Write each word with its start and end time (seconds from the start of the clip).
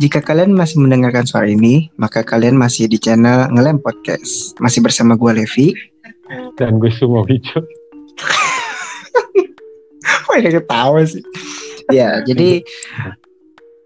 Jika 0.00 0.24
kalian 0.24 0.56
masih 0.56 0.80
mendengarkan 0.80 1.28
suara 1.28 1.44
ini, 1.44 1.92
maka 2.00 2.24
kalian 2.24 2.56
masih 2.56 2.88
di 2.88 2.96
channel 2.96 3.52
Ngelem 3.52 3.84
Podcast. 3.84 4.56
Masih 4.56 4.80
bersama 4.80 5.12
gue 5.12 5.28
Levi. 5.28 5.76
Dan 6.56 6.80
gue 6.80 6.88
Sumo. 6.88 7.20
Kok 10.24 10.32
ada 10.40 10.50
ketawa 10.56 11.04
sih? 11.04 11.20
Ya, 11.92 12.24
jadi 12.24 12.64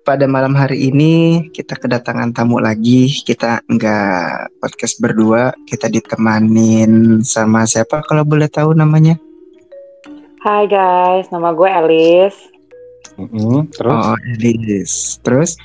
pada 0.07 0.31
malam 0.31 0.55
hari 0.55 0.87
ini 0.87 1.51
kita 1.51 1.75
kedatangan 1.75 2.31
tamu 2.31 2.63
lagi. 2.63 3.11
Kita 3.11 3.67
nggak 3.67 4.63
podcast 4.63 5.03
berdua, 5.03 5.51
kita 5.67 5.91
ditemanin 5.91 7.27
sama 7.27 7.67
siapa 7.67 8.07
kalau 8.07 8.23
boleh 8.23 8.47
tahu 8.47 8.71
namanya? 8.71 9.19
Hai 10.47 10.71
guys, 10.71 11.27
nama 11.35 11.51
gue 11.51 11.67
Alice. 11.67 12.39
Mm 13.19 13.27
-hmm. 13.35 13.67
Terus? 13.75 13.99
Oh, 13.99 14.15
Alice. 14.15 15.19
Terus? 15.19 15.59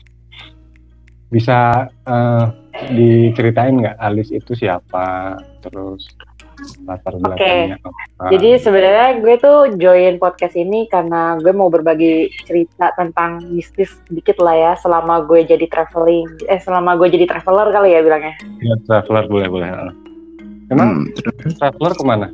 Bisa 1.30 1.90
uh, 2.10 2.46
diceritain 2.94 3.86
nggak 3.86 3.98
Alis 4.02 4.34
itu 4.34 4.58
siapa 4.58 5.38
terus 5.62 6.10
latar 6.84 7.16
belakangnya 7.16 7.80
okay. 7.80 7.88
apa? 8.20 8.30
Jadi 8.36 8.50
sebenarnya 8.60 9.08
gue 9.24 9.36
tuh 9.40 9.58
join 9.80 10.20
podcast 10.20 10.60
ini 10.60 10.92
karena 10.92 11.40
gue 11.40 11.54
mau 11.56 11.72
berbagi 11.72 12.28
cerita 12.44 12.92
tentang 13.00 13.40
mistis 13.48 13.96
sedikit 14.12 14.44
lah 14.44 14.56
ya 14.56 14.74
selama 14.76 15.24
gue 15.24 15.48
jadi 15.48 15.66
traveling 15.72 16.28
eh 16.52 16.60
selama 16.60 17.00
gue 17.00 17.08
jadi 17.16 17.26
traveler 17.32 17.72
kali 17.72 17.96
ya 17.96 18.00
bilangnya. 18.04 18.36
Ya 18.60 18.76
traveler 18.84 19.26
boleh 19.32 19.48
boleh. 19.48 19.70
Emang 20.70 21.08
hmm. 21.08 21.56
traveler 21.58 21.94
ke 21.96 22.04
mana? 22.04 22.28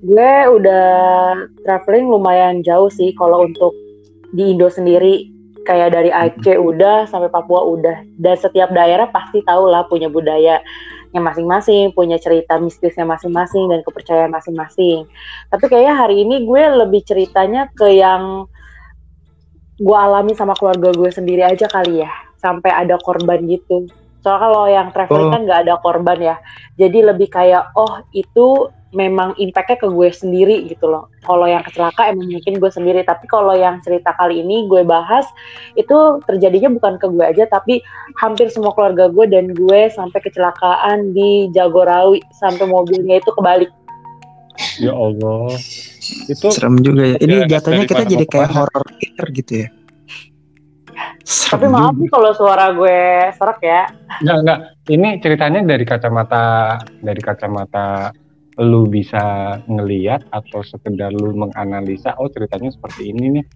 Gue 0.00 0.32
udah 0.56 0.86
traveling 1.66 2.08
lumayan 2.08 2.62
jauh 2.62 2.88
sih 2.88 3.12
kalau 3.18 3.44
untuk 3.44 3.74
di 4.30 4.54
Indo 4.54 4.70
sendiri 4.70 5.29
kayak 5.64 5.92
dari 5.92 6.10
Aceh 6.12 6.56
udah 6.56 7.08
sampai 7.08 7.28
Papua 7.28 7.64
udah. 7.66 8.04
Dan 8.16 8.34
setiap 8.36 8.72
daerah 8.72 9.08
pasti 9.08 9.44
tahu 9.44 9.68
lah 9.68 9.84
punya 9.86 10.08
budaya 10.08 10.60
yang 11.10 11.26
masing-masing 11.26 11.90
punya 11.90 12.22
cerita 12.22 12.54
mistisnya 12.62 13.02
masing-masing 13.02 13.66
dan 13.66 13.82
kepercayaan 13.82 14.30
masing-masing. 14.30 15.10
Tapi 15.50 15.64
kayaknya 15.66 15.94
hari 15.98 16.22
ini 16.22 16.46
gue 16.46 16.62
lebih 16.86 17.02
ceritanya 17.02 17.66
ke 17.74 17.98
yang 17.98 18.46
gue 19.80 19.96
alami 19.96 20.36
sama 20.38 20.54
keluarga 20.54 20.94
gue 20.94 21.10
sendiri 21.10 21.42
aja 21.42 21.66
kali 21.66 22.06
ya. 22.06 22.10
Sampai 22.38 22.70
ada 22.70 22.94
korban 23.02 23.42
gitu. 23.50 23.90
Soalnya 24.22 24.40
kalau 24.46 24.64
yang 24.68 24.88
traveling 24.94 25.28
oh. 25.28 25.32
kan 25.34 25.40
nggak 25.48 25.60
ada 25.66 25.74
korban 25.82 26.18
ya. 26.20 26.36
Jadi 26.78 26.98
lebih 27.02 27.28
kayak 27.32 27.74
oh 27.74 28.04
itu 28.14 28.70
memang 28.90 29.38
impactnya 29.38 29.78
ke 29.78 29.86
gue 29.86 30.08
sendiri 30.10 30.66
gitu 30.66 30.90
loh. 30.90 31.06
Kalau 31.22 31.46
yang 31.46 31.62
kecelakaan 31.62 32.18
emang 32.18 32.28
mungkin 32.30 32.58
gue 32.58 32.70
sendiri, 32.70 33.06
tapi 33.06 33.30
kalau 33.30 33.54
yang 33.54 33.78
cerita 33.86 34.10
kali 34.18 34.42
ini 34.42 34.66
gue 34.66 34.82
bahas 34.82 35.26
itu 35.78 36.18
terjadinya 36.26 36.74
bukan 36.74 36.98
ke 36.98 37.06
gue 37.06 37.24
aja, 37.24 37.44
tapi 37.46 37.78
hampir 38.18 38.50
semua 38.50 38.74
keluarga 38.74 39.06
gue 39.06 39.26
dan 39.30 39.54
gue 39.54 39.80
sampai 39.94 40.18
kecelakaan 40.18 41.14
di 41.14 41.50
Jagorawi 41.54 42.18
sampai 42.34 42.66
mobilnya 42.66 43.22
itu 43.22 43.30
kebalik. 43.30 43.70
Ya 44.76 44.92
Allah, 44.92 45.56
itu 46.28 46.46
serem 46.52 46.84
juga 46.84 47.14
ya. 47.14 47.16
Ini 47.16 47.48
jatuhnya 47.48 47.86
kita 47.88 48.04
jadi 48.04 48.26
kayak 48.28 48.50
horror 48.52 48.84
gitu 49.32 49.64
ya. 49.64 49.68
Serem 51.24 51.56
Tapi 51.56 51.66
maaf 51.72 51.94
nih 51.96 52.10
kalau 52.12 52.32
suara 52.36 52.74
gue 52.76 53.00
serak 53.38 53.60
ya. 53.64 53.88
Enggak, 54.20 54.36
enggak. 54.44 54.58
Ini 54.90 55.08
ceritanya 55.22 55.60
dari 55.64 55.84
kacamata 55.86 56.44
dari 57.00 57.20
kacamata 57.22 58.12
lu 58.60 58.84
bisa 58.84 59.56
ngeliat 59.64 60.20
atau 60.28 60.60
sekedar 60.60 61.08
lu 61.16 61.32
menganalisa 61.32 62.12
oh 62.20 62.28
ceritanya 62.28 62.68
seperti 62.68 63.08
ini 63.08 63.40
nih. 63.40 63.46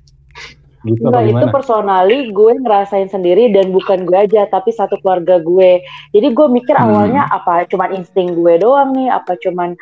Gitu 0.85 1.01
Enggak, 1.01 1.25
itu 1.33 1.47
personally 1.49 2.29
gue 2.29 2.53
ngerasain 2.61 3.09
sendiri 3.09 3.49
dan 3.57 3.73
bukan 3.73 4.05
gue 4.05 4.21
aja 4.21 4.45
tapi 4.53 4.69
satu 4.69 5.01
keluarga 5.01 5.41
gue. 5.41 5.81
Jadi 6.13 6.29
gue 6.29 6.47
mikir 6.53 6.77
hmm. 6.77 6.85
awalnya 6.85 7.23
apa 7.33 7.65
cuman 7.73 7.97
insting 7.97 8.37
gue 8.37 8.61
doang 8.61 8.93
nih 8.93 9.09
apa 9.09 9.33
cuman 9.41 9.73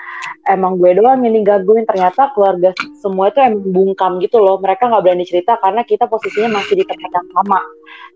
emang 0.47 0.79
gue 0.79 0.95
doang 0.95 1.27
ini 1.27 1.43
gaguin 1.43 1.91
ternyata 1.91 2.31
keluarga 2.39 2.71
semua 3.03 3.35
itu 3.35 3.43
emang 3.43 3.67
bungkam 3.67 4.23
gitu 4.23 4.39
loh. 4.39 4.63
Mereka 4.63 4.87
nggak 4.95 5.03
berani 5.03 5.27
cerita 5.27 5.59
karena 5.59 5.83
kita 5.83 6.07
posisinya 6.07 6.63
masih 6.63 6.79
di 6.79 6.85
tempat 6.87 7.11
yang 7.11 7.29
sama. 7.35 7.59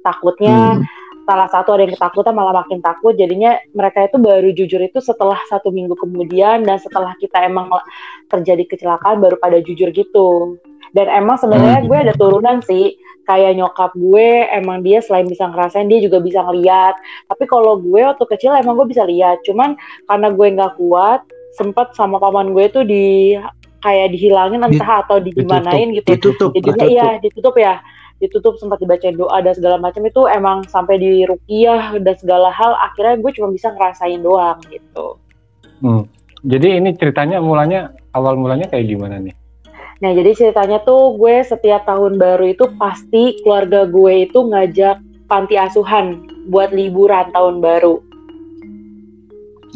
Takutnya 0.06 0.58
hmm 0.78 1.05
salah 1.26 1.50
satu 1.50 1.74
ada 1.74 1.82
yang 1.84 1.92
ketakutan 1.98 2.32
malah 2.32 2.62
makin 2.62 2.78
takut. 2.78 3.18
Jadinya 3.18 3.58
mereka 3.74 4.06
itu 4.06 4.16
baru 4.16 4.48
jujur 4.54 4.80
itu 4.80 5.02
setelah 5.02 5.36
satu 5.50 5.74
minggu 5.74 5.98
kemudian 5.98 6.62
dan 6.62 6.78
setelah 6.78 7.12
kita 7.18 7.42
emang 7.42 7.68
terjadi 8.30 8.62
kecelakaan 8.64 9.18
baru 9.18 9.36
pada 9.42 9.58
jujur 9.58 9.90
gitu. 9.90 10.56
Dan 10.94 11.10
emang 11.10 11.36
sebenarnya 11.36 11.82
hmm. 11.82 11.88
gue 11.90 11.98
ada 11.98 12.14
turunan 12.14 12.62
sih. 12.62 12.94
Kayak 13.26 13.58
nyokap 13.58 13.90
gue 13.98 14.46
emang 14.54 14.86
dia 14.86 15.02
selain 15.02 15.26
bisa 15.26 15.50
ngerasain 15.50 15.90
dia 15.90 15.98
juga 15.98 16.22
bisa 16.22 16.46
ngeliat. 16.46 16.94
Tapi 17.26 17.44
kalau 17.50 17.82
gue 17.82 18.06
waktu 18.06 18.22
kecil 18.22 18.54
emang 18.54 18.78
gue 18.78 18.86
bisa 18.86 19.02
lihat 19.02 19.42
cuman 19.42 19.74
karena 20.06 20.30
gue 20.30 20.46
nggak 20.54 20.78
kuat 20.78 21.26
sempat 21.58 21.96
sama 21.98 22.22
paman 22.22 22.54
gue 22.54 22.70
tuh 22.70 22.84
di 22.86 23.34
kayak 23.86 24.10
dihilangin 24.10 24.66
entah 24.66 25.06
atau 25.06 25.22
digimanain 25.22 25.94
gitu 25.94 26.18
ditutup, 26.18 26.50
jadinya 26.58 26.86
iya 26.90 27.08
ditutup 27.22 27.54
ya 27.54 27.78
ditutup 28.18 28.58
sempat 28.58 28.80
dibacain 28.82 29.14
doa 29.14 29.38
dan 29.44 29.54
segala 29.54 29.76
macam 29.78 30.02
itu 30.02 30.24
emang 30.26 30.64
sampai 30.66 30.98
di 30.98 31.22
rukiah 31.28 31.94
dan 32.00 32.16
segala 32.18 32.50
hal 32.50 32.74
akhirnya 32.80 33.20
gue 33.20 33.30
cuma 33.36 33.52
bisa 33.52 33.70
ngerasain 33.76 34.20
doang 34.24 34.58
gitu. 34.72 35.20
Hmm. 35.84 36.08
Jadi 36.46 36.80
ini 36.80 36.96
ceritanya 36.96 37.44
mulanya 37.44 37.92
awal 38.16 38.40
mulanya 38.40 38.72
kayak 38.72 38.88
gimana 38.88 39.20
nih? 39.20 39.36
Nah 40.00 40.10
jadi 40.16 40.32
ceritanya 40.32 40.80
tuh 40.84 41.16
gue 41.20 41.44
setiap 41.44 41.84
tahun 41.84 42.16
baru 42.16 42.56
itu 42.56 42.64
pasti 42.80 43.36
keluarga 43.44 43.84
gue 43.84 44.28
itu 44.28 44.38
ngajak 44.48 44.96
panti 45.28 45.60
asuhan 45.60 46.24
buat 46.48 46.72
liburan 46.72 47.28
tahun 47.36 47.60
baru. 47.60 48.00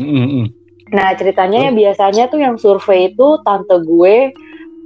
Mm 0.00 0.09
-hmm. 0.09 0.59
Nah 0.91 1.15
ceritanya 1.15 1.71
oh. 1.71 1.75
biasanya 1.75 2.27
tuh 2.27 2.43
yang 2.43 2.59
survei 2.59 3.15
itu 3.15 3.39
tante 3.47 3.78
gue 3.87 4.34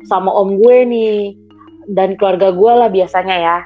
sama 0.04 0.28
om 0.28 0.60
gue 0.60 0.76
nih 0.84 1.16
dan 1.88 2.16
keluarga 2.16 2.52
gue 2.52 2.72
lah 2.72 2.88
biasanya 2.92 3.36
ya. 3.36 3.58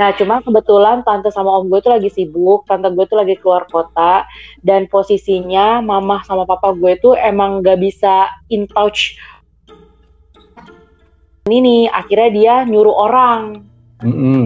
Nah, 0.00 0.08
cuma 0.16 0.40
kebetulan 0.40 1.04
tante 1.04 1.28
sama 1.28 1.52
om 1.52 1.68
gue 1.68 1.80
tuh 1.84 1.92
lagi 1.92 2.08
sibuk, 2.08 2.64
tante 2.64 2.88
gue 2.88 3.04
tuh 3.04 3.18
lagi 3.20 3.36
keluar 3.36 3.68
kota, 3.68 4.24
dan 4.64 4.88
posisinya 4.88 5.84
mama 5.84 6.24
sama 6.24 6.48
papa 6.48 6.72
gue 6.72 6.96
tuh 6.96 7.12
emang 7.12 7.60
gak 7.60 7.76
bisa 7.76 8.32
in 8.48 8.64
touch. 8.72 9.20
Ini 11.44 11.58
nih, 11.60 11.82
akhirnya 11.92 12.30
dia 12.32 12.54
nyuruh 12.64 12.96
orang, 13.04 13.66
mm 14.00 14.14
-hmm. 14.14 14.42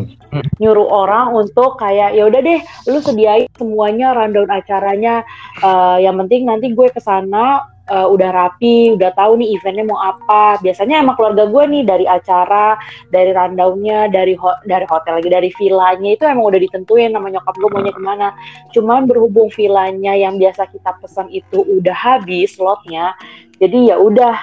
Nyuruh 0.59 0.88
orang 0.88 1.37
untuk 1.37 1.78
kayak 1.78 2.16
ya 2.16 2.26
udah 2.26 2.41
deh, 2.42 2.60
lu 2.91 2.98
sediain 3.00 3.48
semuanya 3.56 4.16
rundown 4.16 4.50
acaranya. 4.50 5.22
Uh, 5.62 6.00
yang 6.03 6.16
penting 6.25 6.48
nanti 6.48 6.72
gue 6.72 6.88
ke 6.90 7.00
sana 7.00 7.64
uh, 7.88 8.06
udah 8.11 8.31
rapi, 8.34 8.94
udah 8.94 9.14
tahu 9.14 9.38
nih 9.40 9.56
eventnya 9.56 9.84
mau 9.87 10.00
apa. 10.00 10.58
Biasanya 10.61 11.02
emang 11.02 11.17
keluarga 11.17 11.46
gue 11.46 11.64
nih 11.70 11.82
dari 11.87 12.06
acara, 12.08 12.76
dari 13.12 13.31
rundownnya, 13.31 14.11
dari 14.11 14.34
ho 14.34 14.50
dari 14.67 14.87
hotel 14.88 15.23
lagi, 15.23 15.31
dari 15.31 15.50
villanya 15.55 16.11
itu 16.12 16.25
emang 16.26 16.44
udah 16.50 16.61
ditentuin 16.61 17.11
nama 17.14 17.28
nyokap 17.31 17.55
gue 17.56 17.69
maunya 17.70 17.93
ke 17.94 18.02
mana. 18.02 18.28
Cuman 18.75 19.06
berhubung 19.06 19.49
villanya 19.55 20.12
yang 20.17 20.37
biasa 20.37 20.69
kita 20.73 20.96
pesan 21.00 21.31
itu 21.31 21.62
udah 21.62 21.94
habis 21.94 22.56
slotnya, 22.56 23.14
jadi 23.62 23.94
ya 23.94 23.96
udah 24.00 24.34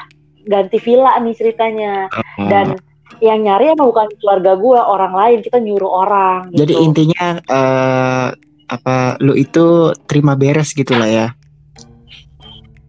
ganti 0.48 0.78
villa 0.80 1.16
nih 1.20 1.36
ceritanya. 1.36 2.12
Dan 2.38 2.76
yang 3.24 3.40
nyari 3.48 3.72
emang 3.72 3.88
bukan 3.88 4.12
keluarga 4.20 4.60
gue, 4.60 4.80
orang 4.84 5.14
lain 5.16 5.40
kita 5.40 5.64
nyuruh 5.64 5.92
orang. 6.04 6.52
Gitu. 6.52 6.60
Jadi 6.68 6.74
intinya 6.84 7.26
uh, 7.48 8.28
apa 8.68 9.16
lu 9.24 9.32
itu 9.32 9.96
terima 10.04 10.36
beres 10.36 10.76
gitu 10.76 10.92
lah 10.92 11.08
ya? 11.08 11.28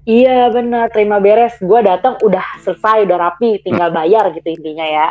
Iya 0.04 0.50
benar, 0.50 0.90
terima 0.90 1.22
beres. 1.22 1.54
Gue 1.62 1.80
datang 1.86 2.18
udah 2.20 2.42
selesai, 2.66 3.06
udah 3.06 3.16
rapi, 3.30 3.62
tinggal 3.62 3.94
bayar 3.94 4.34
gitu 4.34 4.50
intinya 4.50 4.84
ya. 4.84 5.08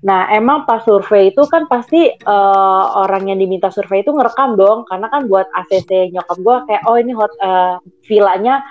Nah, 0.00 0.32
emang 0.32 0.64
pas 0.64 0.80
survei 0.80 1.28
itu 1.28 1.44
kan 1.44 1.68
pasti 1.68 2.08
uh, 2.24 2.84
orang 3.04 3.28
yang 3.28 3.38
diminta 3.38 3.68
survei 3.68 4.00
itu 4.00 4.16
ngerekam 4.16 4.56
dong, 4.56 4.88
karena 4.88 5.12
kan 5.12 5.28
buat 5.28 5.44
ACC 5.52 6.08
nyokap 6.16 6.38
gue 6.40 6.56
kayak 6.72 6.82
oh 6.88 6.96
ini 6.96 7.12
hot 7.12 7.32
uh, 7.44 7.76
villanya 8.08 8.64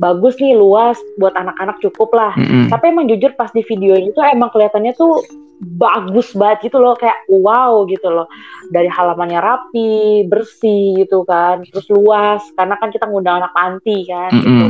bagus 0.00 0.34
nih 0.40 0.56
luas 0.56 0.96
buat 1.20 1.36
anak-anak 1.36 1.78
cukup 1.84 2.10
lah. 2.16 2.32
Mm 2.34 2.46
-hmm. 2.46 2.64
Tapi 2.72 2.84
emang 2.90 3.06
jujur 3.06 3.32
pas 3.36 3.52
di 3.52 3.62
video 3.66 3.94
itu 3.94 4.18
emang 4.24 4.50
kelihatannya 4.50 4.92
tuh 4.96 5.20
bagus 5.60 6.34
banget 6.34 6.70
gitu 6.70 6.82
loh 6.82 6.98
kayak 6.98 7.26
wow 7.30 7.86
gitu 7.86 8.10
loh 8.10 8.26
dari 8.74 8.90
halamannya 8.90 9.38
rapi 9.38 10.26
bersih 10.26 11.04
gitu 11.06 11.22
kan 11.22 11.62
terus 11.68 11.86
luas 11.90 12.42
karena 12.58 12.74
kan 12.78 12.90
kita 12.90 13.06
ngundang 13.06 13.42
anak 13.42 13.54
panti 13.54 14.08
kan 14.08 14.30
mm 14.34 14.42
-hmm. 14.42 14.48
gitu 14.50 14.66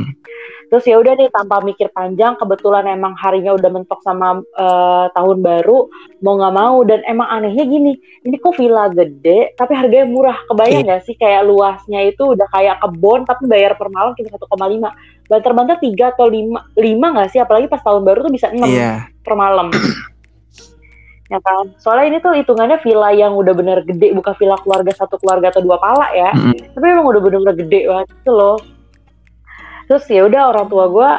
terus 0.75 0.91
ya 0.91 0.99
udah 0.99 1.15
nih 1.15 1.31
tanpa 1.31 1.63
mikir 1.63 1.87
panjang 1.95 2.35
kebetulan 2.35 2.89
emang 2.91 3.15
harinya 3.15 3.55
udah 3.55 3.71
mentok 3.71 4.01
sama 4.03 4.43
uh, 4.59 5.07
tahun 5.15 5.39
baru 5.39 5.87
mau 6.25 6.35
nggak 6.41 6.55
mau 6.57 6.83
dan 6.83 6.99
emang 7.07 7.29
anehnya 7.31 7.63
gini 7.69 7.95
ini 8.27 8.37
kok 8.43 8.59
villa 8.59 8.91
gede 8.91 9.55
tapi 9.55 9.71
harganya 9.77 10.09
murah 10.09 10.35
kebayang 10.51 10.83
iya. 10.83 10.87
nggak 10.91 11.03
sih 11.07 11.15
kayak 11.15 11.47
luasnya 11.47 12.11
itu 12.11 12.35
udah 12.35 12.49
kayak 12.51 12.83
kebon 12.83 13.23
tapi 13.23 13.47
bayar 13.47 13.79
per 13.79 13.87
malam 13.93 14.19
cuma 14.19 14.35
1,5 14.35 15.31
banter-banter 15.31 15.77
tiga 15.79 16.11
atau 16.11 16.27
lima 16.27 16.67
lima 16.75 17.07
nggak 17.15 17.31
sih 17.31 17.41
apalagi 17.41 17.71
pas 17.71 17.81
tahun 17.85 18.03
baru 18.03 18.27
tuh 18.27 18.33
bisa 18.35 18.51
enam 18.51 18.69
yeah. 18.69 19.07
per 19.23 19.39
malam 19.39 19.71
ya 21.33 21.41
kan 21.41 21.73
soalnya 21.81 22.07
ini 22.13 22.19
tuh 22.21 22.37
hitungannya 22.37 22.77
villa 22.85 23.09
yang 23.17 23.33
udah 23.33 23.57
bener 23.57 23.81
gede 23.89 24.13
bukan 24.13 24.37
villa 24.37 24.61
keluarga 24.61 24.93
satu 24.93 25.17
keluarga 25.17 25.49
atau 25.57 25.65
dua 25.65 25.81
pala 25.81 26.13
ya 26.13 26.31
mm. 26.37 26.77
tapi 26.77 26.85
emang 26.85 27.09
udah 27.09 27.21
bener-bener 27.25 27.57
gede 27.65 27.81
banget 27.89 28.07
gitu 28.13 28.33
loh 28.37 28.57
terus 29.89 30.05
ya 30.13 30.29
udah 30.29 30.53
orang 30.53 30.69
tua 30.69 30.85
gue 30.93 31.11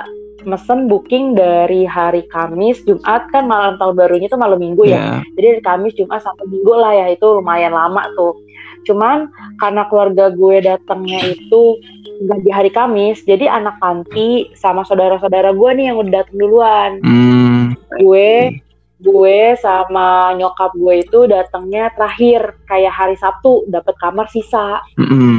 mesen 0.45 0.85
booking 0.85 1.33
dari 1.33 1.89
hari 1.89 2.21
Kamis 2.29 2.85
Jumat 2.85 3.25
kan 3.33 3.49
malam 3.49 3.81
tahun 3.81 3.97
barunya 3.97 4.29
tuh 4.29 4.37
malam 4.37 4.61
Minggu 4.61 4.85
ya 4.85 4.93
yeah. 4.93 5.19
jadi 5.33 5.57
dari 5.57 5.63
Kamis 5.65 5.97
Jumat 5.97 6.21
sampai 6.21 6.45
Minggu 6.53 6.73
lah 6.77 6.93
ya 6.93 7.05
itu 7.17 7.25
lumayan 7.25 7.73
lama 7.73 8.05
tuh 8.13 8.37
cuman 8.85 9.33
karena 9.57 9.89
keluarga 9.89 10.29
gue 10.29 10.61
datangnya 10.61 11.33
itu 11.33 11.81
nggak 12.29 12.39
di 12.45 12.51
hari 12.53 12.69
Kamis 12.69 13.25
jadi 13.25 13.49
anak 13.49 13.81
panti 13.81 14.53
sama 14.53 14.85
saudara-saudara 14.85 15.49
gue 15.57 15.69
nih 15.81 15.85
yang 15.89 15.97
udah 15.97 16.13
datang 16.21 16.37
duluan 16.37 16.91
mm. 17.01 17.63
gue 18.05 18.61
gue 19.05 19.53
sama 19.61 20.33
nyokap 20.33 20.73
gue 20.73 21.05
itu 21.05 21.29
datangnya 21.29 21.93
terakhir 21.93 22.57
kayak 22.65 22.93
hari 22.93 23.15
Sabtu 23.15 23.69
dapat 23.69 23.93
kamar 24.01 24.25
sisa. 24.33 24.81
Mm-hmm. 24.97 25.37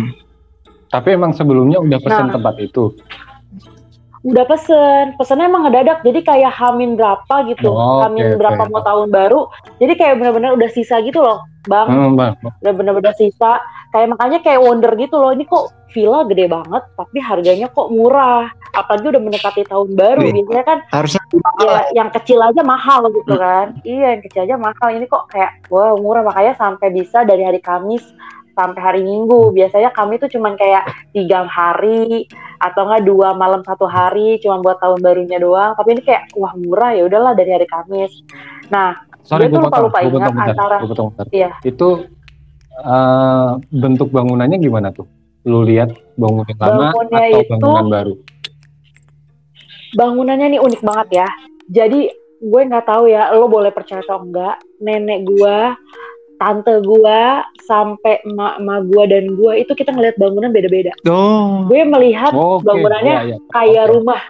Tapi 0.86 1.08
emang 1.18 1.34
sebelumnya 1.34 1.82
udah 1.82 1.98
pesen 1.98 2.30
nah, 2.30 2.34
tempat 2.38 2.54
itu. 2.62 2.94
Udah 4.26 4.42
pesen, 4.42 5.14
pesennya 5.14 5.46
emang 5.46 5.70
ngedadak, 5.70 6.02
jadi 6.02 6.18
kayak 6.26 6.52
hamin 6.58 6.98
berapa 6.98 7.34
gitu, 7.46 7.70
oh, 7.70 8.02
hamin 8.02 8.34
okay, 8.34 8.38
berapa 8.42 8.62
okay. 8.66 8.72
mau 8.74 8.82
tahun 8.82 9.08
baru, 9.14 9.46
jadi 9.78 9.92
kayak 9.94 10.14
benar-benar 10.18 10.58
udah 10.58 10.66
sisa 10.74 10.98
gitu 11.06 11.22
loh, 11.22 11.46
bang. 11.70 11.86
Hmm, 11.86 12.18
bang. 12.18 12.34
Udah 12.42 12.74
benar-benar 12.74 13.14
sisa, 13.14 13.62
kayak 13.94 14.18
makanya 14.18 14.42
kayak 14.42 14.58
wonder 14.58 14.90
gitu 14.98 15.14
loh, 15.14 15.30
ini 15.30 15.46
kok 15.46 15.70
villa 15.94 16.26
gede 16.28 16.50
banget, 16.50 16.82
tapi 16.98 17.18
harganya 17.22 17.70
kok 17.72 17.88
murah. 17.88 18.52
Apalagi 18.76 19.08
udah 19.08 19.22
mendekati 19.24 19.64
tahun 19.64 19.96
baru 19.96 20.20
Wih, 20.20 20.44
biasanya 20.44 20.64
kan 20.68 20.78
harusnya 20.92 21.22
ya, 21.64 21.80
yang 21.96 22.12
kecil 22.12 22.44
aja 22.44 22.60
mahal 22.60 23.08
gitu 23.08 23.32
hmm. 23.32 23.40
kan. 23.40 23.66
Iya 23.88 24.06
yang 24.12 24.22
kecil 24.28 24.44
aja 24.44 24.56
mahal. 24.60 24.88
Ini 24.92 25.08
kok 25.08 25.32
kayak 25.32 25.64
wah 25.72 25.96
wow, 25.96 26.02
murah. 26.04 26.20
Makanya 26.28 26.60
sampai 26.60 26.92
bisa 26.92 27.24
dari 27.24 27.40
hari 27.40 27.64
Kamis 27.64 28.04
sampai 28.56 28.80
hari 28.80 29.00
Minggu. 29.04 29.52
Biasanya 29.52 29.92
kami 29.92 30.16
tuh 30.16 30.32
cuman 30.32 30.56
kayak 30.56 30.88
tiga 31.12 31.44
hari 31.44 32.24
atau 32.56 32.88
enggak 32.88 33.04
dua 33.04 33.36
malam 33.36 33.60
satu 33.60 33.84
hari 33.84 34.40
cuman 34.40 34.64
buat 34.64 34.80
tahun 34.80 35.04
barunya 35.04 35.38
doang. 35.38 35.76
Tapi 35.76 36.00
ini 36.00 36.02
kayak 36.02 36.32
wah 36.34 36.56
murah 36.56 36.96
ya 36.96 37.04
udahlah 37.04 37.36
dari 37.36 37.52
hari 37.52 37.68
Kamis. 37.68 38.24
Nah 38.72 38.96
Sorry, 39.26 39.50
gue 39.50 39.58
lupa 39.58 39.82
lupa 39.82 39.98
ingat 40.06 40.32
antara 40.32 40.78
iya. 41.34 41.50
Itu 41.66 42.06
uh, 42.78 43.58
bentuk 43.74 44.14
bangunannya 44.14 44.56
gimana 44.62 44.94
tuh? 44.94 45.10
Lu 45.46 45.66
lihat 45.66 45.90
bangunan 46.14 46.46
lama 46.58 46.94
atau 46.94 47.42
bangunan 47.50 47.86
baru? 47.90 48.14
Bangunannya 49.98 50.46
nih 50.54 50.60
unik 50.62 50.82
banget 50.82 51.08
ya. 51.26 51.28
Jadi 51.66 52.06
gue 52.38 52.60
nggak 52.70 52.86
tahu 52.86 53.10
ya, 53.10 53.34
lo 53.34 53.50
boleh 53.50 53.74
percaya 53.74 54.04
atau 54.04 54.22
enggak, 54.22 54.62
nenek 54.78 55.26
gue, 55.26 55.58
tante 56.36 56.74
gue, 56.84 57.20
sampai 57.64 58.22
emak-emak 58.24 58.80
gue 58.92 59.04
dan 59.08 59.24
gue 59.34 59.52
itu 59.60 59.72
kita 59.72 59.90
ngeliat 59.92 60.16
bangunan 60.20 60.52
beda-beda. 60.52 60.92
Oh. 61.08 61.64
Gue 61.66 61.82
melihat 61.82 62.32
oh, 62.36 62.60
okay. 62.60 62.68
bangunannya 62.68 63.14
ya, 63.14 63.22
ya. 63.32 63.36
kayak 63.52 63.84
okay. 63.88 63.92
rumah, 63.96 64.20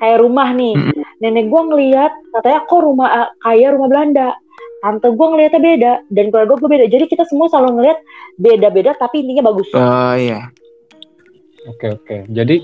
kayak 0.00 0.18
rumah 0.20 0.48
nih. 0.52 0.74
Mm 0.76 0.84
-hmm. 0.92 1.04
Nenek 1.20 1.46
gue 1.48 1.62
ngeliat 1.72 2.12
katanya 2.32 2.60
kok 2.64 2.80
rumah 2.80 3.08
uh, 3.08 3.28
kayak 3.44 3.68
rumah 3.76 3.88
Belanda. 3.88 4.28
Tante 4.80 5.08
gue 5.12 5.26
ngeliatnya 5.28 5.60
beda 5.60 5.92
dan 6.08 6.24
keluarga 6.32 6.54
gue 6.56 6.70
beda. 6.72 6.86
Jadi 6.88 7.04
kita 7.08 7.24
semua 7.28 7.52
selalu 7.52 7.80
ngeliat 7.80 7.98
beda-beda 8.40 8.96
tapi 8.96 9.24
intinya 9.24 9.52
bagus. 9.52 9.68
Oh 9.76 10.14
iya. 10.16 10.48
Oke 11.68 11.84
okay, 11.84 11.90
oke. 11.92 12.04
Okay. 12.08 12.20
Jadi 12.32 12.56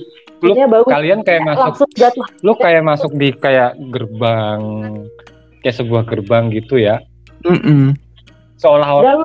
lu 0.45 0.53
bagus. 0.69 0.93
kalian 0.93 1.21
kayak 1.25 1.43
ya, 1.43 1.47
masuk 1.57 1.89
jatuh. 1.97 2.27
lu 2.45 2.53
kayak 2.61 2.83
masuk 2.85 3.13
di 3.17 3.29
kayak 3.33 3.73
gerbang 3.89 4.63
kayak 5.65 5.77
sebuah 5.81 6.03
gerbang 6.05 6.53
gitu 6.53 6.77
ya 6.77 7.01
mm 7.47 7.59
-mm. 7.65 7.85
Seolah-olah. 8.61 9.25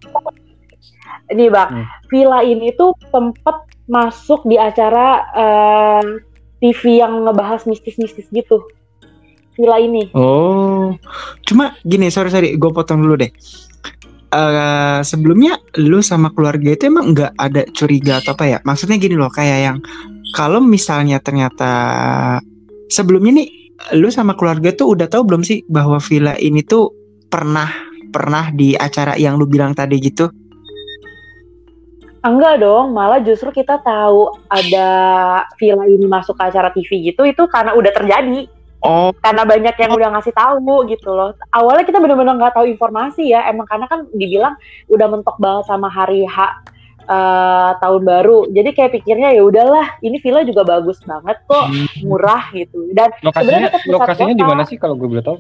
Ini 1.31 1.47
bang 1.47 1.69
hmm. 1.71 1.85
villa 2.11 2.39
ini 2.43 2.75
tuh 2.75 2.91
tempat 3.11 3.63
masuk 3.87 4.43
di 4.47 4.55
acara 4.59 5.23
uh, 5.35 6.03
eh, 6.03 6.03
TV 6.61 7.01
yang 7.03 7.27
ngebahas 7.27 7.63
mistis-mistis 7.67 8.27
gitu. 8.31 8.63
Villa 9.55 9.79
ini. 9.79 10.11
Oh. 10.15 10.95
Cuma 11.43 11.75
gini 11.83 12.07
sorry 12.07 12.31
sorry 12.31 12.55
gue 12.55 12.71
potong 12.71 13.03
dulu 13.03 13.19
deh. 13.19 13.31
Uh, 14.31 15.03
sebelumnya 15.03 15.59
lu 15.75 15.99
sama 15.99 16.31
keluarga 16.31 16.71
itu 16.71 16.87
emang 16.87 17.11
nggak 17.11 17.35
ada 17.35 17.67
curiga 17.75 18.23
atau 18.23 18.31
apa 18.31 18.45
ya? 18.47 18.57
Maksudnya 18.63 18.95
gini 18.95 19.19
loh, 19.19 19.27
kayak 19.27 19.59
yang 19.59 19.77
kalau 20.31 20.63
misalnya 20.63 21.19
ternyata 21.19 21.71
sebelumnya 22.87 23.43
nih 23.43 23.49
lu 23.99 24.07
sama 24.07 24.37
keluarga 24.39 24.71
tuh 24.71 24.95
udah 24.95 25.11
tahu 25.11 25.27
belum 25.27 25.43
sih 25.43 25.67
bahwa 25.67 25.99
villa 25.99 26.37
ini 26.39 26.63
tuh 26.63 26.95
pernah 27.27 27.90
pernah 28.11 28.51
di 28.51 28.75
acara 28.75 29.15
yang 29.15 29.39
lu 29.39 29.47
bilang 29.47 29.71
tadi 29.71 29.97
gitu? 29.97 30.27
Enggak 32.21 32.61
dong, 32.61 32.93
malah 32.93 33.17
justru 33.25 33.49
kita 33.49 33.81
tahu 33.81 34.29
ada 34.45 34.89
villa 35.57 35.89
ini 35.89 36.05
masuk 36.05 36.37
ke 36.37 36.43
acara 36.53 36.69
TV 36.69 37.09
gitu 37.09 37.25
itu 37.25 37.43
karena 37.49 37.73
udah 37.73 37.89
terjadi. 37.89 38.45
Oh. 38.81 39.09
Karena 39.21 39.45
banyak 39.45 39.73
yang 39.77 39.93
udah 39.93 40.09
ngasih 40.13 40.33
tahu 40.33 40.85
gitu 40.89 41.13
loh. 41.13 41.33
Awalnya 41.53 41.85
kita 41.85 41.97
benar-benar 41.97 42.37
nggak 42.37 42.53
tahu 42.57 42.65
informasi 42.69 43.33
ya, 43.33 43.49
emang 43.49 43.65
karena 43.65 43.89
kan 43.89 44.05
dibilang 44.13 44.53
udah 44.89 45.07
mentok 45.09 45.37
banget 45.41 45.65
sama 45.65 45.89
hari 45.89 46.25
H 46.29 46.37
uh, 47.09 47.71
tahun 47.81 48.01
baru. 48.05 48.49
Jadi 48.53 48.69
kayak 48.73 48.91
pikirnya 49.01 49.33
ya 49.33 49.41
udahlah, 49.41 49.97
ini 50.05 50.21
villa 50.21 50.45
juga 50.45 50.61
bagus 50.61 51.01
banget 51.05 51.37
kok, 51.45 51.65
hmm. 51.73 52.05
murah 52.05 52.53
gitu. 52.53 52.89
Dan 52.93 53.09
lokasinya 53.25 53.69
lokasinya 53.89 54.35
di 54.37 54.45
mana 54.45 54.61
sih 54.65 54.77
kalau 54.77 54.93
gue 54.93 55.09
boleh 55.09 55.25
tahu? 55.25 55.37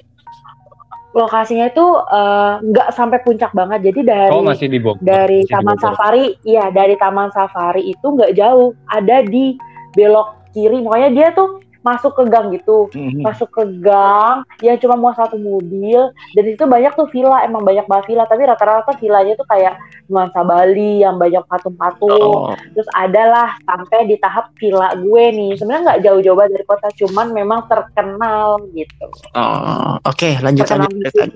Lokasinya 1.11 1.67
itu 1.67 1.85
eh, 2.07 2.53
nggak 2.63 2.87
uh, 2.87 2.95
sampai 2.95 3.19
puncak 3.23 3.51
banget. 3.51 3.91
Jadi 3.91 4.07
dari 4.07 4.31
oh, 4.31 4.43
masih 4.43 4.71
di 4.71 4.79
Bogor. 4.79 5.03
dari 5.03 5.43
masih 5.43 5.51
Taman 5.51 5.75
di 5.75 5.81
Safari, 5.83 6.25
iya 6.47 6.65
dari 6.71 6.95
Taman 6.95 7.29
Safari 7.35 7.83
itu 7.91 8.05
nggak 8.05 8.31
jauh, 8.39 8.71
ada 8.87 9.19
di 9.27 9.59
belok 9.91 10.51
kiri. 10.55 10.79
Makanya 10.79 11.09
dia 11.11 11.27
tuh 11.35 11.59
masuk 11.81 12.17
ke 12.17 12.23
gang 12.29 12.53
gitu. 12.53 12.89
Mm-hmm. 12.93 13.21
masuk 13.25 13.49
ke 13.49 13.63
gang 13.81 14.45
yang 14.61 14.77
cuma 14.81 14.95
mau 14.97 15.13
satu 15.13 15.37
mobil. 15.37 16.13
Dan 16.37 16.45
itu 16.49 16.63
banyak 16.65 16.93
tuh 16.93 17.09
villa 17.09 17.43
emang 17.45 17.65
banyak 17.65 17.85
banget 17.85 18.05
villa. 18.13 18.25
Tapi 18.29 18.41
rata-rata 18.45 18.95
villanya 18.97 19.33
tuh 19.37 19.47
kayak 19.49 19.77
nuansa 20.09 20.41
Bali 20.45 21.01
yang 21.01 21.17
banyak 21.17 21.41
patung-patung. 21.47 22.09
Oh. 22.21 22.53
terus 22.75 22.87
adalah 22.95 23.55
sampai 23.63 24.07
di 24.07 24.15
tahap 24.19 24.53
villa 24.57 24.93
gue 24.95 25.23
nih. 25.33 25.51
Sebenarnya 25.57 25.83
nggak 25.91 26.01
jauh-jauh 26.05 26.37
banget 26.37 26.51
dari 26.59 26.65
kota 26.67 26.87
cuman 26.95 27.27
memang 27.33 27.59
terkenal 27.65 28.61
gitu. 28.73 29.05
Oh 29.33 29.97
oke 30.03 30.17
okay, 30.17 30.37
lanjut 30.39 30.65
terkenal 30.67 30.89
lanjut 30.89 31.29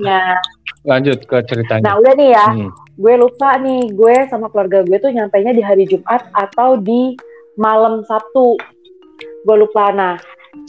lanjut 0.86 1.20
ke 1.26 1.38
ceritanya. 1.50 1.84
Nah 1.84 1.96
udah 2.00 2.14
nih 2.14 2.30
ya. 2.34 2.48
Hmm. 2.54 2.72
gue 2.96 3.16
lupa 3.20 3.60
nih 3.60 3.92
gue 3.92 4.16
sama 4.32 4.48
keluarga 4.48 4.80
gue 4.88 4.96
tuh 4.96 5.12
nyampainya 5.12 5.52
di 5.52 5.60
hari 5.60 5.84
Jumat 5.84 6.32
atau 6.32 6.80
di 6.80 7.18
malam 7.60 8.06
Sabtu. 8.08 8.56
Gue 9.44 9.56
lupa. 9.60 9.92
Nah 9.92 10.16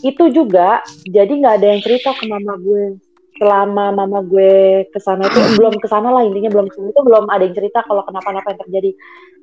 itu 0.04 0.24
juga 0.32 0.84
jadi 1.08 1.28
nggak 1.30 1.54
ada 1.62 1.66
yang 1.76 1.80
cerita 1.80 2.12
ke 2.12 2.24
mama 2.28 2.58
gue 2.60 3.00
selama 3.36 3.92
mama 3.92 4.20
gue 4.24 4.84
ke 4.90 4.98
sana 5.00 5.28
itu 5.28 5.38
belum 5.60 5.76
ke 5.80 5.86
sana 5.88 6.08
lah 6.12 6.24
intinya 6.24 6.50
belum 6.52 6.66
ke 6.68 6.74
sana 6.76 6.88
itu 6.92 7.02
belum 7.04 7.24
ada 7.28 7.42
yang 7.44 7.56
cerita 7.56 7.84
kalau 7.84 8.02
kenapa-napa 8.04 8.52
yang 8.52 8.60
terjadi 8.66 8.90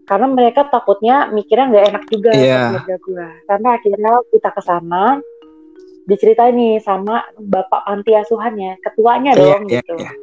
karena 0.04 0.28
mereka 0.28 0.68
takutnya 0.68 1.32
mikirnya 1.32 1.66
nggak 1.72 1.86
enak 1.96 2.04
juga 2.12 2.32
yeah. 2.36 2.70
keluarga 2.76 2.96
gue 3.00 3.28
karena 3.48 3.68
akhirnya 3.80 4.14
kita 4.30 4.50
ke 4.52 4.62
sana 4.62 5.04
diceritain 6.04 6.56
nih 6.60 6.84
sama 6.84 7.24
bapak 7.40 7.88
panti 7.88 8.12
asuhannya 8.12 8.76
ketuanya 8.84 9.32
iya, 9.32 9.40
dong 9.40 9.62
yeah, 9.72 9.80
gitu 9.80 9.96
yeah. 9.96 10.14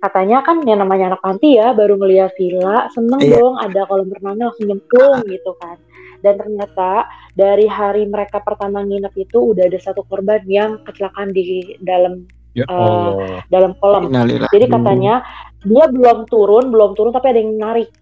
katanya 0.00 0.40
kan 0.40 0.64
yang 0.64 0.80
namanya 0.80 1.12
anak 1.12 1.20
panti 1.20 1.60
ya 1.60 1.76
baru 1.76 2.00
ngeliat 2.00 2.32
villa 2.40 2.88
seneng 2.96 3.20
yeah. 3.20 3.36
dong 3.36 3.54
ada 3.60 3.84
kolam 3.84 4.08
renangnya 4.08 4.48
langsung 4.48 4.66
nyemplung 4.72 5.20
gitu 5.28 5.52
kan 5.60 5.76
dan 6.24 6.40
ternyata 6.40 7.04
dari 7.36 7.68
hari 7.68 8.08
mereka 8.08 8.40
pertama 8.40 8.80
nginep 8.80 9.12
itu 9.20 9.52
udah 9.52 9.68
ada 9.68 9.76
satu 9.76 10.00
korban 10.08 10.40
yang 10.48 10.80
kecelakaan 10.88 11.36
di 11.36 11.76
dalam 11.84 12.24
ya 12.56 12.64
uh, 12.70 13.44
dalam 13.52 13.76
kolam. 13.82 14.08
Jadi 14.48 14.66
katanya 14.72 15.20
dia 15.68 15.84
belum 15.92 16.24
turun, 16.32 16.72
belum 16.72 16.96
turun 16.96 17.12
tapi 17.12 17.36
ada 17.36 17.40
yang 17.44 17.60
narik 17.60 17.92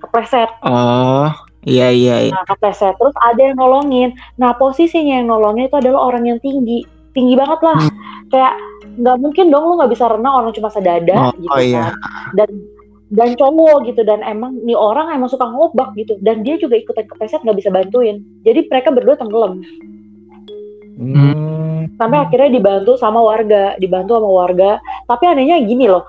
kepleset. 0.00 0.48
Oh, 0.64 1.28
iya 1.68 1.92
iya. 1.92 2.30
iya. 2.30 2.32
Nah, 2.32 2.48
kepleset 2.48 2.96
terus 2.96 3.12
ada 3.20 3.40
yang 3.40 3.60
nolongin. 3.60 4.16
Nah, 4.40 4.56
posisinya 4.56 5.20
yang 5.20 5.28
nolongin 5.28 5.68
itu 5.68 5.76
adalah 5.76 6.08
orang 6.08 6.24
yang 6.24 6.38
tinggi, 6.40 6.86
tinggi 7.12 7.34
banget 7.36 7.60
lah. 7.60 7.78
Hmm. 7.84 7.92
Kayak 8.32 8.54
nggak 8.94 9.16
mungkin 9.20 9.50
dong 9.50 9.64
lu 9.68 9.74
nggak 9.82 9.92
bisa 9.92 10.06
renang 10.06 10.34
orang 10.38 10.54
cuma 10.54 10.70
sedada 10.70 11.18
oh, 11.28 11.32
gitu 11.36 11.50
oh, 11.50 11.60
iya. 11.60 11.90
kan. 11.90 11.92
Dan 12.38 12.48
dan 13.14 13.38
cowok 13.38 13.86
gitu 13.86 14.02
dan 14.02 14.26
emang 14.26 14.58
nih 14.66 14.74
orang 14.74 15.14
emang 15.14 15.30
suka 15.30 15.46
ngobak 15.46 15.94
gitu 15.94 16.18
dan 16.18 16.42
dia 16.42 16.58
juga 16.58 16.74
ikutan 16.74 17.06
kepleset 17.06 17.40
nggak 17.46 17.58
bisa 17.62 17.70
bantuin. 17.70 18.20
Jadi 18.42 18.66
mereka 18.66 18.90
berdua 18.90 19.14
tenggelam. 19.14 19.62
Hmm. 20.98 21.90
Sampai 21.94 22.18
akhirnya 22.26 22.50
dibantu 22.50 22.98
sama 22.98 23.22
warga, 23.22 23.78
dibantu 23.78 24.18
sama 24.18 24.30
warga. 24.30 24.82
Tapi 25.06 25.24
anehnya 25.30 25.62
gini 25.62 25.86
loh, 25.86 26.02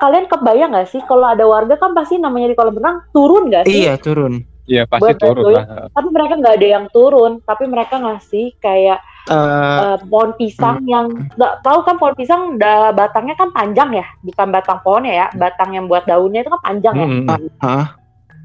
kalian 0.00 0.24
kebayang 0.24 0.72
nggak 0.72 0.88
sih 0.88 1.00
kalau 1.04 1.28
ada 1.28 1.44
warga 1.44 1.76
kan 1.76 1.92
pasti 1.92 2.16
namanya 2.16 2.52
di 2.52 2.56
kolam 2.56 2.80
renang 2.80 3.04
turun 3.12 3.52
nggak 3.52 3.68
sih? 3.68 3.84
Iya 3.84 4.00
turun. 4.00 4.40
Iya 4.64 4.88
pasti 4.88 5.12
Buat 5.12 5.16
turun 5.20 5.44
lah. 5.52 5.64
Tapi 5.92 6.08
mereka 6.08 6.32
nggak 6.40 6.54
ada 6.56 6.68
yang 6.80 6.86
turun, 6.88 7.32
tapi 7.44 7.64
mereka 7.68 8.00
ngasih 8.00 8.56
kayak 8.56 9.04
uh, 9.30 9.94
uh, 9.94 9.96
pohon 10.08 10.32
pisang 10.34 10.82
uh, 10.82 10.88
yang 10.88 11.06
nggak 11.38 11.54
tahu 11.62 11.78
kan 11.86 11.96
pohon 12.00 12.14
pisang 12.16 12.42
da, 12.58 12.90
batangnya 12.90 13.38
kan 13.38 13.52
panjang 13.54 13.90
ya, 13.94 14.06
bukan 14.26 14.48
batang 14.50 14.78
pohonnya 14.82 15.12
ya, 15.12 15.26
batang 15.36 15.76
yang 15.76 15.86
buat 15.86 16.08
daunnya 16.08 16.42
itu 16.42 16.50
kan 16.50 16.62
panjang 16.62 16.94
ya. 16.96 17.06
Uh, 17.06 17.30
uh. 17.62 17.86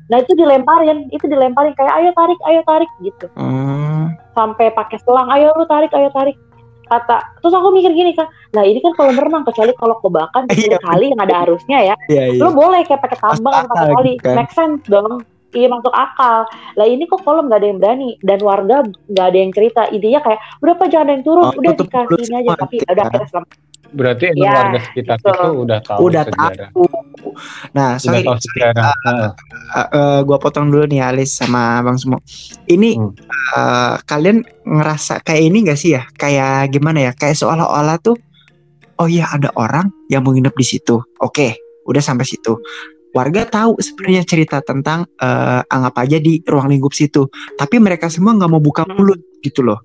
Nah 0.07 0.17
itu 0.23 0.33
dilemparin, 0.39 1.11
itu 1.11 1.25
dilemparin 1.27 1.75
kayak 1.75 1.93
ayo 1.99 2.09
tarik, 2.15 2.39
ayo 2.47 2.61
tarik 2.63 2.91
gitu. 3.01 3.27
Uh. 3.35 4.11
Sampai 4.37 4.69
pakai 4.71 5.01
selang, 5.01 5.27
ayo 5.33 5.51
lu 5.57 5.65
tarik, 5.65 5.91
ayo 5.95 6.13
tarik 6.13 6.37
kata 6.87 7.17
terus 7.43 7.53
aku 7.53 7.69
mikir 7.75 7.91
gini 7.91 8.15
kan 8.15 8.31
nah 8.55 8.63
ini 8.63 8.79
kan 8.79 8.95
kalau 8.95 9.11
berenang 9.11 9.43
kecuali 9.43 9.75
kalau 9.75 9.99
kebakan 9.99 10.47
iya. 10.55 10.79
kali 10.79 11.11
yang 11.11 11.21
ada 11.21 11.35
arusnya 11.45 11.79
ya 11.93 11.95
iya, 12.07 12.23
iya. 12.31 12.39
lo 12.39 12.55
boleh 12.55 12.81
kayak 12.87 13.03
pakai 13.03 13.19
tambang 13.19 13.55
atau 13.67 13.75
pakai 13.75 13.93
kali 13.93 14.11
kan. 14.23 14.35
make 14.39 14.53
sense 14.55 14.83
dong 14.87 15.21
iya 15.55 15.67
masuk 15.71 15.93
akal 15.93 16.43
lah 16.75 16.87
ini 16.87 17.07
kok 17.07 17.23
kolam 17.23 17.47
nggak 17.47 17.59
ada 17.63 17.67
yang 17.67 17.79
berani 17.79 18.09
dan 18.25 18.39
warga 18.43 18.77
nggak 19.07 19.27
ada 19.31 19.37
yang 19.37 19.51
cerita 19.55 19.81
intinya 19.93 20.19
kayak 20.23 20.39
udah 20.63 20.73
apa 20.75 20.85
jangan 20.91 21.05
ada 21.07 21.13
yang 21.13 21.23
turun 21.23 21.45
oh, 21.47 21.53
udah 21.55 21.73
dikasih 21.75 22.35
aja 22.35 22.51
tapi 22.57 22.75
udah 22.83 23.05
akhirnya 23.07 23.29
selamat 23.31 23.49
Berarti 23.93 24.35
ya, 24.35 24.51
warga 24.51 24.79
sekitar 24.83 25.17
gitu. 25.19 25.31
itu 25.31 25.49
udah 25.63 25.79
tahu 25.79 25.99
udah 26.11 26.23
sejarah. 26.27 26.69
Tahu. 26.71 26.85
Nah, 27.71 27.89
sorry, 28.01 28.23
udah 28.23 28.23
tahu 28.27 28.37
sejarah. 28.43 28.91
Uh, 29.05 29.11
uh, 29.15 29.79
uh, 29.79 30.17
gua 30.27 30.37
potong 30.41 30.67
dulu 30.67 30.85
nih 30.89 31.01
Alis 31.03 31.39
sama 31.39 31.79
Bang 31.85 31.95
Sumo. 31.95 32.19
Ini 32.67 32.99
hmm. 32.99 33.11
uh, 33.55 33.95
kalian 34.03 34.43
ngerasa 34.67 35.23
kayak 35.23 35.43
ini 35.47 35.57
gak 35.67 35.79
sih 35.79 35.95
ya? 35.95 36.03
Kayak 36.19 36.75
gimana 36.75 37.07
ya? 37.07 37.11
Kayak 37.15 37.39
seolah-olah 37.39 37.97
tuh 38.03 38.17
oh 38.97 39.07
iya 39.07 39.29
ada 39.29 39.53
orang 39.55 39.93
yang 40.11 40.25
mau 40.25 40.35
nginep 40.35 40.55
di 40.57 40.65
situ. 40.65 40.99
Oke, 41.23 41.55
udah 41.87 42.03
sampai 42.03 42.27
situ. 42.27 42.59
Warga 43.17 43.49
tahu 43.49 43.81
sebenarnya 43.81 44.21
cerita 44.29 44.61
tentang 44.61 45.09
uh, 45.17 45.65
anggap 45.65 46.05
aja 46.05 46.21
di 46.21 46.37
ruang 46.45 46.69
lingkup 46.69 46.93
situ, 46.93 47.25
tapi 47.57 47.81
mereka 47.81 48.13
semua 48.13 48.37
nggak 48.37 48.51
mau 48.53 48.61
buka 48.61 48.85
mulut 48.85 49.17
gitu 49.41 49.65
loh. 49.65 49.81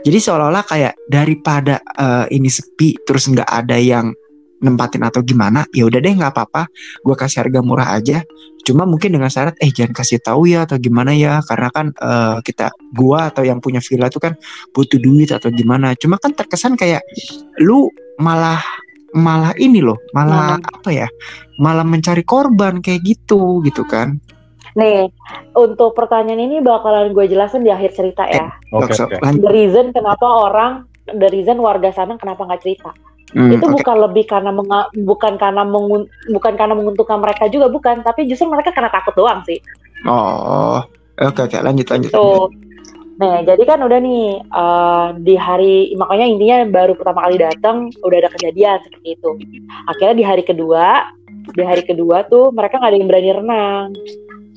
Jadi 0.00 0.16
seolah-olah 0.16 0.64
kayak 0.64 0.96
daripada 1.12 1.84
uh, 2.00 2.24
ini 2.32 2.48
sepi 2.48 2.96
terus 3.04 3.28
nggak 3.28 3.48
ada 3.52 3.76
yang 3.76 4.16
nempatin 4.64 5.04
atau 5.04 5.20
gimana, 5.20 5.68
ya 5.76 5.84
udah 5.84 6.00
deh 6.00 6.16
nggak 6.16 6.32
apa-apa, 6.32 6.72
gue 7.04 7.12
kasih 7.12 7.44
harga 7.44 7.60
murah 7.60 8.00
aja. 8.00 8.24
Cuma 8.64 8.88
mungkin 8.88 9.12
dengan 9.12 9.28
syarat, 9.28 9.60
eh 9.60 9.68
jangan 9.68 9.92
kasih 9.92 10.24
tahu 10.24 10.48
ya 10.48 10.64
atau 10.64 10.80
gimana 10.80 11.12
ya, 11.12 11.44
karena 11.44 11.68
kan 11.68 11.92
uh, 12.00 12.40
kita, 12.40 12.72
gue 12.96 13.18
atau 13.20 13.44
yang 13.44 13.60
punya 13.60 13.84
villa 13.84 14.08
itu 14.08 14.16
kan 14.16 14.32
butuh 14.72 14.96
duit 14.96 15.28
atau 15.36 15.52
gimana. 15.52 15.92
Cuma 16.00 16.16
kan 16.16 16.32
terkesan 16.32 16.80
kayak 16.80 17.04
lu 17.60 17.92
malah 18.16 18.64
malah 19.14 19.54
ini 19.56 19.78
loh, 19.78 19.96
malah 20.10 20.58
hmm. 20.58 20.74
apa 20.82 20.90
ya, 20.90 21.08
malah 21.62 21.86
mencari 21.86 22.26
korban 22.26 22.82
kayak 22.82 23.06
gitu 23.06 23.62
gitu 23.62 23.86
kan. 23.86 24.18
Nih, 24.74 25.06
untuk 25.54 25.94
pertanyaan 25.94 26.50
ini 26.50 26.58
bakalan 26.58 27.14
gue 27.14 27.30
jelasin 27.30 27.62
di 27.62 27.70
akhir 27.70 27.94
cerita 27.94 28.26
ya. 28.26 28.50
Eh, 28.50 28.74
okay, 28.74 28.98
okay. 29.06 29.18
The 29.38 29.50
reason 29.54 29.94
kenapa 29.94 30.26
orang, 30.26 30.90
the 31.06 31.30
reason 31.30 31.62
warga 31.62 31.94
sana 31.94 32.18
kenapa 32.18 32.42
nggak 32.42 32.62
cerita. 32.66 32.90
Hmm, 33.34 33.54
itu 33.54 33.62
okay. 33.62 33.74
bukan 33.82 33.96
lebih 34.02 34.24
karena 34.26 34.50
menga, 34.50 34.90
bukan 34.94 35.38
karena 35.38 35.62
mengun, 35.62 36.10
bukan 36.30 36.54
karena 36.58 36.74
menguntungkan 36.74 37.22
mereka 37.22 37.46
juga 37.46 37.70
bukan, 37.70 38.02
tapi 38.02 38.26
justru 38.26 38.50
mereka 38.50 38.74
karena 38.74 38.90
takut 38.90 39.14
doang 39.14 39.46
sih. 39.46 39.62
Oh, 40.06 40.82
oke 41.22 41.38
okay, 41.38 41.42
oke 41.46 41.54
okay. 41.54 41.60
lanjut 41.62 41.86
lanjut. 41.86 42.10
Tuh. 42.10 42.50
Nah, 43.14 43.46
jadi 43.46 43.62
kan 43.62 43.78
udah 43.78 43.98
nih 44.02 44.42
uh, 44.50 45.08
di 45.22 45.38
hari 45.38 45.94
makanya 45.94 46.26
intinya 46.26 46.58
baru 46.66 46.98
pertama 46.98 47.22
kali 47.30 47.38
datang 47.38 47.94
udah 48.02 48.18
ada 48.18 48.30
kejadian 48.34 48.82
seperti 48.82 49.14
itu. 49.14 49.30
Akhirnya 49.86 50.14
di 50.18 50.24
hari 50.26 50.42
kedua, 50.42 51.14
di 51.52 51.62
hari 51.62 51.84
kedua 51.84 52.24
tuh 52.24 52.48
mereka 52.54 52.80
nggak 52.80 52.90
ada 52.90 52.98
yang 52.98 53.08
berani 53.10 53.30
renang 53.36 53.88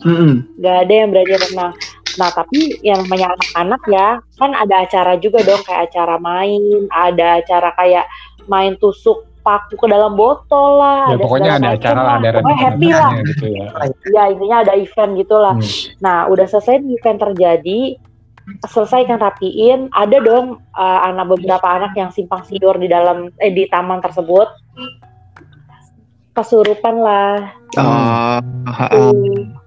mm-hmm. 0.07 0.33
Gak 0.63 0.77
ada 0.87 0.93
yang 0.93 1.09
berani 1.11 1.35
renang. 1.35 1.73
Nah 2.17 2.29
tapi 2.33 2.59
yang 2.81 3.03
namanya 3.05 3.35
anak-anak 3.35 3.81
ya 3.91 4.07
kan 4.39 4.51
ada 4.55 4.75
acara 4.87 5.13
juga 5.19 5.43
dong 5.43 5.61
kayak 5.67 5.91
acara 5.91 6.15
main, 6.17 6.87
ada 6.89 7.43
acara 7.43 7.69
kayak 7.75 8.05
main 8.47 8.79
tusuk 8.79 9.27
paku 9.45 9.79
ke 9.79 9.87
dalam 9.87 10.17
botol 10.17 10.81
lah. 10.81 11.13
Ya, 11.13 11.15
ada 11.15 11.23
pokoknya 11.23 11.51
ada 11.55 11.69
acara 11.75 12.01
lah, 12.03 12.15
ada 12.19 12.39
pokoknya 12.41 12.59
happy 12.59 12.89
lah. 12.91 13.11
Gitu 13.23 13.45
ya. 13.47 13.67
ya 14.11 14.23
intinya 14.33 14.57
ada 14.65 14.73
event 14.75 15.11
gitulah. 15.15 15.55
Hmm. 15.55 15.71
Nah 16.03 16.17
udah 16.27 16.45
selesai 16.49 16.83
event 16.83 17.19
terjadi, 17.21 17.95
selesai 18.67 19.07
kan 19.07 19.19
rapiin, 19.19 19.91
ada 19.91 20.17
dong 20.23 20.63
uh, 20.75 20.99
anak 21.03 21.35
beberapa 21.35 21.67
anak 21.67 21.91
yang 21.99 22.09
simpang 22.15 22.43
siur 22.47 22.75
di 22.79 22.87
dalam 22.87 23.31
eh 23.43 23.51
di 23.51 23.67
taman 23.67 23.99
tersebut. 23.99 24.47
Kesurupan 26.31 26.95
lah. 27.01 27.51
Oh, 27.75 28.39
hmm 28.93 29.57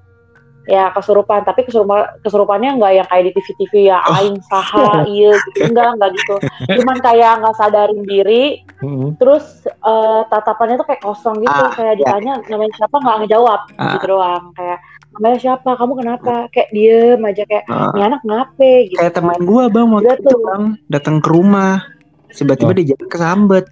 ya 0.70 0.94
kesurupan. 0.94 1.42
Tapi 1.42 1.66
kesurupan 1.66 2.22
kesurupannya 2.22 2.78
nggak 2.78 2.92
yang 3.02 3.08
kayak 3.10 3.24
di 3.26 3.32
TV 3.34 3.46
TV 3.58 3.72
ya 3.90 3.98
oh. 4.06 4.16
aing 4.22 4.38
saha 4.46 5.02
iya 5.10 5.34
gitu. 5.50 5.66
Enggak 5.66 5.98
enggak 5.98 6.10
gitu. 6.14 6.34
Cuman 6.78 6.96
kayak 7.02 7.32
nggak 7.42 7.56
sadarin 7.58 8.02
diri. 8.06 8.62
Mm-hmm. 8.80 9.20
terus 9.20 9.68
uh, 9.84 10.24
tatapannya 10.32 10.80
tuh 10.80 10.88
kayak 10.88 11.04
kosong 11.04 11.36
gitu. 11.44 11.52
Ah, 11.52 11.68
kayak 11.68 12.00
ya. 12.00 12.16
ditanya 12.16 12.40
namanya 12.48 12.72
siapa? 12.80 12.96
Nggak 12.96 13.16
ngejawab. 13.26 13.60
Ah. 13.76 13.92
gitu 13.98 14.06
doang. 14.08 14.44
Kayak 14.56 14.78
namanya 15.20 15.38
siapa? 15.38 15.76
Kamu 15.76 15.92
kenapa? 16.00 16.48
Kayak 16.48 16.68
diem 16.72 17.20
aja 17.20 17.42
kayak 17.44 17.64
ah. 17.68 17.92
ini 17.92 18.02
anak 18.08 18.22
ngape? 18.24 18.72
Gitu 18.88 18.96
kayak 18.96 19.12
teman 19.12 19.40
gua 19.44 19.68
bang 19.68 19.88
waktu 19.92 20.16
itu 20.16 20.36
bang 20.40 20.64
datang 20.88 21.16
ke 21.20 21.28
rumah. 21.28 21.84
Tiba-tiba 22.32 22.72
oh. 22.72 22.76
dia 22.80 22.86
jalan 22.96 23.06
kesambet 23.12 23.64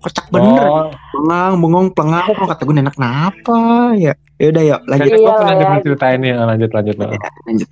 kocak 0.00 0.26
bener. 0.32 0.64
Oh. 0.64 0.88
pengang 1.12 1.52
bengong 1.60 1.88
pengang. 1.92 2.24
Kata 2.32 2.64
gue 2.64 2.72
enak 2.80 2.96
kenapa? 2.96 3.92
Ya 4.00 4.16
Ya 4.40 4.46
udah 4.48 4.62
yuk 4.64 4.80
lanjut. 4.88 5.10
Iya, 5.20 5.30
pernah 5.36 5.56
dengar 5.60 5.78
cerita 5.84 6.06
ini 6.16 6.28
lanjut 6.32 6.70
lanjut. 6.72 6.96
Iya, 6.96 7.28
lanjut. 7.44 7.68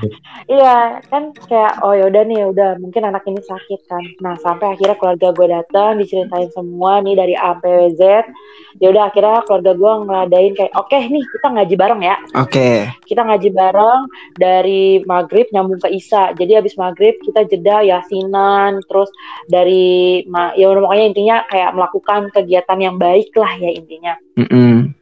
iya 0.58 0.76
kan 1.06 1.22
kayak 1.46 1.78
oh 1.86 1.94
ya 1.94 2.04
udah 2.10 2.22
nih 2.26 2.42
udah 2.50 2.70
mungkin 2.82 3.06
anak 3.06 3.22
ini 3.30 3.38
sakit 3.38 3.86
kan. 3.86 4.02
Nah 4.18 4.34
sampai 4.42 4.74
akhirnya 4.74 4.98
keluarga 4.98 5.30
gue 5.30 5.46
datang 5.46 6.02
diceritain 6.02 6.50
semua 6.50 6.98
nih 7.06 7.14
dari 7.14 7.38
A 7.38 7.54
sampai 7.54 7.94
Z. 7.94 8.02
Ya 8.82 8.90
udah 8.90 9.14
akhirnya 9.14 9.46
keluarga 9.46 9.72
gue 9.78 9.92
ngeladain 10.10 10.52
kayak 10.58 10.72
oke 10.74 10.90
okay, 10.90 11.06
nih 11.06 11.22
kita 11.22 11.46
ngaji 11.54 11.74
bareng 11.78 12.00
ya. 12.02 12.16
Oke. 12.34 12.50
Okay. 12.50 12.76
Kita 13.06 13.22
ngaji 13.22 13.48
bareng 13.54 14.00
dari 14.34 14.82
maghrib 15.06 15.46
nyambung 15.54 15.78
ke 15.78 15.94
Isa. 15.94 16.34
Jadi 16.34 16.58
habis 16.58 16.74
maghrib 16.74 17.14
kita 17.22 17.46
jeda 17.46 17.86
yasinan 17.86 18.82
terus 18.90 19.10
dari 19.46 20.26
ya 20.58 20.66
udah 20.66 20.82
pokoknya 20.82 21.06
intinya 21.14 21.36
kayak 21.46 21.78
melakukan 21.78 22.20
kegiatan 22.34 22.78
yang 22.82 22.98
baik 22.98 23.30
lah 23.38 23.54
ya 23.54 23.70
intinya. 23.70 24.18
Mm 24.34 24.50
-hmm 24.50 24.97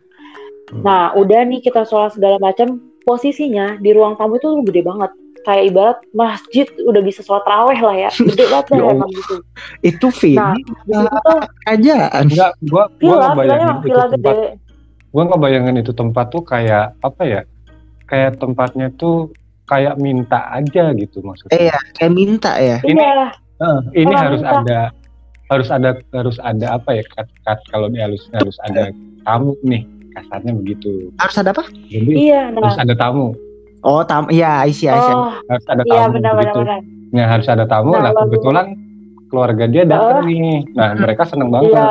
Hmm. 0.73 0.83
Nah, 0.83 1.15
udah 1.15 1.47
nih 1.47 1.63
kita 1.63 1.87
sholat 1.87 2.15
segala 2.19 2.43
macam, 2.43 2.83
posisinya 3.07 3.79
di 3.79 3.95
ruang 3.95 4.19
tamu 4.19 4.39
itu 4.39 4.51
gede 4.67 4.83
banget. 4.83 5.11
Kayak 5.47 5.65
ibarat 5.71 5.99
masjid 6.11 6.67
udah 6.83 7.03
bisa 7.07 7.23
sholat 7.23 7.47
raweh 7.47 7.79
lah 7.79 7.95
ya, 7.95 8.11
gede 8.11 8.45
banget 8.53 8.67
lah 8.75 8.79
emang 8.91 9.11
gitu. 9.15 9.37
Itu 9.87 10.09
film. 10.11 10.43
Nah, 10.43 10.55
di 10.59 10.63
situ 10.67 11.17
tuh 11.23 11.41
aja. 11.71 11.97
Enggak, 12.19 12.51
gua 12.67 12.85
gua 12.99 13.15
nggak 13.23 13.37
bayangin 13.39 13.77
itu 13.79 13.95
tempat. 13.95 14.37
Gua 15.15 15.23
nggak 15.23 15.41
bayangin 15.41 15.77
itu 15.79 15.93
tempat 15.95 16.27
tuh 16.35 16.43
kayak 16.43 16.87
apa 16.99 17.23
ya? 17.23 17.41
Kayak 18.11 18.43
tempatnya 18.43 18.91
tuh 18.99 19.31
kayak 19.71 19.95
minta 20.03 20.51
aja 20.51 20.91
gitu 20.99 21.23
maksudnya. 21.23 21.55
Iya, 21.55 21.79
kayak 21.95 22.13
minta 22.15 22.53
ya. 22.59 22.79
Ini, 22.83 22.99
iya. 22.99 23.29
uh, 23.63 23.81
ini 23.95 24.15
harus 24.15 24.43
minta. 24.43 24.63
ada 24.63 24.81
harus 25.47 25.69
ada 25.71 25.91
harus 26.11 26.37
ada 26.43 26.67
apa 26.75 26.91
ya 26.99 27.05
kat, 27.15 27.29
kat 27.47 27.59
kalau 27.71 27.87
di 27.87 28.03
halus 28.03 28.27
harus 28.35 28.59
ada 28.67 28.91
tamu 29.23 29.55
nih 29.63 29.87
kasarnya 30.17 30.53
begitu. 30.57 31.13
Harus 31.21 31.37
ada 31.37 31.51
apa? 31.53 31.65
Jadi 31.93 32.13
iya, 32.17 32.49
nah. 32.51 32.65
harus 32.65 32.81
ada 32.81 32.95
tamu. 32.97 33.37
Oh 33.85 34.03
tamu 34.03 34.33
iya 34.33 34.65
Aisyah 34.65 34.93
Aisyah 34.97 35.15
oh, 35.15 35.31
harus 35.53 35.67
ada 35.69 35.83
iya, 35.85 35.93
tamu 35.93 36.01
iya, 36.01 36.07
benar, 36.11 36.33
begitu. 36.33 36.59
benar, 36.65 36.81
benar. 36.81 37.15
nah 37.15 37.27
harus 37.29 37.47
ada 37.47 37.65
tamu. 37.69 37.93
Nah, 37.93 38.03
lah 38.03 38.13
kebetulan 38.17 38.67
keluarga 39.29 39.65
dia 39.69 39.83
datang 39.85 40.25
uh, 40.25 40.27
nih. 40.27 40.65
Nah 40.73 40.89
mereka 40.97 41.23
seneng 41.29 41.53
banget. 41.53 41.77
Iya. 41.77 41.87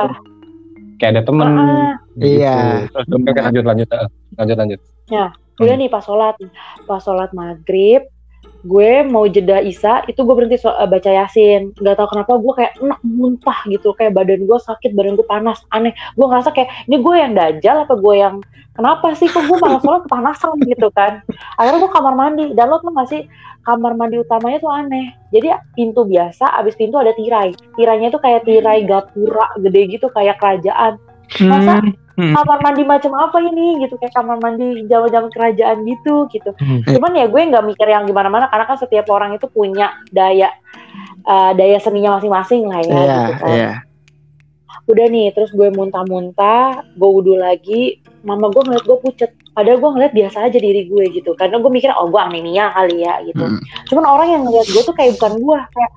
kayak 0.95 1.11
ada 1.11 1.23
temen. 1.27 1.47
Uh, 1.47 1.91
gitu. 2.17 2.25
iya. 2.41 2.57
Terus 2.89 3.07
oke 3.13 3.29
lanjut 3.39 3.63
lanjut 3.63 3.87
lanjut 4.35 4.57
lanjut 4.57 4.79
ya 5.05 5.29
udah 5.61 5.75
hmm. 5.77 5.81
nih 5.85 5.89
pas 5.91 6.03
sholat. 6.03 6.35
Pas 6.89 7.01
sholat 7.01 7.31
maghrib 7.31 8.03
gue 8.65 9.05
mau 9.05 9.29
jeda 9.29 9.61
Isa 9.61 10.01
itu 10.09 10.25
gue 10.25 10.33
berhenti 10.33 10.57
so, 10.57 10.73
uh, 10.73 10.89
baca 10.89 11.05
Yasin. 11.05 11.71
Nggak 11.77 12.01
tahu 12.01 12.07
kenapa 12.17 12.31
gue 12.41 12.53
kayak 12.57 12.73
enak 12.81 12.99
muntah 13.05 13.59
gitu. 13.69 13.93
Kayak 13.93 14.17
badan 14.17 14.49
gue 14.49 14.59
sakit 14.59 14.91
badan 14.97 15.13
gue 15.13 15.27
panas. 15.29 15.61
Aneh. 15.69 15.93
Gue 16.17 16.25
ngerasa 16.25 16.49
kayak 16.49 16.89
ini 16.89 16.97
gue 16.99 17.15
yang 17.15 17.33
dajal 17.37 17.85
apa 17.85 17.93
gue 17.93 18.15
yang 18.17 18.35
kenapa 18.73 19.13
sih 19.13 19.29
kok 19.29 19.45
gue 19.45 19.57
malah 19.61 19.79
soalnya 19.79 20.03
kepanasan 20.09 20.57
gitu 20.73 20.87
kan? 20.97 21.21
Akhirnya 21.61 21.79
gue 21.85 21.91
kamar 21.93 22.13
mandi. 22.17 22.45
Dan 22.57 22.65
lo 22.73 22.81
tuh 22.81 22.91
masih 22.91 23.21
kamar 23.61 23.93
mandi 23.93 24.17
utamanya 24.17 24.57
tuh 24.57 24.73
aneh. 24.73 25.13
Jadi 25.29 25.53
pintu 25.77 26.01
biasa 26.09 26.57
abis 26.57 26.73
pintu 26.73 26.97
ada 26.97 27.13
tirai. 27.13 27.53
Tirainya 27.77 28.09
tuh 28.09 28.21
kayak 28.25 28.49
tirai 28.49 28.81
gapura 28.89 29.53
gede 29.61 29.81
gitu 29.93 30.09
kayak 30.09 30.41
kerajaan. 30.41 30.97
Masa 31.45 31.85
hmm 31.85 32.04
hmm. 32.15 32.33
kamar 32.33 32.59
mandi 32.63 32.83
macam 32.87 33.11
apa 33.15 33.37
ini 33.43 33.83
gitu 33.83 33.99
kayak 33.99 34.15
kamar 34.15 34.37
mandi 34.39 34.87
zaman-zaman 34.87 35.29
kerajaan 35.31 35.83
gitu 35.83 36.27
gitu 36.31 36.51
hmm. 36.55 36.87
cuman 36.87 37.11
ya 37.13 37.25
gue 37.27 37.41
nggak 37.51 37.65
mikir 37.67 37.87
yang 37.87 38.07
gimana-mana 38.07 38.47
karena 38.49 38.65
kan 38.65 38.77
setiap 38.79 39.05
orang 39.11 39.35
itu 39.35 39.45
punya 39.51 39.95
daya 40.09 40.51
uh, 41.27 41.51
daya 41.53 41.77
seninya 41.79 42.17
masing-masing 42.19 42.67
lah 42.67 42.81
ya 42.81 42.89
yeah, 42.91 43.03
gitu 43.05 43.33
kan 43.43 43.55
yeah. 43.55 43.75
udah 44.85 45.05
nih 45.11 45.27
terus 45.35 45.51
gue 45.51 45.67
muntah-muntah 45.71 46.83
gue 46.95 47.09
wudhu 47.09 47.35
lagi 47.35 47.99
mama 48.25 48.49
gue 48.49 48.61
ngeliat 48.65 48.85
gue 48.85 48.97
pucet 48.99 49.31
padahal 49.53 49.79
gue 49.79 49.91
ngeliat 49.95 50.13
biasa 50.13 50.37
aja 50.49 50.57
diri 50.57 50.89
gue 50.89 51.05
gitu 51.15 51.31
karena 51.37 51.61
gue 51.61 51.71
mikir 51.71 51.93
oh 51.93 52.09
gue 52.09 52.21
anemia 52.21 52.73
kali 52.73 53.05
ya 53.05 53.21
gitu 53.23 53.43
hmm. 53.45 53.59
cuman 53.91 54.05
orang 54.05 54.27
yang 54.35 54.43
ngeliat 54.43 54.67
gue 54.67 54.83
tuh 54.83 54.95
kayak 54.97 55.15
bukan 55.15 55.33
gue 55.39 55.59
kayak 55.71 55.91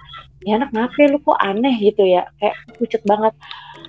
ya 0.47 0.55
anak 0.55 0.71
kenapa 0.71 1.03
lu 1.11 1.19
kok 1.19 1.39
aneh 1.43 1.75
gitu 1.83 2.03
ya 2.07 2.23
kayak 2.39 2.55
pucet 2.79 3.03
banget 3.03 3.35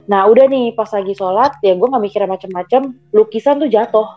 Nah 0.10 0.26
udah 0.26 0.50
nih 0.50 0.74
pas 0.74 0.90
lagi 0.90 1.14
sholat 1.14 1.62
ya 1.62 1.78
gue 1.78 1.88
nggak 1.88 2.04
mikir 2.04 2.26
macam-macam 2.26 2.98
lukisan 3.14 3.62
tuh 3.62 3.70
jatuh. 3.70 4.10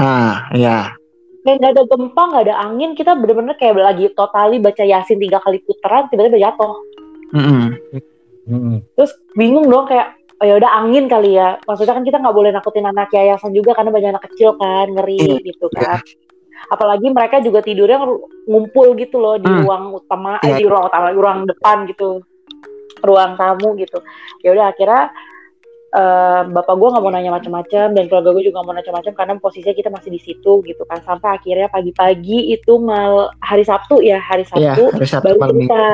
Ah 0.00 0.48
ya. 0.56 0.96
Kayak 1.44 1.56
nggak 1.60 1.72
ada 1.76 1.82
gempa 1.84 2.22
nggak 2.32 2.44
ada 2.48 2.56
angin 2.64 2.90
kita 2.96 3.12
bener-bener 3.12 3.54
kayak 3.60 3.76
lagi 3.76 4.08
totali 4.16 4.56
baca 4.56 4.82
yasin 4.82 5.20
tiga 5.20 5.44
kali 5.44 5.60
putaran 5.60 6.08
tiba-tiba 6.08 6.40
jatuh. 6.40 6.72
Mm 7.36 7.44
-hmm. 7.44 7.64
Mm 8.48 8.60
-hmm. 8.64 8.76
Terus 8.96 9.12
bingung 9.36 9.68
dong 9.68 9.84
kayak 9.84 10.16
oh 10.40 10.46
ya 10.48 10.56
udah 10.56 10.70
angin 10.80 11.04
kali 11.04 11.36
ya. 11.36 11.60
Maksudnya 11.68 11.92
kan 11.92 12.04
kita 12.08 12.16
nggak 12.24 12.36
boleh 12.36 12.50
nakutin 12.56 12.88
anak 12.88 13.12
yayasan 13.12 13.52
juga 13.52 13.76
karena 13.76 13.92
banyak 13.92 14.10
anak 14.16 14.24
kecil 14.32 14.56
kan 14.56 14.88
ngeri 14.88 15.20
mm. 15.20 15.44
gitu 15.44 15.68
kan. 15.76 16.00
Apalagi 16.72 17.12
mereka 17.12 17.44
juga 17.44 17.60
tidurnya 17.60 18.00
ngumpul 18.48 18.96
gitu 18.96 19.20
loh 19.20 19.36
di 19.36 19.46
mm. 19.46 19.60
ruang 19.68 19.84
utama, 20.00 20.40
yeah. 20.40 20.56
eh, 20.56 20.58
di 20.58 20.64
ruang 20.64 20.88
utama, 20.88 21.12
di 21.12 21.18
ruang 21.20 21.40
depan 21.44 21.84
gitu 21.92 22.24
ruang 23.02 23.38
tamu 23.38 23.74
gitu 23.78 23.98
ya 24.42 24.54
udah 24.54 24.70
akhirnya 24.70 25.12
uh, 25.94 26.42
bapak 26.48 26.74
gue 26.76 26.88
nggak 26.92 27.04
mau 27.04 27.12
nanya 27.12 27.32
macam-macam 27.32 27.86
dan 27.96 28.04
keluarga 28.10 28.30
gue 28.34 28.42
juga 28.48 28.60
nggak 28.60 28.66
mau 28.66 28.74
nanya 28.74 28.84
macam-macam 28.90 29.12
karena 29.16 29.32
posisinya 29.40 29.76
kita 29.76 29.90
masih 29.92 30.10
di 30.12 30.20
situ 30.20 30.52
gitu 30.64 30.82
kan 30.84 31.00
sampai 31.04 31.38
akhirnya 31.40 31.68
pagi-pagi 31.72 32.52
itu 32.52 32.72
mal 32.80 33.32
hari 33.40 33.64
Sabtu 33.64 34.04
ya 34.04 34.20
hari 34.20 34.44
iya, 34.44 34.50
Sabtu, 34.76 34.82
ya, 34.88 34.94
hari 34.94 35.06
Sabtu 35.08 35.28
baru 35.38 35.54
cerita 35.56 35.84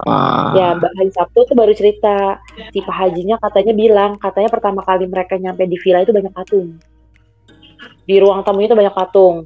Wah. 0.00 0.56
Ya, 0.56 0.80
hari 0.80 1.12
Sabtu 1.12 1.44
tuh 1.44 1.52
baru 1.52 1.76
cerita 1.76 2.40
si 2.72 2.80
Pak 2.80 2.96
Hajinya 2.96 3.36
katanya 3.36 3.76
bilang 3.76 4.16
katanya 4.16 4.48
pertama 4.48 4.80
kali 4.80 5.04
mereka 5.04 5.36
nyampe 5.36 5.68
di 5.68 5.76
villa 5.76 6.00
itu 6.00 6.08
banyak 6.08 6.32
patung. 6.32 6.80
Di 8.08 8.16
ruang 8.16 8.40
tamunya 8.40 8.72
itu 8.72 8.78
banyak 8.80 8.96
patung. 8.96 9.44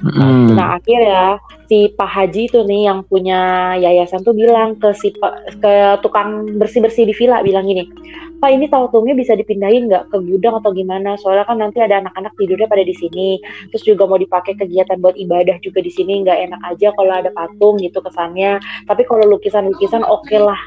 Mm. 0.00 0.56
Nah 0.56 0.80
akhirnya 0.80 1.36
si 1.68 1.92
Pak 1.92 2.08
Haji 2.08 2.48
itu 2.48 2.60
nih 2.64 2.88
yang 2.88 3.04
punya 3.04 3.72
yayasan 3.76 4.24
tuh 4.24 4.32
bilang 4.32 4.80
ke 4.80 4.96
si 4.96 5.12
ke 5.60 5.72
tukang 6.00 6.56
bersih 6.56 6.80
bersih 6.80 7.04
di 7.04 7.12
villa 7.12 7.44
bilang 7.44 7.68
gini, 7.68 7.84
Pak 8.40 8.48
ini 8.48 8.64
tautungnya 8.72 9.12
bisa 9.12 9.36
dipindahin 9.36 9.92
nggak 9.92 10.08
ke 10.08 10.16
gudang 10.24 10.56
atau 10.56 10.72
gimana? 10.72 11.20
Soalnya 11.20 11.44
kan 11.44 11.60
nanti 11.60 11.84
ada 11.84 12.00
anak-anak 12.00 12.32
tidurnya 12.40 12.64
pada 12.64 12.80
di 12.80 12.96
sini, 12.96 13.36
terus 13.68 13.84
juga 13.84 14.08
mau 14.08 14.16
dipakai 14.16 14.56
kegiatan 14.56 14.96
buat 15.04 15.14
ibadah 15.20 15.60
juga 15.60 15.84
di 15.84 15.92
sini 15.92 16.24
nggak 16.24 16.38
enak 16.48 16.60
aja 16.64 16.88
kalau 16.96 17.12
ada 17.12 17.30
patung 17.36 17.76
gitu 17.76 18.00
kesannya. 18.00 18.56
Tapi 18.88 19.04
kalau 19.04 19.28
lukisan-lukisan 19.36 20.00
oke 20.08 20.24
okay 20.24 20.40
lah, 20.40 20.60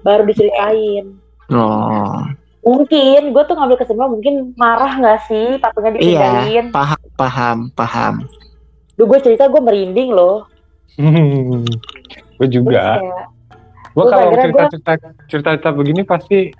baru 0.00 0.24
diceritain. 0.24 1.12
Oh 1.52 2.24
mungkin 2.62 3.34
gue 3.34 3.42
tuh 3.42 3.58
ngambil 3.58 3.74
kesimpulan 3.74 4.10
mungkin 4.14 4.34
marah 4.54 4.94
nggak 4.94 5.20
sih 5.26 5.58
patungnya 5.58 5.98
dipindahin 5.98 6.70
iya, 6.70 6.70
paham 6.70 7.02
paham 7.18 7.58
paham 7.74 8.14
Duh, 9.02 9.10
gue 9.10 9.18
cerita 9.18 9.50
gue 9.50 9.58
merinding 9.58 10.14
loh. 10.14 10.46
gue 12.38 12.48
juga. 12.54 13.02
Gue 13.98 14.04
kalau 14.06 14.30
cerita, 14.30 14.70
cerita 14.70 14.92
cerita 15.26 15.48
cerita 15.58 15.70
begini 15.74 16.06
pasti 16.06 16.54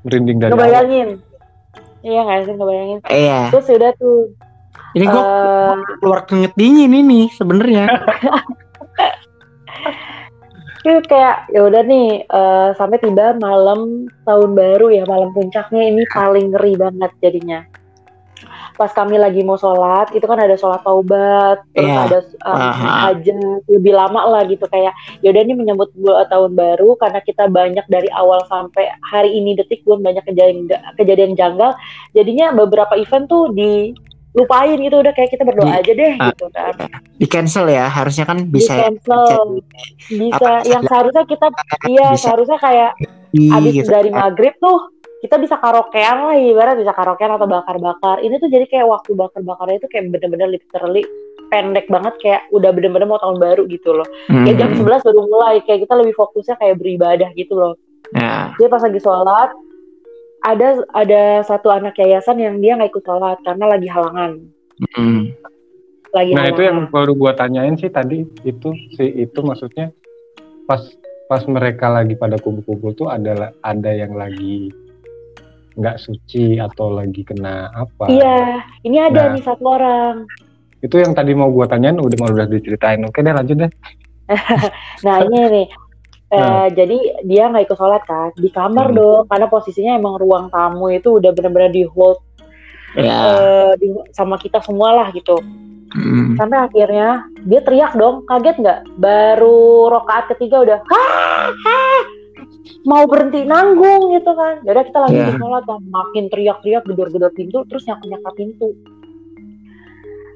merinding 0.00 0.40
dari. 0.40 0.56
Ngebayangin. 0.56 1.08
Iya 2.00 2.20
nggak 2.24 2.48
sih 2.48 2.54
ngebayangin. 2.56 2.98
Iya. 3.12 3.52
Terus 3.52 3.64
sudah 3.68 3.92
tuh. 4.00 4.32
Ini 4.96 5.04
gue 5.04 5.20
uh, 5.20 5.76
keluar 6.00 6.24
keringet 6.24 6.56
dingin 6.56 6.96
ini 6.96 7.28
sebenarnya. 7.36 7.84
Itu 10.80 10.96
kayak 11.12 11.52
ya 11.52 11.60
udah 11.60 11.82
nih 11.84 12.24
uh, 12.32 12.72
sampai 12.72 13.04
tiba 13.04 13.36
malam 13.36 14.08
tahun 14.24 14.56
baru 14.56 14.88
ya 14.96 15.04
malam 15.04 15.28
puncaknya 15.36 15.92
ini 15.92 16.08
paling 16.08 16.56
ngeri 16.56 16.72
banget 16.80 17.12
jadinya 17.20 17.68
pas 18.76 18.90
kami 18.90 19.20
lagi 19.20 19.44
mau 19.44 19.60
sholat 19.60 20.10
itu 20.16 20.24
kan 20.24 20.40
ada 20.40 20.56
sholat 20.56 20.80
taubat 20.80 21.60
terus 21.76 21.88
yeah. 21.88 22.04
ada 22.08 22.18
um, 22.48 22.60
hajat 22.72 23.38
lebih 23.68 23.92
lama 23.92 24.20
lah 24.28 24.42
gitu. 24.48 24.64
Kayak 24.68 24.96
yaudah 25.20 25.42
ini 25.44 25.54
menyambut 25.56 25.92
tahun 26.02 26.52
baru 26.56 26.96
karena 26.96 27.20
kita 27.20 27.48
banyak 27.52 27.86
dari 27.88 28.08
awal 28.16 28.42
sampai 28.48 28.88
hari 29.12 29.36
ini 29.36 29.56
detik 29.56 29.84
pun 29.84 30.00
banyak 30.00 30.24
kejadian 30.24 30.68
kejadian 30.96 31.32
janggal 31.36 31.76
jadinya 32.16 32.52
beberapa 32.56 32.96
event 32.96 33.28
tuh 33.28 33.52
di 33.52 33.92
lupain 34.32 34.80
gitu. 34.80 34.96
Udah 35.04 35.12
kayak 35.12 35.30
kita 35.36 35.44
berdoa 35.44 35.68
di, 35.68 35.78
aja 35.84 35.92
deh 35.92 36.12
uh, 36.16 36.28
gitu 36.32 36.46
kan. 36.52 36.74
Di 37.20 37.26
cancel 37.28 37.66
ya 37.68 37.86
harusnya 37.92 38.24
kan 38.24 38.48
bisa 38.48 38.72
di 38.72 38.80
cancel. 38.88 39.60
Bisa. 40.08 40.36
Apa, 40.40 40.64
yang 40.64 40.82
seharusnya 40.88 41.24
kita 41.28 41.46
iya 41.88 42.08
seharusnya 42.16 42.58
kayak 42.60 42.92
abis 43.32 43.72
gitu. 43.80 43.88
dari 43.88 44.10
maghrib 44.12 44.52
tuh 44.60 44.92
kita 45.22 45.38
bisa 45.38 45.54
karaokean 45.54 46.16
lah 46.18 46.34
ibarat 46.34 46.74
bisa 46.74 46.90
karaokean 46.90 47.38
atau 47.38 47.46
bakar-bakar 47.46 48.18
ini 48.26 48.42
tuh 48.42 48.50
jadi 48.50 48.66
kayak 48.66 48.90
waktu 48.90 49.14
bakar-bakarnya 49.14 49.78
itu 49.78 49.88
kayak 49.88 50.10
bener-bener 50.10 50.58
literally 50.58 51.06
pendek 51.46 51.86
banget 51.86 52.14
kayak 52.18 52.42
udah 52.50 52.74
bener-bener 52.74 53.06
mau 53.06 53.22
tahun 53.22 53.38
baru 53.38 53.62
gitu 53.70 54.02
loh 54.02 54.08
hmm. 54.26 54.50
kayak 54.50 54.56
jam 54.58 54.70
11 54.74 55.06
baru 55.06 55.20
mulai 55.30 55.62
kayak 55.62 55.86
kita 55.86 55.94
lebih 55.94 56.14
fokusnya 56.18 56.58
kayak 56.58 56.74
beribadah 56.82 57.30
gitu 57.38 57.54
loh 57.54 57.78
yeah. 58.18 58.50
jadi 58.58 58.66
pas 58.66 58.82
lagi 58.82 58.98
sholat 58.98 59.50
ada 60.42 60.68
ada 60.90 61.22
satu 61.46 61.70
anak 61.70 61.94
yayasan 62.02 62.42
yang 62.42 62.58
dia 62.58 62.74
nggak 62.74 62.90
ikut 62.90 63.06
sholat 63.06 63.38
karena 63.46 63.64
lagi 63.70 63.86
halangan 63.86 64.42
hmm. 64.98 65.22
lagi 66.10 66.30
nah 66.34 66.50
halangan. 66.50 66.54
itu 66.58 66.62
yang 66.66 66.78
baru 66.90 67.12
gua 67.14 67.32
tanyain 67.38 67.78
sih 67.78 67.94
tadi 67.94 68.26
itu 68.42 68.74
si 68.98 69.06
itu 69.22 69.38
maksudnya 69.38 69.94
pas 70.66 70.82
pas 71.30 71.46
mereka 71.46 71.86
lagi 71.94 72.18
pada 72.18 72.42
kumpul-kumpul 72.42 72.90
tuh 72.98 73.06
adalah 73.06 73.54
ada 73.62 73.90
yang 73.94 74.18
lagi 74.18 74.81
nggak 75.76 75.96
suci 76.00 76.60
atau 76.60 76.92
lagi 76.92 77.22
kena 77.24 77.70
apa. 77.72 78.08
Iya, 78.08 78.64
ini 78.84 78.98
ada 79.00 79.28
nah, 79.28 79.32
nih 79.36 79.42
satu 79.44 79.64
orang. 79.64 80.28
Itu 80.82 80.98
yang 80.98 81.14
tadi 81.14 81.32
mau 81.32 81.48
gue 81.48 81.66
tanyain 81.68 81.96
udah 81.96 82.18
mau 82.18 82.30
udah 82.32 82.48
diceritain. 82.50 83.02
Oke 83.06 83.22
deh 83.22 83.32
lanjut 83.32 83.56
deh. 83.66 83.72
nah 85.06 85.16
ini 85.24 85.38
nih. 85.48 85.68
Eh, 86.32 86.40
nah. 86.40 86.64
jadi 86.72 87.28
dia 87.28 87.44
nggak 87.52 87.68
ikut 87.68 87.76
sholat 87.76 88.08
kan 88.08 88.32
di 88.40 88.48
kamar 88.48 88.88
hmm. 88.88 88.96
dong 88.96 89.22
karena 89.28 89.46
posisinya 89.52 90.00
emang 90.00 90.16
ruang 90.16 90.48
tamu 90.48 90.88
itu 90.88 91.20
udah 91.20 91.28
benar-benar 91.28 91.68
di 91.68 91.84
hold 91.84 92.24
yeah. 92.96 93.76
Ya. 93.76 93.76
uh, 93.76 94.00
sama 94.16 94.40
kita 94.40 94.64
semua 94.64 94.96
lah 94.96 95.12
gitu 95.12 95.36
hmm. 95.92 96.40
sampai 96.40 96.58
akhirnya 96.72 97.28
dia 97.44 97.60
teriak 97.60 97.92
dong 98.00 98.24
kaget 98.24 98.64
nggak 98.64 98.80
baru 98.96 99.92
rokaat 99.92 100.32
ketiga 100.32 100.64
udah 100.64 100.78
ha, 100.80 101.04
ha, 101.52 101.80
mau 102.86 103.04
berhenti 103.06 103.42
nanggung 103.46 104.14
gitu 104.14 104.32
kan. 104.34 104.62
Jadi 104.62 104.80
kita 104.90 104.98
lagi 105.02 105.16
yeah. 105.18 105.28
di 105.30 105.34
sholat 105.38 105.62
kan 105.66 105.80
makin 105.90 106.24
teriak-teriak 106.30 106.82
gedor-gedor 106.86 107.32
pintu 107.34 107.66
terus 107.66 107.86
nyaka-nyaka 107.86 108.30
pintu. 108.34 108.68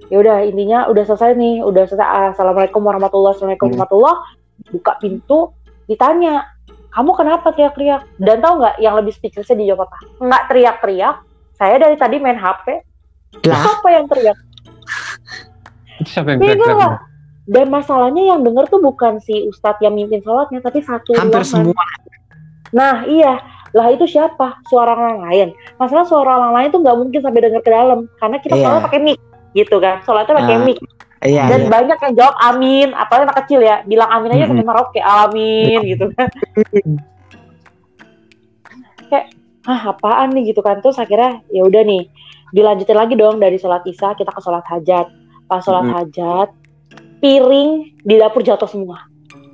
Ya 0.06 0.22
udah 0.22 0.46
intinya 0.46 0.86
udah 0.86 1.02
selesai 1.02 1.34
nih 1.34 1.62
udah 1.66 1.84
selesai. 1.90 2.34
Assalamualaikum 2.34 2.82
warahmatullahi 2.82 3.34
wabarakatuh. 3.38 3.98
Hmm. 3.98 4.34
buka 4.66 4.98
pintu 4.98 5.54
ditanya 5.86 6.42
kamu 6.90 7.12
kenapa 7.14 7.52
teriak-teriak? 7.54 8.02
Dan 8.18 8.42
tahu 8.42 8.64
nggak 8.64 8.76
yang 8.82 8.94
lebih 8.98 9.12
speechlessnya 9.14 9.62
dijawab 9.62 9.86
apa 9.86 9.96
nggak 10.22 10.42
teriak-teriak. 10.50 11.16
Saya 11.56 11.76
dari 11.80 11.96
tadi 11.96 12.20
main 12.20 12.36
HP 12.36 12.66
lah. 13.48 13.62
Siapa 13.64 13.88
yang 13.88 14.04
teriak? 14.10 14.38
Siapa 16.04 16.28
yang 16.34 16.40
teriak 16.40 17.15
dan 17.46 17.70
masalahnya 17.70 18.34
yang 18.34 18.42
denger 18.42 18.66
tuh 18.66 18.82
bukan 18.82 19.22
si 19.22 19.46
ustadz 19.46 19.78
yang 19.78 19.94
mimpin 19.94 20.18
sholatnya 20.22 20.58
tapi 20.58 20.82
satu 20.82 21.14
hampir 21.14 21.46
ruangan. 21.46 21.70
semua 21.70 21.86
Nah 22.74 23.06
iya, 23.06 23.38
lah 23.70 23.86
itu 23.94 24.10
siapa? 24.10 24.58
Suara 24.66 24.98
orang 24.98 25.22
lain. 25.30 25.48
Masalah 25.78 26.02
suara 26.08 26.42
orang 26.42 26.52
lain 26.58 26.68
tuh 26.74 26.80
nggak 26.82 26.96
mungkin 26.98 27.20
sampai 27.22 27.40
dengar 27.46 27.62
ke 27.62 27.70
dalam 27.70 28.10
karena 28.18 28.36
kita 28.42 28.54
yeah. 28.58 28.82
pakai 28.82 28.98
mic 28.98 29.18
gitu 29.54 29.78
kan. 29.78 30.02
Sholatnya 30.02 30.34
pakai 30.42 30.56
uh, 30.58 30.64
mic. 30.66 30.78
Iya, 31.24 31.48
Dan 31.48 31.60
iya. 31.66 31.70
banyak 31.72 31.96
yang 31.96 32.14
jawab 32.14 32.36
amin, 32.44 32.92
apalagi 32.92 33.24
anak 33.24 33.38
kecil 33.46 33.60
ya, 33.64 33.80
bilang 33.88 34.10
amin 34.12 34.36
aja 34.36 34.44
mm 34.46 34.52
-hmm. 34.52 34.68
sampai 34.68 35.02
amin 35.02 35.78
gitu 35.88 36.06
kan. 36.12 36.28
Kayak 39.10 39.26
ah 39.66 39.90
apaan 39.90 40.30
nih 40.30 40.54
gitu 40.54 40.62
kan 40.62 40.78
terus 40.78 40.94
akhirnya 40.94 41.42
ya 41.50 41.66
udah 41.66 41.82
nih 41.82 42.06
dilanjutin 42.54 42.94
lagi 42.94 43.18
dong 43.18 43.42
dari 43.42 43.58
sholat 43.58 43.82
isya 43.82 44.14
kita 44.14 44.30
ke 44.30 44.38
sholat 44.38 44.62
hajat 44.62 45.10
pas 45.50 45.58
sholat 45.58 45.82
mm 45.82 45.90
-hmm. 45.90 45.98
hajat 45.98 46.48
piring 47.20 48.00
di 48.04 48.14
dapur 48.20 48.44
jatuh 48.44 48.68
semua. 48.68 49.00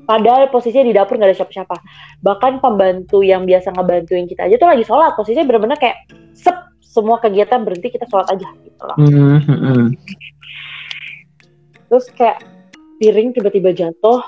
Padahal 0.02 0.50
posisinya 0.50 0.86
di 0.86 0.94
dapur 0.94 1.14
nggak 1.16 1.30
ada 1.30 1.38
siapa-siapa. 1.38 1.76
Bahkan 2.26 2.58
pembantu 2.58 3.22
yang 3.22 3.46
biasa 3.46 3.70
ngebantuin 3.72 4.26
kita 4.26 4.50
aja 4.50 4.58
tuh 4.58 4.68
lagi 4.68 4.84
sholat. 4.84 5.14
Posisinya 5.14 5.46
benar-benar 5.46 5.78
kayak 5.78 6.10
sep 6.34 6.56
semua 6.82 7.22
kegiatan 7.22 7.62
berhenti 7.62 7.94
kita 7.94 8.04
sholat 8.10 8.28
aja 8.28 8.48
gitu 8.66 8.82
loh. 8.82 8.96
Mm 8.98 9.38
-hmm. 9.40 9.82
terus 11.88 12.08
kayak 12.16 12.40
piring 12.98 13.36
tiba-tiba 13.36 13.70
jatuh. 13.72 14.20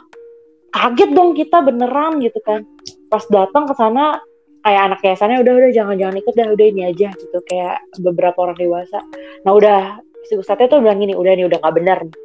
Kaget 0.74 1.10
dong 1.14 1.34
kita 1.38 1.62
beneran 1.62 2.22
gitu 2.22 2.38
kan. 2.42 2.62
Pas 3.10 3.22
datang 3.30 3.66
ke 3.66 3.74
sana 3.78 4.18
kayak 4.64 4.82
anak 4.90 5.00
yayasannya 5.04 5.44
udah 5.44 5.52
udah 5.58 5.70
jangan 5.74 5.96
jangan 6.00 6.16
ikut 6.22 6.34
dah 6.34 6.48
udah 6.54 6.66
ini 6.70 6.82
aja 6.86 7.08
gitu. 7.18 7.38
Kayak 7.50 7.82
beberapa 7.98 8.38
orang 8.46 8.58
dewasa. 8.58 9.02
Nah 9.42 9.52
udah 9.52 9.98
si 10.24 10.38
ustadznya 10.38 10.70
tuh 10.70 10.80
bilang 10.80 11.02
gini 11.02 11.12
udah 11.12 11.32
nih 11.36 11.46
udah 11.46 11.58
nggak 11.60 11.76
benar 11.76 11.98
nih 12.00 12.23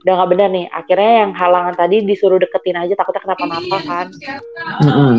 udah 0.00 0.12
nggak 0.16 0.30
benar 0.32 0.48
nih 0.48 0.66
akhirnya 0.72 1.12
yang 1.24 1.32
halangan 1.36 1.74
tadi 1.76 1.96
disuruh 2.08 2.40
deketin 2.40 2.80
aja 2.80 2.96
takutnya 2.96 3.20
kenapa-napa 3.20 3.76
kan. 3.84 4.06
mm-hmm. 4.80 5.14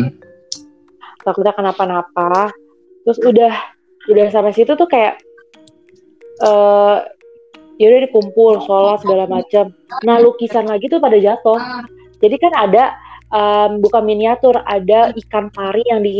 takutnya 1.22 1.54
kenapa-napa. 1.54 2.50
Terus 3.06 3.18
udah 3.22 3.54
udah 4.10 4.26
sampai 4.34 4.54
situ 4.54 4.74
tuh 4.74 4.90
kayak 4.90 5.22
uh, 6.42 7.06
ya 7.78 7.86
udah 7.94 8.00
dikumpul 8.10 8.62
sholat 8.66 8.98
segala 9.06 9.30
macam 9.30 9.70
nah 10.02 10.18
lukisan 10.18 10.66
lagi 10.66 10.90
tuh 10.90 10.98
pada 10.98 11.14
jatuh. 11.14 11.58
Jadi 12.18 12.36
kan 12.38 12.52
ada 12.54 12.94
um, 13.30 13.78
bukan 13.82 14.02
miniatur 14.02 14.58
ada 14.66 15.14
ikan 15.14 15.50
pari 15.54 15.82
yang 15.86 16.02
di 16.02 16.18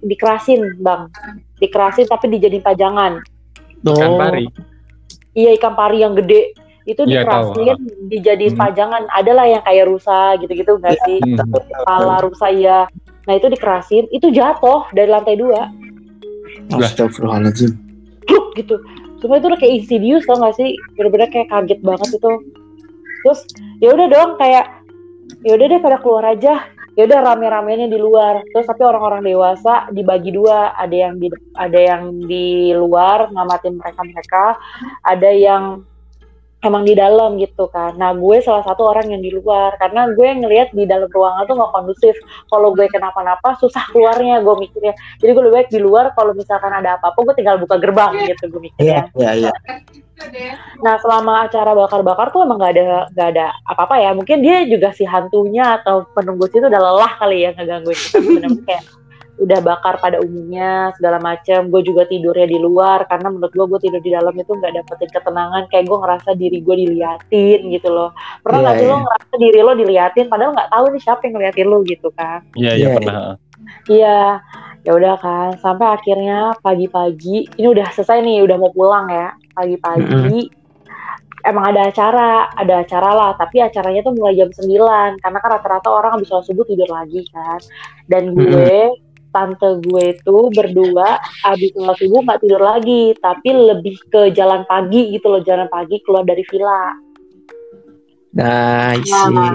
dikerasin 0.00 0.80
bang. 0.80 1.12
Dikerasin 1.60 2.08
tapi 2.08 2.32
dijadiin 2.32 2.64
pajangan. 2.64 3.20
Ikan 3.84 4.12
pari? 4.16 4.48
Iya 5.36 5.52
ikan 5.60 5.76
pari 5.76 6.00
yang 6.00 6.16
gede 6.16 6.63
itu 6.84 7.00
ya, 7.08 7.24
dikerasin 7.24 7.76
dijadiin 8.12 8.54
hmm. 8.54 8.60
pajangan. 8.60 9.02
Adalah 9.08 9.48
yang 9.48 9.62
kayak 9.64 9.88
rusa 9.88 10.36
gitu-gitu 10.40 10.76
enggak 10.76 11.00
sih? 11.08 11.18
Hmm. 11.20 11.40
kepala 11.48 12.16
rusa 12.20 12.48
ya 12.52 12.88
nah 13.24 13.34
itu 13.40 13.48
dikerasin. 13.48 14.04
Itu 14.12 14.28
jatuh 14.28 14.88
dari 14.92 15.08
lantai 15.08 15.40
dua. 15.40 15.72
Astagfirullahaladzim. 16.76 17.72
Gitu. 18.54 18.76
Cuma 19.24 19.40
itu 19.40 19.46
udah 19.48 19.60
kayak 19.60 19.74
insidious 19.80 20.28
tau 20.28 20.36
gak 20.36 20.60
sih? 20.60 20.76
Bener-bener 21.00 21.28
kayak 21.32 21.48
kaget 21.48 21.80
banget 21.80 22.20
itu. 22.20 22.32
Terus 23.24 23.40
ya 23.80 23.96
udah 23.96 24.06
dong 24.12 24.30
kayak 24.36 24.68
ya 25.40 25.56
udah 25.56 25.66
deh 25.72 25.80
pada 25.80 25.98
keluar 26.04 26.24
aja. 26.28 26.68
Ya 26.94 27.10
udah 27.10 27.26
rame-ramenya 27.32 27.88
di 27.88 27.98
luar. 27.98 28.44
Terus 28.52 28.68
tapi 28.68 28.84
orang-orang 28.84 29.24
dewasa 29.24 29.88
dibagi 29.90 30.30
dua. 30.30 30.76
Ada 30.76 31.08
yang 31.08 31.14
di 31.16 31.32
ada 31.56 31.80
yang 31.80 32.02
di 32.28 32.76
luar 32.76 33.32
ngamatin 33.32 33.80
mereka 33.80 34.00
mereka 34.04 34.44
ada 35.02 35.30
yang 35.32 35.82
emang 36.64 36.82
di 36.88 36.96
dalam 36.96 37.36
gitu 37.36 37.68
kan. 37.68 37.94
Nah 38.00 38.16
gue 38.16 38.40
salah 38.40 38.64
satu 38.64 38.88
orang 38.88 39.12
yang 39.12 39.20
di 39.20 39.30
luar 39.36 39.76
karena 39.76 40.08
gue 40.16 40.28
ngelihat 40.40 40.72
di 40.72 40.88
dalam 40.88 41.12
ruangan 41.12 41.44
tuh 41.44 41.54
nggak 41.60 41.72
kondusif. 41.76 42.14
Kalau 42.48 42.72
gue 42.72 42.88
kenapa-napa 42.88 43.60
susah 43.60 43.84
keluarnya 43.92 44.40
gue 44.40 44.54
mikirnya. 44.56 44.96
Jadi 45.20 45.30
gue 45.36 45.42
lebih 45.44 45.56
baik 45.60 45.68
di 45.70 45.80
luar 45.84 46.16
kalau 46.16 46.32
misalkan 46.32 46.72
ada 46.72 46.96
apa-apa 46.96 47.20
gue 47.30 47.34
tinggal 47.36 47.60
buka 47.60 47.76
gerbang 47.76 48.16
gitu 48.24 48.48
gue 48.48 48.62
mikirnya. 48.72 49.12
Iya 49.12 49.30
iya. 49.36 49.52
Nah 50.80 50.96
selama 51.02 51.44
acara 51.44 51.76
bakar-bakar 51.76 52.32
tuh 52.32 52.48
emang 52.48 52.56
gak 52.62 52.72
ada 52.80 53.12
gak 53.12 53.28
ada 53.36 53.46
apa-apa 53.68 54.00
ya. 54.00 54.10
Mungkin 54.16 54.40
dia 54.40 54.64
juga 54.64 54.96
si 54.96 55.04
hantunya 55.04 55.76
atau 55.78 56.08
penunggu 56.16 56.48
situ 56.48 56.64
udah 56.64 56.80
lelah 56.80 57.12
kali 57.20 57.44
ya 57.44 57.52
ngegangguin 57.52 57.98
kita. 58.00 58.18
Bener-bener 58.24 58.62
kayak 58.64 58.82
udah 59.34 59.60
bakar 59.66 59.98
pada 59.98 60.22
umumnya 60.22 60.94
segala 60.94 61.18
macam 61.18 61.66
gue 61.66 61.82
juga 61.82 62.06
tidurnya 62.06 62.46
di 62.46 62.58
luar 62.62 63.02
karena 63.10 63.34
menurut 63.34 63.50
gue 63.50 63.66
gue 63.66 63.80
tidur 63.82 64.02
di 64.02 64.14
dalam 64.14 64.34
itu 64.38 64.52
nggak 64.54 64.72
dapetin 64.78 65.10
ketenangan. 65.10 65.62
Kayak 65.70 65.84
gue 65.90 65.98
ngerasa 65.98 66.30
diri 66.38 66.58
gue 66.62 66.76
diliatin 66.86 67.60
gitu 67.74 67.88
loh. 67.90 68.10
Pernah 68.46 68.58
nggak 68.62 68.74
yeah, 68.78 68.82
sih 68.82 68.86
yeah. 68.86 68.94
lo 68.94 68.96
iya. 68.96 69.04
ngerasa 69.06 69.34
diri 69.38 69.58
lo 69.58 69.72
diliatin? 69.74 70.26
Padahal 70.30 70.50
nggak 70.54 70.70
tahu 70.70 70.84
nih 70.94 71.02
siapa 71.02 71.20
yang 71.26 71.32
ngeliatin 71.34 71.66
lo 71.66 71.78
gitu 71.82 72.08
kan. 72.14 72.38
Iya 72.54 72.64
yeah, 72.64 72.74
iya 72.74 72.86
yeah, 72.86 72.94
pernah. 72.94 73.34
Iya. 73.90 74.18
Ya 74.84 74.92
udah 74.92 75.14
kan 75.16 75.50
sampai 75.58 75.86
akhirnya 75.96 76.38
pagi-pagi 76.60 77.48
ini 77.56 77.66
udah 77.72 77.88
selesai 77.96 78.20
nih 78.22 78.44
udah 78.46 78.56
mau 78.60 78.70
pulang 78.70 79.10
ya. 79.10 79.34
Pagi-pagi 79.56 80.06
mm 80.06 80.30
-hmm 80.30 80.62
emang 81.44 81.76
ada 81.76 81.92
acara, 81.92 82.48
ada 82.56 82.80
acara 82.80 83.10
lah, 83.12 83.30
tapi 83.36 83.60
acaranya 83.60 84.00
tuh 84.00 84.16
mulai 84.16 84.32
jam 84.32 84.48
9 84.48 85.20
karena 85.20 85.38
kan 85.44 85.50
rata-rata 85.60 85.88
orang 85.92 86.16
habis 86.16 86.32
sholat 86.32 86.48
subuh 86.48 86.64
tidur 86.64 86.88
lagi 86.88 87.20
kan. 87.30 87.60
Dan 88.08 88.32
gue 88.32 88.48
hmm 88.48 89.03
tante 89.34 89.82
gue 89.82 90.14
itu 90.14 90.36
berdua 90.54 91.18
abis 91.50 91.74
sholat 91.74 91.98
subuh 91.98 92.20
nggak 92.22 92.40
tidur 92.46 92.62
lagi 92.62 93.18
tapi 93.18 93.50
lebih 93.50 93.98
ke 94.06 94.30
jalan 94.30 94.62
pagi 94.70 95.10
gitu 95.10 95.26
loh 95.34 95.42
jalan 95.42 95.66
pagi 95.66 95.98
keluar 96.06 96.22
dari 96.22 96.46
villa 96.46 96.94
nah 98.30 98.94
nah, 98.94 99.54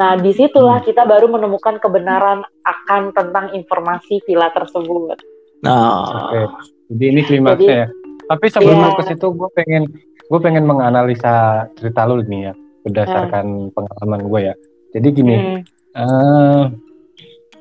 nah 0.00 0.12
di 0.16 0.32
situlah 0.32 0.80
hmm. 0.80 0.88
kita 0.88 1.04
baru 1.04 1.28
menemukan 1.28 1.76
kebenaran 1.76 2.40
akan 2.64 3.12
tentang 3.12 3.52
informasi 3.52 4.24
villa 4.24 4.48
tersebut 4.56 5.20
nah 5.60 6.32
oke 6.32 6.72
jadi 6.88 7.04
ini 7.12 7.20
klimaksnya 7.28 7.76
ya 7.84 7.88
tapi 8.24 8.46
sebelum 8.48 8.80
yeah. 8.80 8.96
ke 8.96 9.02
situ 9.12 9.26
gue 9.28 9.50
pengen 9.52 9.84
gue 10.24 10.40
pengen 10.40 10.64
menganalisa 10.64 11.68
cerita 11.76 12.08
lu 12.08 12.24
nih 12.24 12.50
ya 12.50 12.52
berdasarkan 12.84 13.68
hmm. 13.68 13.72
pengalaman 13.76 14.20
gue 14.28 14.40
ya 14.52 14.54
jadi 14.96 15.08
gini 15.12 15.36
hmm. 15.36 15.60
uh, 15.96 16.62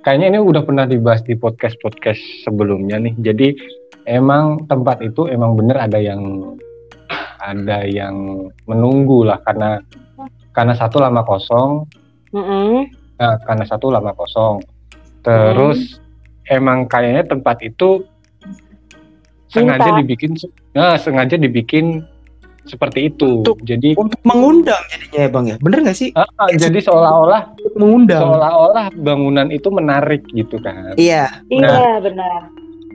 kayaknya 0.04 0.38
ini 0.38 0.40
udah 0.44 0.62
pernah 0.68 0.86
dibahas 0.86 1.24
di 1.24 1.34
podcast 1.40 1.80
podcast 1.80 2.20
sebelumnya 2.44 3.00
nih. 3.00 3.16
Jadi 3.24 3.56
emang 4.06 4.68
tempat 4.68 5.00
itu 5.00 5.32
emang 5.32 5.56
bener 5.56 5.80
ada 5.80 5.98
yang 5.98 6.54
ada 7.44 7.84
yang 7.88 8.48
menunggu 8.68 9.28
lah 9.28 9.40
karena 9.48 9.80
karena 10.52 10.76
satu 10.76 11.00
lama 11.00 11.24
kosong. 11.24 11.88
Mm 12.36 12.44
-hmm. 12.44 12.74
nah, 13.18 13.36
karena 13.48 13.66
satu 13.66 13.90
lama 13.90 14.12
kosong. 14.14 14.60
Terus 15.24 15.98
mm. 15.98 16.56
emang 16.60 16.86
kayaknya 16.92 17.24
tempat 17.26 17.64
itu 17.64 18.04
sengaja 19.54 20.02
dibikin 20.02 20.34
nah 20.74 20.98
sengaja 20.98 21.38
dibikin 21.38 22.02
seperti 22.64 23.12
itu. 23.12 23.44
Untuk, 23.44 23.60
jadi 23.64 23.96
untuk 24.00 24.20
mengundang 24.24 24.80
jadinya 24.88 25.20
ya 25.20 25.28
bang 25.28 25.46
ya, 25.52 25.56
bener 25.60 25.80
nggak 25.84 25.98
sih? 25.98 26.10
Uh, 26.16 26.28
jadi 26.56 26.80
seolah-olah 26.80 27.42
mengundang. 27.76 28.22
Seolah-olah 28.24 28.86
bangunan 28.96 29.48
itu 29.52 29.68
menarik 29.68 30.24
gitu 30.32 30.60
kan? 30.64 30.96
Iya. 30.96 31.44
Nah, 31.52 31.60
iya 31.60 31.92
benar. 32.00 32.40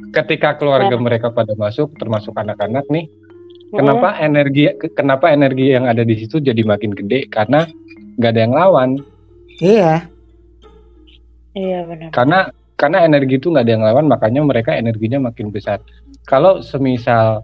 Ketika 0.08 0.56
keluarga 0.56 0.96
ya. 0.96 1.00
mereka 1.00 1.28
pada 1.28 1.52
masuk, 1.52 1.92
termasuk 2.00 2.32
anak-anak 2.32 2.88
nih, 2.88 3.06
hmm. 3.08 3.76
kenapa 3.76 4.08
energi 4.24 4.72
kenapa 4.96 5.26
energi 5.28 5.76
yang 5.76 5.84
ada 5.84 6.00
di 6.00 6.16
situ 6.16 6.40
jadi 6.40 6.64
makin 6.64 6.96
gede? 6.96 7.28
Karena 7.28 7.68
nggak 8.16 8.30
ada 8.32 8.40
yang 8.40 8.54
lawan. 8.56 8.90
Iya. 9.60 10.08
Iya 11.52 11.78
benar. 11.84 12.08
Karena 12.14 12.40
karena 12.78 12.98
energi 13.04 13.36
itu 13.36 13.50
nggak 13.50 13.64
ada 13.66 13.72
yang 13.74 13.84
lawan, 13.84 14.06
makanya 14.06 14.40
mereka 14.46 14.70
energinya 14.72 15.28
makin 15.28 15.50
besar. 15.50 15.82
Kalau 16.24 16.62
semisal 16.62 17.42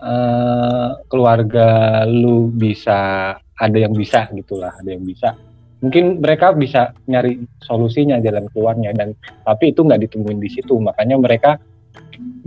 uh, 0.00 0.98
keluarga 1.06 2.02
lu 2.08 2.50
bisa 2.50 3.32
ada 3.38 3.78
yang 3.78 3.94
bisa 3.94 4.26
gitulah 4.34 4.74
ada 4.74 4.90
yang 4.90 5.04
bisa. 5.04 5.38
Mungkin 5.84 6.24
mereka 6.24 6.56
bisa 6.56 6.96
nyari 7.04 7.44
solusinya 7.60 8.16
jalan 8.24 8.48
keluarnya 8.56 8.96
dan 8.96 9.12
tapi 9.44 9.76
itu 9.76 9.84
nggak 9.84 10.08
ditemuin 10.08 10.40
di 10.40 10.48
situ. 10.48 10.80
Makanya 10.80 11.20
mereka 11.20 11.60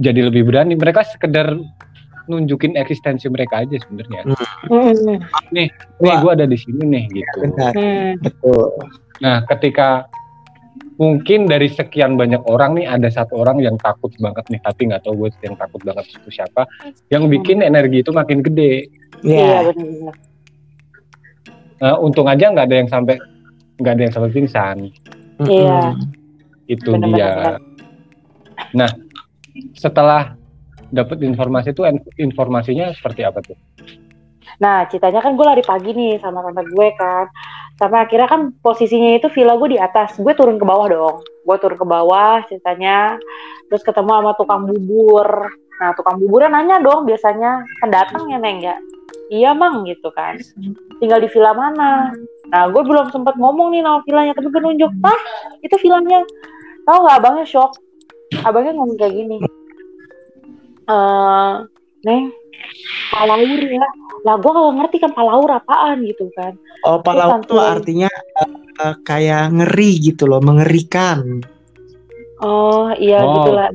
jadi 0.02 0.28
lebih 0.28 0.50
berani. 0.50 0.74
Mereka 0.74 1.06
sekedar 1.06 1.54
nunjukin 2.28 2.76
eksistensi 2.76 3.30
mereka 3.32 3.64
aja 3.64 3.78
sebenarnya. 3.80 4.22
Hmm. 4.68 5.22
nih 5.56 5.72
nih 6.04 6.16
gue 6.20 6.32
ada 6.32 6.46
di 6.50 6.58
sini 6.60 6.84
nih 6.84 7.04
gitu. 7.14 7.38
Benar. 7.46 7.72
Hmm. 7.78 8.12
betul. 8.20 8.68
Nah 9.24 9.46
ketika 9.48 10.10
mungkin 10.98 11.46
dari 11.46 11.70
sekian 11.70 12.18
banyak 12.18 12.42
orang 12.50 12.78
nih 12.78 12.90
ada 12.90 13.10
satu 13.10 13.42
orang 13.42 13.62
yang 13.62 13.78
takut 13.78 14.10
banget 14.18 14.46
nih 14.50 14.62
tapi 14.66 14.90
nggak 14.90 15.06
tahu 15.06 15.26
gue 15.26 15.30
yang 15.46 15.54
takut 15.58 15.82
banget 15.86 16.06
itu 16.10 16.30
siapa 16.30 16.66
yang 17.14 17.30
bikin 17.30 17.62
energi 17.62 18.02
itu 18.02 18.12
makin 18.14 18.42
gede. 18.42 18.90
Iya 19.22 19.66
yeah. 19.66 19.74
benar 19.74 20.16
nah, 21.82 21.96
untung 22.02 22.26
aja 22.26 22.50
nggak 22.50 22.68
ada 22.70 22.78
yang 22.78 22.90
sampai 22.90 23.16
nggak 23.78 23.94
ada 23.94 24.02
yang 24.10 24.14
sampai 24.14 24.32
pingsan. 24.34 24.78
Iya. 25.46 25.94
Itu 26.66 26.98
bener, 26.98 27.08
dia. 27.14 27.30
bener. 27.30 27.56
nah 28.74 28.90
setelah 29.78 30.34
dapat 30.90 31.22
informasi 31.22 31.72
itu 31.72 31.86
informasinya 32.18 32.92
seperti 32.96 33.22
apa 33.22 33.40
tuh? 33.46 33.58
Nah, 34.58 34.90
ceritanya 34.90 35.22
kan 35.22 35.38
gue 35.38 35.46
lari 35.46 35.62
pagi 35.62 35.94
nih 35.94 36.18
sama 36.18 36.42
tante 36.42 36.66
gue 36.66 36.88
kan. 36.98 37.30
Sampai 37.78 38.10
akhirnya 38.10 38.26
kan 38.26 38.42
posisinya 38.58 39.22
itu 39.22 39.30
villa 39.30 39.54
gue 39.54 39.78
di 39.78 39.80
atas. 39.80 40.18
Gue 40.18 40.34
turun 40.34 40.58
ke 40.58 40.66
bawah 40.66 40.90
dong. 40.90 41.18
Gue 41.46 41.58
turun 41.62 41.78
ke 41.78 41.86
bawah 41.86 42.42
ceritanya. 42.50 43.22
Terus 43.70 43.86
ketemu 43.86 44.12
sama 44.18 44.32
tukang 44.34 44.66
bubur. 44.66 45.30
Nah, 45.78 45.94
tukang 45.94 46.18
buburnya 46.18 46.50
nanya 46.50 46.82
dong 46.82 47.06
biasanya. 47.06 47.62
Kan 47.78 47.90
datang 47.94 48.26
ya, 48.34 48.42
Neng 48.42 48.66
ya? 48.66 48.76
Iya, 49.30 49.54
Mang 49.54 49.86
gitu 49.86 50.10
kan. 50.10 50.42
Tinggal 50.98 51.22
di 51.22 51.30
villa 51.30 51.54
mana? 51.54 52.10
Nah, 52.50 52.66
gue 52.74 52.82
belum 52.82 53.14
sempat 53.14 53.38
ngomong 53.38 53.70
nih 53.70 53.86
nama 53.86 54.02
villanya. 54.02 54.34
Tapi 54.34 54.50
gue 54.50 54.62
nunjuk, 54.64 54.92
Pak, 54.98 55.20
itu 55.62 55.76
villanya. 55.86 56.26
Tahu 56.90 56.98
gak 57.06 57.18
abangnya 57.22 57.46
shock? 57.46 57.78
Abangnya 58.42 58.74
ngomong 58.74 58.98
kayak 58.98 59.14
gini. 59.14 59.38
Uh, 60.90 61.68
Neng, 62.08 62.34
palaur 63.12 63.62
ya. 63.62 63.88
Lah 64.26 64.36
gue 64.40 64.52
gak 64.52 64.76
ngerti 64.82 64.98
kan 65.02 65.12
palaur 65.14 65.50
apaan 65.50 66.04
gitu 66.06 66.30
kan. 66.36 66.54
Oh 66.86 67.00
palaur 67.02 67.42
itu 67.42 67.56
artinya 67.58 68.10
uh, 68.82 68.96
kayak 69.04 69.54
ngeri 69.54 69.92
gitu 70.12 70.28
loh 70.30 70.42
mengerikan. 70.44 71.42
Oh 72.42 72.94
iya 72.98 73.24
oh. 73.24 73.34
gitu 73.42 73.52
lah. 73.54 73.70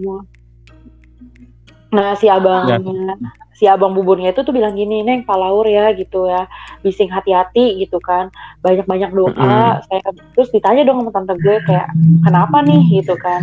Nah 1.93 2.15
si 2.17 2.27
abangnya 2.31 2.79
ya. 2.81 3.15
si 3.53 3.65
abang 3.69 3.93
buburnya 3.93 4.33
itu 4.33 4.43
tuh 4.43 4.55
bilang 4.55 4.75
gini 4.75 5.05
neng 5.05 5.27
palaur 5.27 5.67
ya 5.67 5.91
gitu 5.95 6.31
ya. 6.31 6.47
Bising 6.83 7.11
hati-hati 7.11 7.83
gitu 7.83 7.99
kan. 7.99 8.31
Banyak-banyak 8.63 9.11
doa 9.11 9.33
mm. 9.35 9.87
saya 9.91 10.03
terus 10.35 10.51
ditanya 10.55 10.87
dong 10.87 11.03
sama 11.03 11.11
tante 11.15 11.35
gue 11.39 11.57
kayak 11.67 11.89
kenapa 12.23 12.63
nih? 12.63 13.03
gitu 13.03 13.15
kan. 13.19 13.43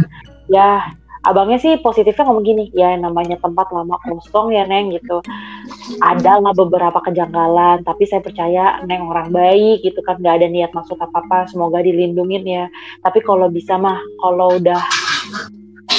Ya 0.50 0.98
abangnya 1.28 1.60
sih 1.60 1.74
positifnya 1.84 2.32
ngomong 2.32 2.46
gini 2.48 2.64
ya 2.72 2.96
namanya 2.96 3.36
tempat 3.44 3.68
lama 3.76 4.00
kosong 4.08 4.56
ya 4.56 4.64
neng 4.64 4.96
gitu. 4.96 5.20
Ada 6.00 6.40
lah 6.40 6.54
beberapa 6.56 7.04
kejanggalan 7.04 7.84
tapi 7.84 8.08
saya 8.08 8.24
percaya 8.24 8.80
neng 8.88 9.04
orang 9.12 9.36
baik 9.36 9.84
gitu 9.84 10.00
kan. 10.06 10.20
Nggak 10.20 10.36
ada 10.44 10.48
niat 10.48 10.72
maksud 10.72 10.96
apa 11.00 11.20
apa 11.20 11.38
semoga 11.52 11.84
dilindungin 11.84 12.44
ya. 12.48 12.66
Tapi 13.04 13.20
kalau 13.24 13.52
bisa 13.52 13.76
mah 13.76 14.00
kalau 14.24 14.56
udah 14.56 14.80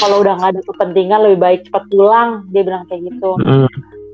kalau 0.00 0.24
udah 0.24 0.40
nggak 0.40 0.50
ada 0.56 0.62
kepentingan 0.64 1.20
lebih 1.28 1.38
baik 1.40 1.60
cepat 1.68 1.84
pulang 1.92 2.48
dia 2.48 2.62
bilang 2.64 2.84
kayak 2.88 3.12
gitu. 3.12 3.36
Mm. 3.44 3.68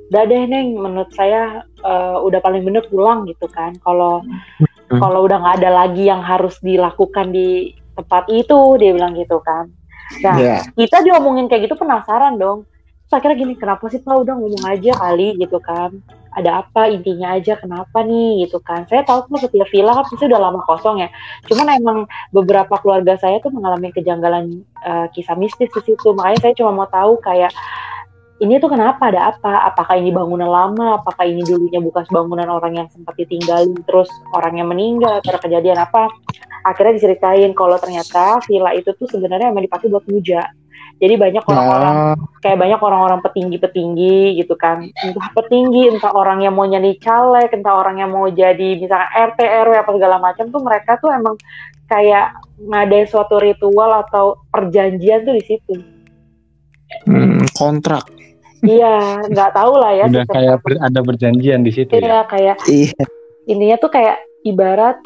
udah 0.06 0.22
deh 0.22 0.42
neng 0.46 0.78
menurut 0.78 1.10
saya 1.18 1.66
uh, 1.82 2.22
udah 2.22 2.38
paling 2.38 2.62
bener 2.62 2.82
pulang 2.90 3.26
gitu 3.30 3.46
kan. 3.54 3.78
Kalau 3.82 4.26
mm. 4.58 4.98
kalau 4.98 5.22
udah 5.22 5.38
nggak 5.38 5.56
ada 5.62 5.70
lagi 5.86 6.10
yang 6.10 6.22
harus 6.22 6.58
dilakukan 6.62 7.30
di 7.30 7.74
tempat 7.96 8.28
itu 8.28 8.76
dia 8.76 8.92
bilang 8.92 9.16
gitu 9.16 9.40
kan 9.40 9.70
Nah, 10.22 10.36
yeah. 10.38 10.60
kita 10.78 11.02
diomongin 11.02 11.50
kayak 11.50 11.70
gitu 11.70 11.76
penasaran 11.78 12.38
dong. 12.38 12.64
Terus 13.06 13.22
akhirnya 13.22 13.38
gini, 13.38 13.54
kenapa 13.54 13.86
sih 13.86 14.02
Pak 14.02 14.18
udah 14.26 14.34
ngomong 14.34 14.64
aja 14.66 14.90
kali 14.98 15.38
gitu 15.38 15.62
kan. 15.62 15.94
Ada 16.36 16.66
apa 16.66 16.90
intinya 16.90 17.38
aja 17.38 17.54
kenapa 17.54 18.02
nih 18.02 18.44
gitu 18.44 18.58
kan. 18.60 18.82
Saya 18.90 19.06
tahu 19.06 19.30
kan 19.30 19.46
setiap 19.46 19.70
villa 19.70 19.94
kan 19.94 20.04
pasti 20.04 20.26
udah 20.26 20.40
lama 20.42 20.60
kosong 20.66 21.00
ya. 21.00 21.08
Cuman 21.46 21.70
emang 21.70 21.98
beberapa 22.34 22.74
keluarga 22.82 23.14
saya 23.16 23.38
tuh 23.38 23.54
mengalami 23.54 23.94
kejanggalan 23.94 24.66
uh, 24.82 25.06
kisah 25.14 25.38
mistis 25.38 25.70
di 25.70 25.80
situ. 25.86 26.08
Makanya 26.12 26.38
saya 26.42 26.52
cuma 26.58 26.74
mau 26.74 26.88
tahu 26.90 27.22
kayak 27.22 27.54
ini 28.36 28.60
tuh 28.60 28.68
kenapa 28.68 29.08
ada 29.08 29.32
apa? 29.32 29.72
Apakah 29.72 29.96
ini 29.96 30.12
bangunan 30.12 30.48
lama? 30.48 31.00
Apakah 31.00 31.24
ini 31.24 31.40
dulunya 31.40 31.80
bukan 31.80 32.04
bangunan 32.12 32.48
orang 32.52 32.84
yang 32.84 32.88
sempat 32.92 33.16
ditinggalin 33.16 33.72
terus 33.88 34.12
orangnya 34.36 34.68
meninggal 34.68 35.24
atau 35.24 35.40
kejadian 35.40 35.80
apa? 35.80 36.12
Akhirnya 36.68 37.00
diceritain 37.00 37.56
kalau 37.56 37.80
ternyata 37.80 38.44
villa 38.44 38.76
itu 38.76 38.92
tuh 38.92 39.08
sebenarnya 39.08 39.48
emang 39.48 39.64
dipakai 39.64 39.88
buat 39.88 40.04
puja. 40.04 40.52
Jadi 40.96 41.12
banyak 41.20 41.44
orang-orang 41.44 41.94
nah. 42.16 42.16
kayak 42.40 42.56
banyak 42.56 42.80
orang-orang 42.80 43.20
petinggi-petinggi 43.20 44.40
gitu 44.40 44.56
kan. 44.56 44.88
Entah 45.04 45.28
petinggi, 45.36 45.92
entah 45.92 46.12
orang 46.12 46.40
yang 46.40 46.56
mau 46.56 46.64
jadi 46.64 46.92
caleg, 46.96 47.52
entah 47.52 47.76
orang 47.76 48.00
yang 48.00 48.10
mau 48.12 48.28
jadi 48.32 48.80
misalnya 48.80 49.12
RT 49.12 49.40
RW 49.44 49.76
apa 49.76 49.90
segala 49.92 50.16
macam 50.16 50.48
tuh 50.48 50.60
mereka 50.64 50.96
tuh 50.96 51.12
emang 51.12 51.36
kayak 51.88 52.32
ngadain 52.56 53.08
suatu 53.08 53.36
ritual 53.36 53.92
atau 54.08 54.40
perjanjian 54.48 55.28
tuh 55.28 55.36
di 55.36 55.44
situ. 55.44 55.74
Hmm, 57.04 57.44
kontrak. 57.52 58.15
Iya, 58.64 59.26
nggak 59.28 59.50
tahu 59.52 59.72
lah 59.76 59.92
ya. 59.92 60.04
Udah 60.08 60.26
kayak 60.30 60.56
ber, 60.64 60.72
ada 60.80 61.00
berjanjian 61.04 61.60
di 61.66 61.72
situ 61.74 61.92
iya, 61.92 62.24
ya. 62.24 62.30
kayak 62.30 62.56
iya. 62.70 63.02
Ininya 63.46 63.76
tuh 63.76 63.90
kayak 63.92 64.16
ibarat 64.46 64.96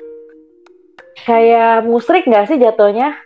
kayak 1.26 1.84
musrik 1.84 2.24
nggak 2.28 2.46
sih 2.46 2.58
jatuhnya? 2.60 3.16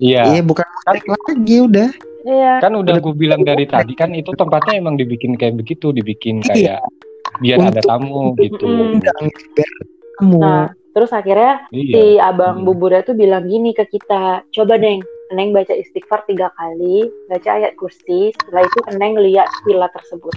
Iya. 0.00 0.22
Iya, 0.34 0.42
bukan 0.42 0.64
musrik 0.64 1.02
kan, 1.04 1.18
lagi 1.28 1.56
udah. 1.62 1.88
Iya. 2.22 2.52
Kan 2.62 2.72
udah 2.78 2.94
gue 3.02 3.14
bilang 3.14 3.42
dari 3.42 3.66
tadi 3.66 3.92
kan 3.98 4.14
itu 4.14 4.30
tempatnya 4.34 4.78
emang 4.78 4.96
dibikin 4.96 5.36
kayak 5.36 5.58
begitu, 5.58 5.90
dibikin 5.90 6.40
iya. 6.42 6.78
kayak 6.78 6.80
biar 7.42 7.58
Untuk, 7.58 7.70
ada 7.74 7.80
tamu 7.82 8.22
gitu. 8.38 8.66
tamu. 10.18 10.38
Nah, 10.38 10.70
terus 10.94 11.10
akhirnya 11.10 11.66
iya. 11.74 11.92
si 11.92 12.02
abang 12.20 12.62
buburnya 12.62 13.02
tuh 13.02 13.16
bilang 13.16 13.48
gini 13.48 13.74
ke 13.74 13.88
kita, 13.88 14.46
coba 14.52 14.74
deng 14.78 15.02
Neng 15.32 15.56
baca 15.56 15.72
istighfar 15.72 16.24
tiga 16.28 16.52
kali, 16.54 17.08
baca 17.26 17.48
ayat 17.58 17.74
kursi, 17.74 18.32
setelah 18.36 18.62
itu 18.64 18.78
Neng 18.96 19.16
lihat 19.18 19.48
villa 19.64 19.88
tersebut. 19.90 20.36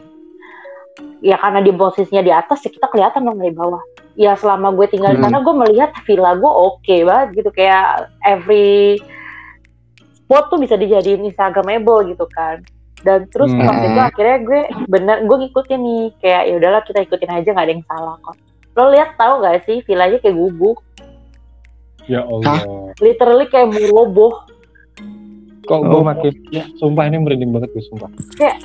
Ya 1.20 1.36
karena 1.40 1.60
di 1.60 1.76
posisinya 1.76 2.24
di 2.24 2.32
atas, 2.32 2.64
ya 2.64 2.72
kita 2.72 2.88
kelihatan 2.88 3.28
dong 3.28 3.40
dari 3.40 3.52
bawah. 3.52 3.84
Ya 4.16 4.32
selama 4.40 4.72
gue 4.72 4.88
tinggal 4.88 5.12
hmm. 5.14 5.20
di 5.20 5.24
sana, 5.28 5.38
gue 5.44 5.56
melihat 5.68 5.92
villa 6.08 6.32
gue 6.40 6.48
oke 6.48 6.80
okay 6.80 7.04
banget 7.04 7.44
gitu. 7.44 7.50
Kayak 7.52 8.10
every 8.24 9.04
spot 10.16 10.48
tuh 10.48 10.60
bisa 10.60 10.80
dijadiin 10.80 11.28
Instagramable 11.28 12.16
gitu 12.16 12.24
kan. 12.32 12.64
Dan 13.04 13.28
terus 13.30 13.52
hmm. 13.52 13.68
waktu 13.68 13.86
itu 13.92 14.02
akhirnya 14.02 14.38
gue 14.48 14.62
bener, 14.88 15.18
gue 15.28 15.38
ngikutin 15.44 15.80
nih. 15.84 16.06
Kayak 16.24 16.42
ya 16.48 16.54
udahlah 16.64 16.82
kita 16.88 17.00
ikutin 17.04 17.32
aja, 17.36 17.50
nggak 17.52 17.66
ada 17.68 17.74
yang 17.76 17.86
salah 17.92 18.16
kok. 18.24 18.36
Lo 18.76 18.92
lihat 18.92 19.16
tahu 19.16 19.40
gak 19.40 19.64
sih 19.64 19.80
villanya 19.88 20.20
kayak 20.20 20.36
gubuk? 20.36 20.84
Ya 22.12 22.22
Allah. 22.28 22.92
Literally 23.00 23.48
kayak 23.48 23.72
mau 23.72 23.88
roboh 23.88 24.34
kok 25.66 25.82
gue 25.82 26.00
oh. 26.00 26.06
makin 26.06 26.34
ya 26.54 26.64
sumpah 26.78 27.10
ini 27.10 27.18
merinding 27.20 27.52
banget 27.52 27.70
gue 27.74 27.84
sumpah. 27.90 28.10
Kayak 28.38 28.62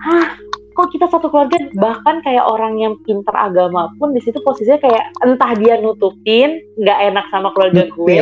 hah 0.00 0.26
kok 0.74 0.88
kita 0.96 1.06
satu 1.12 1.28
keluarga? 1.28 1.60
Bahkan 1.76 2.24
kayak 2.24 2.44
orang 2.48 2.80
yang 2.80 2.96
pinter 3.04 3.32
agama 3.36 3.92
pun 4.00 4.16
di 4.16 4.20
situ 4.24 4.40
posisinya 4.40 4.80
kayak 4.80 5.04
entah 5.20 5.52
dia 5.60 5.76
nutupin 5.78 6.56
nggak 6.80 6.98
enak 7.12 7.26
sama 7.28 7.52
keluarga 7.52 7.84
gue 7.92 8.20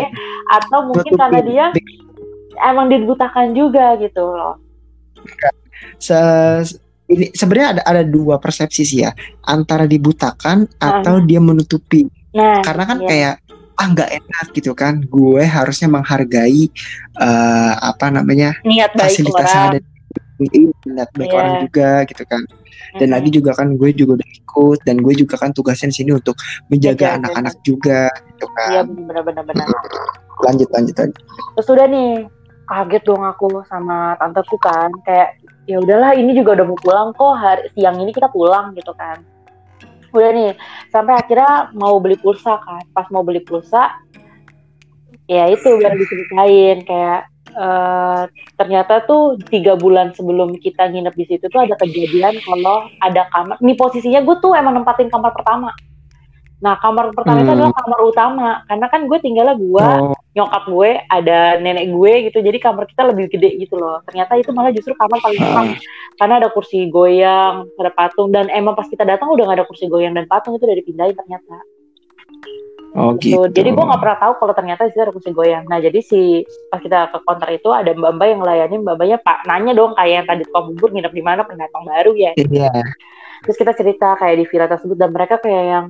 atau 0.59 0.79
mungkin 0.91 1.15
nutupin. 1.15 1.23
karena 1.23 1.41
dia 1.47 1.65
emang 2.67 2.91
dibutakan 2.91 3.55
juga 3.55 3.95
gitu 4.03 4.23
loh. 4.27 4.59
Se 6.03 6.19
ini 7.09 7.33
sebenarnya 7.33 7.69
ada 7.81 7.83
ada 7.89 8.03
dua 8.05 8.37
persepsi 8.37 8.83
sih 8.85 9.01
ya. 9.07 9.15
Antara 9.47 9.89
dibutakan 9.89 10.69
atau 10.77 11.23
dia 11.25 11.41
menutupi. 11.41 12.05
Nah, 12.37 12.61
karena 12.61 12.85
kan 12.85 12.99
iya. 13.01 13.09
kayak 13.09 13.35
ah 13.79 13.87
nggak 13.89 14.11
enak 14.11 14.47
gitu 14.53 14.73
kan. 14.75 15.01
Gue 15.07 15.47
harusnya 15.47 15.89
menghargai 15.89 16.69
uh, 17.19 17.75
apa 17.79 18.11
namanya 18.11 18.59
niat 18.67 18.93
baik 18.95 19.15
fasilitas 19.15 19.51
orang. 19.55 19.67
ada 19.71 19.79
niat 20.87 21.11
baik 21.15 21.31
yeah. 21.31 21.39
orang 21.39 21.55
juga 21.67 21.91
gitu 22.07 22.25
kan. 22.27 22.43
Dan 22.49 23.11
mm-hmm. 23.11 23.15
lagi 23.15 23.29
juga 23.35 23.51
kan 23.59 23.69
gue 23.75 23.91
juga 23.95 24.13
udah 24.23 24.31
ikut 24.33 24.79
dan 24.87 24.97
gue 25.03 25.15
juga 25.15 25.35
kan 25.39 25.51
tugasnya 25.55 25.91
di 25.93 25.97
sini 26.03 26.11
untuk 26.15 26.39
menjaga 26.71 27.19
anak-anak 27.19 27.55
juga 27.63 28.11
gitu 28.35 28.47
kan. 28.55 28.71
Iya 28.75 28.83
benar-benar 28.87 29.45
benar 29.47 29.67
lanjut 30.47 30.69
lanjut 30.71 30.95
lanjut. 30.95 31.19
Terus 31.59 31.69
udah 31.69 31.87
nih 31.91 32.11
kaget 32.69 33.03
dong 33.09 33.25
aku 33.25 33.65
sama 33.67 34.15
tanteku 34.21 34.61
kan 34.61 34.93
kayak 35.03 35.41
ya 35.65 35.81
udahlah 35.81 36.13
ini 36.17 36.37
juga 36.37 36.61
udah 36.61 36.67
mau 36.69 36.79
pulang 36.81 37.09
kok 37.17 37.35
hari 37.37 37.65
siang 37.77 37.97
ini 38.01 38.13
kita 38.13 38.29
pulang 38.33 38.77
gitu 38.77 38.93
kan 38.97 39.21
udah 40.13 40.31
nih 40.33 40.53
sampai 40.89 41.15
akhirnya 41.21 41.73
mau 41.77 42.01
beli 42.01 42.17
pulsa 42.17 42.61
kan 42.63 42.85
pas 42.97 43.07
mau 43.13 43.21
beli 43.21 43.45
pulsa 43.45 43.97
ya 45.29 45.49
itu 45.53 45.69
baru 45.79 45.97
diceritain 46.01 46.79
kayak 46.89 47.29
uh, 47.53 48.25
ternyata 48.57 49.05
tuh 49.05 49.37
tiga 49.53 49.77
bulan 49.77 50.17
sebelum 50.17 50.57
kita 50.57 50.89
nginep 50.89 51.15
di 51.15 51.25
situ 51.29 51.45
tuh 51.53 51.61
ada 51.69 51.77
kejadian 51.77 52.41
kalau 52.45 52.89
ada 53.05 53.29
kamar 53.29 53.61
ini 53.61 53.77
posisinya 53.77 54.25
gue 54.25 54.37
tuh 54.41 54.57
emang 54.57 54.81
nempatin 54.81 55.13
kamar 55.13 55.37
pertama 55.37 55.71
Nah 56.59 56.75
kamar 56.83 57.15
pertama 57.15 57.39
hmm. 57.39 57.45
itu 57.47 57.53
adalah 57.55 57.75
kamar 57.75 58.01
utama 58.03 58.49
karena 58.67 58.87
kan 58.91 59.01
gue 59.07 59.19
tinggalnya 59.23 59.55
gue, 59.55 59.87
oh. 60.11 60.18
Nyokap 60.37 60.65
gue, 60.69 60.91
ada 61.09 61.57
nenek 61.59 61.89
gue 61.89 62.13
gitu. 62.31 62.39
Jadi 62.45 62.59
kamar 62.61 62.85
kita 62.89 63.03
lebih 63.09 63.33
gede 63.33 63.57
gitu 63.59 63.81
loh. 63.81 64.01
Ternyata 64.05 64.37
itu 64.37 64.51
malah 64.53 64.73
justru 64.73 64.93
kamar 64.95 65.19
paling 65.25 65.41
enak 65.41 65.65
hmm. 65.73 65.79
karena 66.21 66.35
ada 66.45 66.49
kursi 66.53 66.89
goyang, 66.93 67.65
ada 67.81 67.91
patung 67.93 68.29
dan 68.31 68.53
emang 68.53 68.77
pas 68.77 68.87
kita 68.87 69.03
datang 69.09 69.33
udah 69.33 69.49
gak 69.49 69.59
ada 69.63 69.67
kursi 69.67 69.89
goyang 69.89 70.13
dan 70.13 70.29
patung 70.29 70.57
itu 70.57 70.65
udah 70.69 70.79
dipindahin 70.79 71.17
ternyata. 71.17 71.57
Oh 72.97 73.15
gitu. 73.21 73.45
gitu. 73.47 73.53
Jadi 73.53 73.69
gue 73.77 73.85
nggak 73.85 74.01
pernah 74.01 74.19
tahu 74.19 74.33
kalau 74.41 74.55
ternyata 74.57 74.89
itu 74.89 74.99
ada 74.99 75.13
kursi 75.13 75.31
goyang. 75.31 75.65
Nah 75.69 75.79
jadi 75.79 76.01
si 76.01 76.43
pas 76.73 76.81
kita 76.81 77.13
ke 77.13 77.19
counter 77.23 77.51
itu 77.53 77.69
ada 77.69 77.93
mbak-mbak 77.93 78.27
yang 78.33 78.41
melayani 78.41 78.77
mbak-mbaknya 78.81 79.19
pak 79.21 79.45
nanya 79.45 79.73
dong 79.77 79.93
kayak 79.93 80.25
yang 80.25 80.27
tadi 80.27 80.43
tukang 80.49 80.73
bubur 80.73 80.89
nginep 80.97 81.13
di 81.13 81.23
mana 81.23 81.43
pendatang 81.45 81.85
baru 81.85 82.13
ya. 82.17 82.33
Iya. 82.41 82.73
Yeah. 82.73 82.87
Terus 83.45 83.57
kita 83.61 83.73
cerita 83.77 84.19
kayak 84.19 84.37
di 84.41 84.45
villa 84.49 84.67
tersebut 84.67 84.97
dan 84.99 85.11
mereka 85.15 85.39
kayak 85.39 85.65
yang 85.69 85.87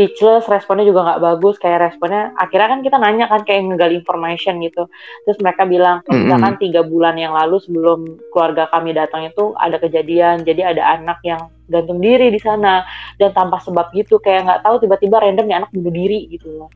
speechless 0.00 0.48
responnya 0.48 0.88
juga 0.88 1.04
nggak 1.04 1.20
bagus 1.20 1.60
kayak 1.60 1.92
responnya 1.92 2.32
akhirnya 2.40 2.72
kan 2.72 2.80
kita 2.80 2.96
nanya 2.96 3.28
kan 3.28 3.44
kayak 3.44 3.68
ngegali 3.68 4.00
information 4.00 4.56
gitu 4.64 4.88
terus 5.28 5.36
mereka 5.44 5.68
bilang 5.68 6.00
mm 6.08 6.32
-hmm. 6.32 6.56
tiga 6.56 6.80
bulan 6.80 7.20
yang 7.20 7.36
lalu 7.36 7.60
sebelum 7.60 8.16
keluarga 8.32 8.64
kami 8.72 8.96
datang 8.96 9.28
itu 9.28 9.52
ada 9.60 9.76
kejadian 9.76 10.40
jadi 10.40 10.72
ada 10.72 10.96
anak 10.96 11.20
yang 11.20 11.52
gantung 11.68 12.00
diri 12.00 12.32
di 12.32 12.40
sana 12.40 12.80
dan 13.20 13.36
tanpa 13.36 13.60
sebab 13.60 13.92
gitu 13.92 14.16
kayak 14.24 14.48
nggak 14.48 14.64
tahu 14.64 14.80
tiba-tiba 14.80 15.20
random 15.20 15.44
nih 15.44 15.56
anak 15.60 15.70
bunuh 15.76 15.92
diri 15.92 16.32
gitu 16.32 16.48
loh 16.48 16.72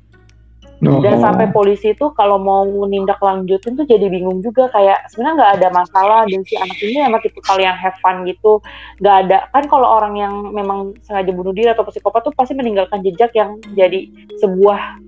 Oh. 0.84 1.00
Dan 1.00 1.22
sampai 1.22 1.48
polisi 1.48 1.96
itu 1.96 2.12
kalau 2.12 2.36
mau 2.36 2.64
nindak 2.84 3.16
lanjutin 3.24 3.72
tuh 3.78 3.88
jadi 3.88 4.10
bingung 4.12 4.44
juga 4.44 4.68
kayak 4.68 5.08
sebenarnya 5.08 5.34
nggak 5.40 5.52
ada 5.60 5.68
masalah 5.72 6.20
dan 6.28 6.40
si 6.44 6.54
anak 6.60 6.78
ini 6.84 7.00
emang 7.00 7.20
tipe 7.24 7.40
kali 7.40 7.64
yang 7.64 7.76
have 7.76 7.96
fun 8.04 8.28
gitu. 8.28 8.60
Nggak 9.00 9.16
ada 9.26 9.38
kan 9.54 9.64
kalau 9.70 9.88
orang 9.88 10.14
yang 10.20 10.34
memang 10.52 10.92
sengaja 11.06 11.32
bunuh 11.32 11.56
diri 11.56 11.72
atau 11.72 11.86
psikopat 11.88 12.28
tuh 12.28 12.34
pasti 12.36 12.52
meninggalkan 12.52 13.00
jejak 13.00 13.32
yang 13.32 13.56
jadi 13.72 14.10
sebuah 14.44 15.00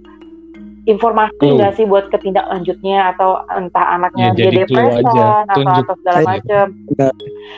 informasi 0.87 1.43
nggak 1.43 1.71
hmm. 1.75 1.79
sih 1.83 1.85
buat 1.85 2.07
ketindak 2.15 2.47
lanjutnya 2.47 3.11
atau 3.11 3.43
entah 3.51 3.99
anaknya 3.99 4.31
ya, 4.33 4.35
dia 4.39 4.51
depresan 4.63 5.45
atau 5.51 5.71
atau 5.83 5.95
segala 6.01 6.21
macam. 6.25 6.67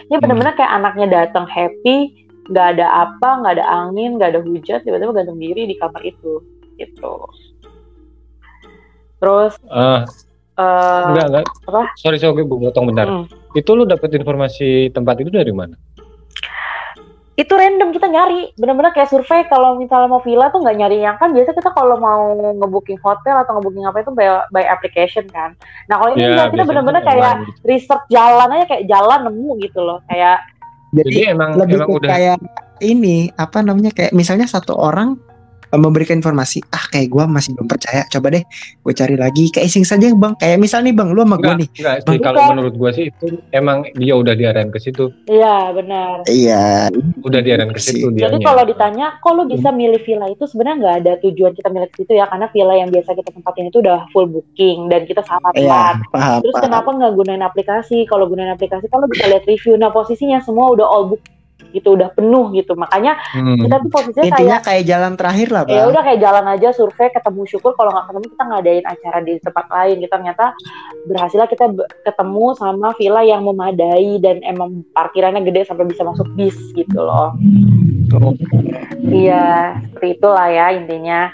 Ini 0.09 0.17
benar-benar 0.17 0.53
kayak 0.57 0.73
anaknya 0.73 1.07
datang 1.07 1.45
happy 1.45 2.27
nggak 2.49 2.81
ada 2.81 3.05
apa 3.05 3.29
nggak 3.45 3.55
ada 3.61 3.67
angin 3.69 4.17
nggak 4.17 4.33
ada 4.33 4.41
hujan 4.41 4.81
tiba-tiba 4.81 5.13
gantung 5.13 5.37
diri 5.37 5.69
di 5.69 5.77
kamar 5.77 6.01
itu. 6.03 6.41
Gitu 6.81 7.15
terus 9.19 9.53
uh, 9.71 10.07
uh, 10.59 11.15
enggak 11.15 11.27
enggak. 11.31 11.47
apa? 11.71 11.83
Sorry 11.99 12.19
sorry 12.19 12.43
gue 12.43 12.59
potong 12.59 12.91
bentar. 12.91 13.07
Mm. 13.07 13.27
itu 13.57 13.71
lu 13.73 13.89
dapet 13.89 14.13
informasi 14.15 14.93
tempat 14.93 15.19
itu 15.25 15.33
dari 15.33 15.51
mana? 15.51 15.75
Itu 17.39 17.55
random 17.55 17.95
kita 17.95 18.11
nyari. 18.11 18.51
Bener-bener 18.59 18.91
kayak 18.91 19.15
survei 19.15 19.47
kalau 19.47 19.79
misalnya 19.79 20.11
mau 20.11 20.19
villa 20.19 20.51
tuh 20.51 20.59
nggak 20.59 20.75
nyari 20.75 20.99
yang 21.07 21.15
kan 21.23 21.31
biasa 21.31 21.55
kita 21.55 21.71
kalau 21.71 21.95
mau 22.03 22.35
ngebooking 22.35 22.99
hotel 22.99 23.39
atau 23.39 23.59
ngebooking 23.59 23.87
apa 23.87 24.03
itu 24.03 24.11
by, 24.11 24.43
by 24.51 24.67
application 24.67 25.23
kan. 25.31 25.55
Nah 25.87 26.03
kalau 26.03 26.19
ini 26.19 26.27
yeah, 26.27 26.51
kita 26.51 26.67
bener-bener 26.67 27.03
kayak 27.07 27.47
gitu. 27.47 27.63
research 27.71 28.05
jalan 28.11 28.49
aja 28.59 28.65
kayak 28.67 28.85
jalan 28.91 29.21
nemu 29.31 29.51
gitu 29.63 29.81
loh. 29.81 30.03
Kayak 30.11 30.43
jadi, 30.91 31.09
jadi 31.09 31.21
emang 31.39 31.51
lebih 31.55 31.79
emang 31.79 31.91
udah 31.95 32.11
kayak 32.11 32.39
ini 32.83 33.31
apa 33.39 33.59
namanya 33.63 33.95
kayak 33.95 34.11
misalnya 34.11 34.51
satu 34.51 34.75
orang 34.75 35.15
memberikan 35.75 36.21
informasi 36.21 36.63
ah 36.73 36.85
kayak 36.93 37.13
gue 37.13 37.25
masih 37.29 37.53
belum 37.59 37.69
percaya 37.69 38.03
coba 38.09 38.33
deh 38.33 38.45
gue 38.85 38.95
cari 38.95 39.17
lagi 39.19 39.53
kayak 39.53 39.67
iseng 39.69 39.85
saja 39.85 40.09
bang. 40.15 40.35
Kayak 40.39 40.59
misal 40.63 40.81
nih 40.87 40.95
bang 40.95 41.09
lu 41.13 41.23
sama 41.27 41.37
gue 41.37 41.55
nih. 41.65 41.69
enggak 41.79 41.97
bang, 42.05 42.19
kalau 42.23 42.41
menurut 42.55 42.75
gue 42.77 42.91
sih 42.95 43.05
itu 43.11 43.27
emang 43.53 43.85
dia 43.99 44.15
udah 44.17 44.35
diarahin 44.39 44.71
ke 44.73 44.79
situ. 44.81 45.13
Iya 45.29 45.73
benar. 45.77 46.25
Iya. 46.25 46.89
Udah 47.25 47.41
diarahin 47.41 47.73
ke 47.75 47.81
situ 47.83 48.09
dia 48.15 48.29
jadi 48.29 48.39
kalau 48.45 48.63
ditanya 48.67 49.07
kok 49.21 49.33
lu 49.35 49.45
bisa 49.49 49.69
milih 49.73 50.01
villa 50.05 50.27
itu 50.29 50.45
sebenarnya 50.45 50.77
nggak 50.81 50.97
ada 51.05 51.13
tujuan 51.25 51.53
kita 51.55 51.69
milih 51.73 51.89
ke 51.91 51.97
situ 52.05 52.13
ya 52.17 52.25
karena 52.29 52.47
villa 52.53 52.75
yang 52.77 52.91
biasa 52.93 53.11
kita 53.17 53.31
tempatin 53.33 53.67
itu 53.71 53.79
udah 53.81 53.99
full 54.11 54.27
booking 54.29 54.91
dan 54.93 55.05
kita 55.09 55.23
sangat 55.25 55.53
iya, 55.57 55.99
paham, 56.13 56.41
terus 56.45 56.57
paham. 56.59 56.65
kenapa 56.69 56.89
nggak 56.95 57.13
gunain 57.17 57.43
aplikasi? 57.45 58.05
Kalau 58.07 58.25
gunain 58.29 58.53
aplikasi 58.53 58.87
kalau 58.91 59.07
bisa 59.09 59.25
lihat 59.27 59.45
review. 59.49 59.75
Nah 59.81 59.91
posisinya 59.93 60.43
semua 60.45 60.73
udah 60.73 60.87
all 60.87 61.05
book 61.15 61.23
gitu 61.73 61.97
udah 61.97 62.13
penuh 62.13 62.53
gitu. 62.55 62.77
Makanya 62.77 63.17
hmm. 63.35 63.65
kita 63.65 63.77
tuh 63.85 63.91
posisinya 63.91 64.25
intinya 64.29 64.59
kayak, 64.61 64.67
kayak 64.67 64.85
jalan 64.85 65.13
terakhir 65.17 65.49
lah 65.53 65.63
ya 65.69 65.85
udah 65.89 66.03
kayak 66.05 66.21
jalan 66.21 66.47
aja 66.49 66.69
survei 66.73 67.09
ketemu 67.13 67.43
syukur 67.45 67.73
kalau 67.77 67.91
nggak 67.93 68.07
ketemu 68.09 68.27
kita 68.33 68.45
ngadain 68.49 68.85
acara 68.87 69.19
di 69.25 69.35
tempat 69.41 69.67
lain. 69.69 69.97
Kita 70.05 70.15
ternyata 70.19 70.47
berhasil 71.07 71.41
kita 71.47 71.67
ketemu 72.03 72.45
sama 72.59 72.89
villa 72.99 73.23
yang 73.23 73.47
memadai 73.47 74.19
dan 74.19 74.43
emang 74.43 74.83
parkirannya 74.93 75.47
gede 75.47 75.69
sampai 75.69 75.87
bisa 75.87 76.03
masuk 76.03 76.27
bis 76.35 76.57
gitu 76.75 76.99
loh. 76.99 77.33
Oh. 78.19 78.33
iya 79.13 79.79
seperti 79.85 80.19
itulah 80.19 80.49
ya 80.49 80.75
intinya. 80.75 81.31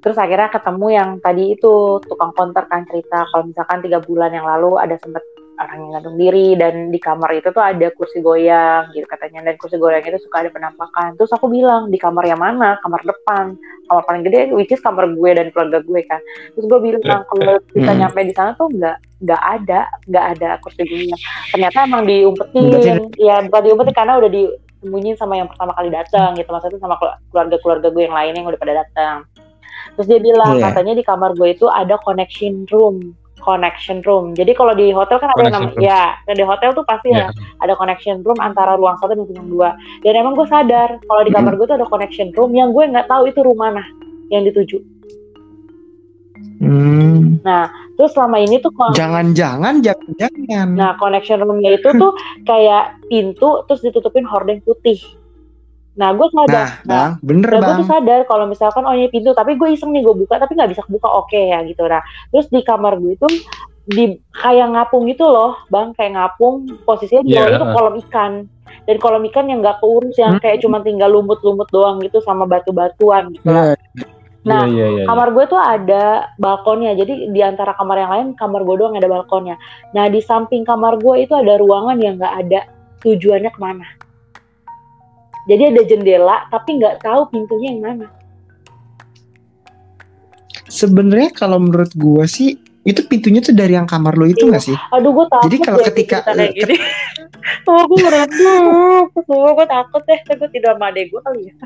Terus 0.00 0.16
akhirnya 0.16 0.48
ketemu 0.48 0.86
yang 0.96 1.10
tadi 1.20 1.52
itu 1.52 2.00
tukang 2.08 2.32
konter 2.32 2.64
kan 2.70 2.88
cerita. 2.88 3.28
Kalau 3.28 3.44
misalkan 3.44 3.84
tiga 3.84 4.00
bulan 4.00 4.32
yang 4.32 4.48
lalu 4.48 4.80
ada 4.80 4.96
sempat 4.96 5.20
orang 5.60 5.76
yang 5.84 5.90
gantung 6.00 6.16
diri 6.16 6.56
dan 6.56 6.88
di 6.88 6.96
kamar 6.96 7.36
itu 7.36 7.52
tuh 7.52 7.60
ada 7.60 7.92
kursi 7.92 8.24
goyang 8.24 8.88
gitu 8.96 9.04
katanya. 9.04 9.44
Dan 9.44 9.54
kursi 9.60 9.76
goyang 9.76 10.00
itu 10.00 10.16
suka 10.24 10.42
ada 10.42 10.50
penampakan. 10.50 11.20
Terus 11.20 11.30
aku 11.36 11.52
bilang 11.52 11.92
di 11.92 12.00
kamar 12.00 12.24
yang 12.24 12.40
mana? 12.40 12.80
Kamar 12.80 13.04
depan. 13.04 13.60
Kamar 13.86 14.02
paling 14.08 14.24
gede 14.24 14.56
which 14.56 14.72
is 14.72 14.80
kamar 14.80 15.06
gue 15.12 15.30
dan 15.36 15.52
keluarga 15.52 15.84
gue 15.84 16.00
kan. 16.08 16.20
Terus 16.56 16.64
gue 16.64 16.80
bilang 16.80 17.02
nah, 17.04 17.22
kalau 17.28 17.60
bisa 17.76 17.92
hmm. 17.92 18.00
nyampe 18.00 18.20
di 18.24 18.34
sana 18.34 18.50
tuh 18.56 18.72
nggak 18.72 18.96
nggak 19.20 19.42
ada 19.60 19.80
nggak 20.08 20.24
ada 20.38 20.48
kursi 20.64 20.82
goyang. 20.88 21.20
Ternyata 21.52 21.78
emang 21.84 22.02
diumpetin. 22.08 23.12
Ya 23.20 23.44
bukan 23.44 23.60
diumpetin 23.68 23.94
karena 23.94 24.16
udah 24.16 24.30
disembunyiin 24.32 25.20
sama 25.20 25.36
yang 25.36 25.48
pertama 25.52 25.76
kali 25.76 25.92
datang 25.92 26.32
gitu. 26.40 26.48
Maksudnya 26.48 26.80
sama 26.80 26.96
keluarga-keluarga 27.28 27.92
gue 27.92 28.02
yang 28.08 28.16
lain 28.16 28.32
yang 28.32 28.48
udah 28.48 28.60
pada 28.60 28.74
datang 28.80 29.28
terus 29.96 30.06
dia 30.06 30.20
bilang 30.22 30.56
yeah. 30.58 30.70
katanya 30.70 30.92
di 30.96 31.04
kamar 31.04 31.34
gue 31.34 31.48
itu 31.52 31.66
ada 31.66 31.98
connection 32.00 32.64
room 32.70 33.12
connection 33.40 34.04
room. 34.04 34.36
Jadi 34.36 34.52
kalau 34.54 34.76
di 34.76 34.92
hotel 34.92 35.18
kan 35.18 35.32
ada 35.34 35.42
yang 35.42 35.54
namanya 35.56 35.80
ya, 35.80 36.04
dan 36.28 36.34
di 36.38 36.44
hotel 36.44 36.70
tuh 36.76 36.84
pasti 36.84 37.10
yeah. 37.10 37.32
ya 37.32 37.58
ada 37.64 37.74
connection 37.74 38.20
room 38.22 38.38
antara 38.38 38.76
ruang 38.76 38.94
satu 39.00 39.16
dan 39.16 39.26
ruang 39.26 39.48
dua. 39.48 39.70
Dan 40.04 40.20
emang 40.20 40.36
gue 40.36 40.46
sadar 40.46 41.00
kalau 41.08 41.22
di 41.24 41.32
kamar 41.32 41.56
gue 41.56 41.66
tuh 41.66 41.76
ada 41.80 41.88
connection 41.88 42.30
room 42.36 42.52
yang 42.54 42.70
gue 42.70 42.84
nggak 42.84 43.08
tahu 43.08 43.26
itu 43.26 43.40
rumah 43.42 43.72
mana 43.72 43.84
yang 44.30 44.46
dituju. 44.46 44.80
Hmm. 46.60 47.40
Nah, 47.40 47.72
terus 47.96 48.12
selama 48.12 48.36
ini 48.36 48.60
tuh 48.60 48.68
jangan-jangan 48.92 49.80
jangan-jangan. 49.80 50.76
Nah, 50.76 50.92
connection 51.00 51.40
roomnya 51.40 51.76
itu 51.76 51.88
tuh 51.96 52.12
kayak 52.44 53.00
pintu 53.08 53.64
terus 53.64 53.80
ditutupin 53.80 54.28
hordeng 54.28 54.60
putih. 54.64 55.00
Nah, 55.98 56.14
gue 56.14 56.28
sadar. 56.30 56.54
Nah, 56.54 56.70
nah 56.86 56.86
bang, 56.86 57.10
bener 57.24 57.50
nah, 57.50 57.58
bang. 57.58 57.68
Gue 57.74 57.80
tuh 57.82 57.90
sadar 57.90 58.20
kalau 58.30 58.44
misalkan 58.46 58.84
oh 58.86 58.94
ini 58.94 59.10
pintu, 59.10 59.34
tapi 59.34 59.58
gue 59.58 59.68
iseng 59.74 59.90
nih 59.90 60.06
gue 60.06 60.14
buka, 60.14 60.38
tapi 60.38 60.54
nggak 60.54 60.70
bisa 60.70 60.82
buka, 60.86 61.10
oke 61.10 61.30
okay, 61.30 61.50
ya 61.50 61.66
gitu. 61.66 61.82
Nah, 61.86 62.02
terus 62.30 62.46
di 62.46 62.60
kamar 62.62 63.02
gue 63.02 63.18
itu 63.18 63.28
di 63.90 64.04
kayak 64.30 64.70
ngapung 64.70 65.10
gitu 65.10 65.26
loh, 65.26 65.58
bang, 65.66 65.90
kayak 65.98 66.14
ngapung. 66.14 66.70
Posisinya 66.86 67.26
di 67.26 67.34
bawah 67.34 67.48
yeah. 67.50 67.58
itu 67.58 67.66
kolom 67.74 67.94
ikan. 68.06 68.32
Dan 68.86 68.96
kolom 69.02 69.24
ikan 69.34 69.50
yang 69.50 69.60
nggak 69.66 69.82
keurus, 69.82 70.14
yang 70.14 70.38
hmm. 70.38 70.42
kayak 70.46 70.62
cuma 70.62 70.78
tinggal 70.78 71.10
lumut-lumut 71.10 71.66
doang 71.74 71.98
gitu 71.98 72.22
sama 72.22 72.46
batu-batuan 72.46 73.34
gitu. 73.34 73.50
Yeah. 73.50 73.74
Nah, 74.40 74.64
yeah, 74.64 74.88
yeah, 74.88 74.90
yeah, 75.04 75.06
kamar 75.10 75.36
gue 75.36 75.44
tuh 75.52 75.60
ada 75.60 76.32
balkonnya. 76.40 76.96
Jadi 76.96 77.28
di 77.28 77.40
antara 77.44 77.76
kamar 77.76 77.96
yang 77.98 78.12
lain, 78.14 78.26
kamar 78.38 78.64
gue 78.64 78.76
doang 78.78 78.96
ada 78.96 79.10
balkonnya. 79.10 79.60
Nah, 79.92 80.08
di 80.08 80.22
samping 80.22 80.64
kamar 80.64 80.96
gue 80.96 81.28
itu 81.28 81.36
ada 81.36 81.60
ruangan 81.60 82.00
yang 82.00 82.16
nggak 82.16 82.34
ada 82.46 82.60
tujuannya 83.04 83.52
ke 83.52 83.60
mana 83.60 83.99
jadi 85.46 85.62
ada 85.72 85.82
jendela 85.86 86.36
tapi 86.52 86.80
nggak 86.80 87.00
tahu 87.04 87.28
pintunya 87.30 87.76
yang 87.76 87.82
mana 87.84 88.06
sebenarnya 90.70 91.30
kalau 91.34 91.58
menurut 91.58 91.92
gue 91.94 92.24
sih 92.30 92.56
itu 92.80 93.04
pintunya 93.04 93.44
tuh 93.44 93.52
dari 93.52 93.76
yang 93.76 93.84
kamar 93.84 94.16
lo 94.16 94.24
itu 94.24 94.48
nggak 94.48 94.64
iya. 94.64 94.70
sih? 94.72 94.76
Aduh 94.96 95.12
gue 95.12 95.26
takut. 95.28 95.44
Jadi 95.52 95.56
kalau 95.60 95.78
ketika 95.84 96.16
kayak 96.24 96.52
gini, 96.56 96.76
oh 97.68 97.82
gue 97.84 97.98
merasa, 98.00 98.50
oh 99.12 99.52
gue 99.52 99.66
takut 99.68 100.02
deh, 100.08 100.20
gue 100.24 100.48
tidur 100.48 100.72
sama 100.72 100.88
adek 100.88 101.12
gue 101.12 101.20
kali 101.20 101.40
ya. 101.44 101.54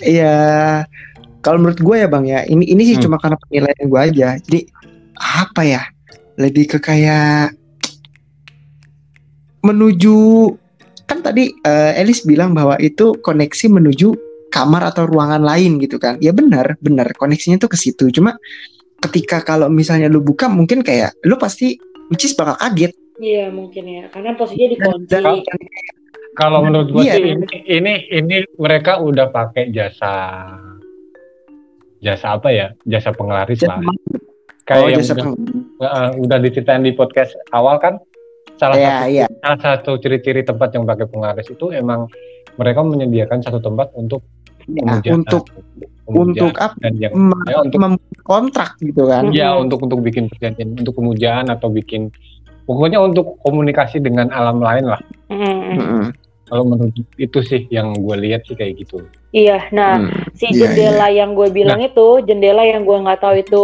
Iya, 0.00 0.36
kalau 1.44 1.60
menurut 1.60 1.80
gue 1.80 1.96
ya 1.96 2.08
bang 2.08 2.24
ya, 2.24 2.40
ini 2.48 2.64
ini 2.66 2.82
sih 2.88 2.96
hmm. 2.98 3.04
cuma 3.04 3.16
karena 3.20 3.36
penilaian 3.46 3.84
gue 3.84 4.00
aja. 4.00 4.28
Jadi 4.40 4.60
apa 5.16 5.60
ya? 5.64 5.82
Lebih 6.40 6.76
ke 6.76 6.78
kayak 6.80 7.52
menuju 9.66 10.16
kan 11.04 11.20
tadi 11.20 11.52
uh, 11.64 11.92
Elis 11.96 12.24
bilang 12.24 12.52
bahwa 12.56 12.76
itu 12.80 13.16
koneksi 13.20 13.66
menuju 13.70 14.14
kamar 14.54 14.94
atau 14.94 15.10
ruangan 15.10 15.42
lain 15.42 15.82
gitu 15.82 15.98
kan. 15.98 16.16
Ya 16.22 16.30
benar, 16.30 16.78
benar 16.78 17.10
koneksinya 17.18 17.58
tuh 17.58 17.72
ke 17.72 17.78
situ. 17.80 18.08
Cuma 18.14 18.38
ketika 19.02 19.42
kalau 19.42 19.66
misalnya 19.66 20.06
lu 20.06 20.22
buka 20.22 20.46
mungkin 20.46 20.80
kayak 20.86 21.12
lu 21.26 21.34
pasti 21.36 21.76
which 22.08 22.24
is 22.24 22.36
bakal 22.38 22.54
kaget. 22.56 22.94
Iya, 23.18 23.50
mungkin 23.50 23.84
ya. 23.86 24.02
Karena 24.10 24.34
posisinya 24.34 24.68
dikunci. 24.74 25.46
Kalau 26.34 26.66
menurut 26.66 26.90
gue 26.90 27.02
iya, 27.06 27.14
sih 27.14 27.30
ini, 27.30 27.46
ini 27.70 27.94
ini 28.10 28.36
mereka 28.58 28.98
udah 28.98 29.30
pakai 29.30 29.70
jasa 29.70 30.14
jasa 32.02 32.26
apa 32.34 32.50
ya? 32.50 32.74
Jasa 32.82 33.14
penglaris 33.14 33.62
jasa 33.62 33.78
lah. 33.78 33.94
Kayak 34.66 34.82
oh, 34.82 34.88
yang 34.90 35.04
udah, 35.04 35.26
uh, 35.84 36.10
udah 36.18 36.38
diceritain 36.42 36.82
di 36.82 36.90
podcast 36.96 37.36
awal 37.54 37.78
kan 37.78 38.00
salah 38.58 38.76
yeah, 38.78 39.02
satu 39.02 39.10
yeah. 39.10 39.28
salah 39.42 39.58
satu 39.60 39.90
ciri-ciri 39.98 40.42
tempat 40.46 40.74
yang 40.74 40.84
pakai 40.86 41.06
penglaris 41.10 41.48
itu 41.50 41.74
emang 41.74 42.06
mereka 42.54 42.80
menyediakan 42.86 43.42
satu 43.42 43.58
tempat 43.58 43.90
untuk 43.98 44.22
ya, 44.70 45.12
untuk 45.14 45.44
untuk 46.04 46.54
apa 46.60 46.76
dan 46.84 46.94
yang 47.00 47.12
ya, 47.48 47.64
untuk 47.64 47.80
kontrak 48.24 48.76
gitu 48.80 49.08
kan 49.08 49.32
ya 49.32 49.56
untuk 49.56 49.84
untuk 49.84 50.00
bikin 50.04 50.28
perjanjian 50.28 50.76
untuk 50.76 50.94
pemujaan 50.96 51.48
atau 51.48 51.72
bikin 51.72 52.12
pokoknya 52.68 53.00
untuk 53.00 53.36
komunikasi 53.44 54.00
dengan 54.00 54.28
alam 54.32 54.60
lain 54.60 54.84
lah 54.88 55.00
mm-hmm. 55.32 56.12
kalau 56.48 56.64
menurut 56.68 56.92
itu 57.16 57.38
sih 57.40 57.64
yang 57.72 57.96
gue 57.96 58.16
lihat 58.20 58.44
sih 58.48 58.56
kayak 58.56 58.84
gitu 58.84 59.04
iya 59.32 59.68
nah 59.72 60.00
hmm. 60.00 60.32
si 60.36 60.52
iya, 60.52 60.68
jendela 60.68 61.08
yeah, 61.08 61.08
yeah. 61.08 61.10
yang 61.24 61.30
gue 61.36 61.48
bilang 61.52 61.80
nah, 61.80 61.88
itu 61.88 62.06
jendela 62.24 62.62
yang 62.64 62.84
gue 62.84 62.98
nggak 63.00 63.20
tahu 63.20 63.34
itu 63.40 63.62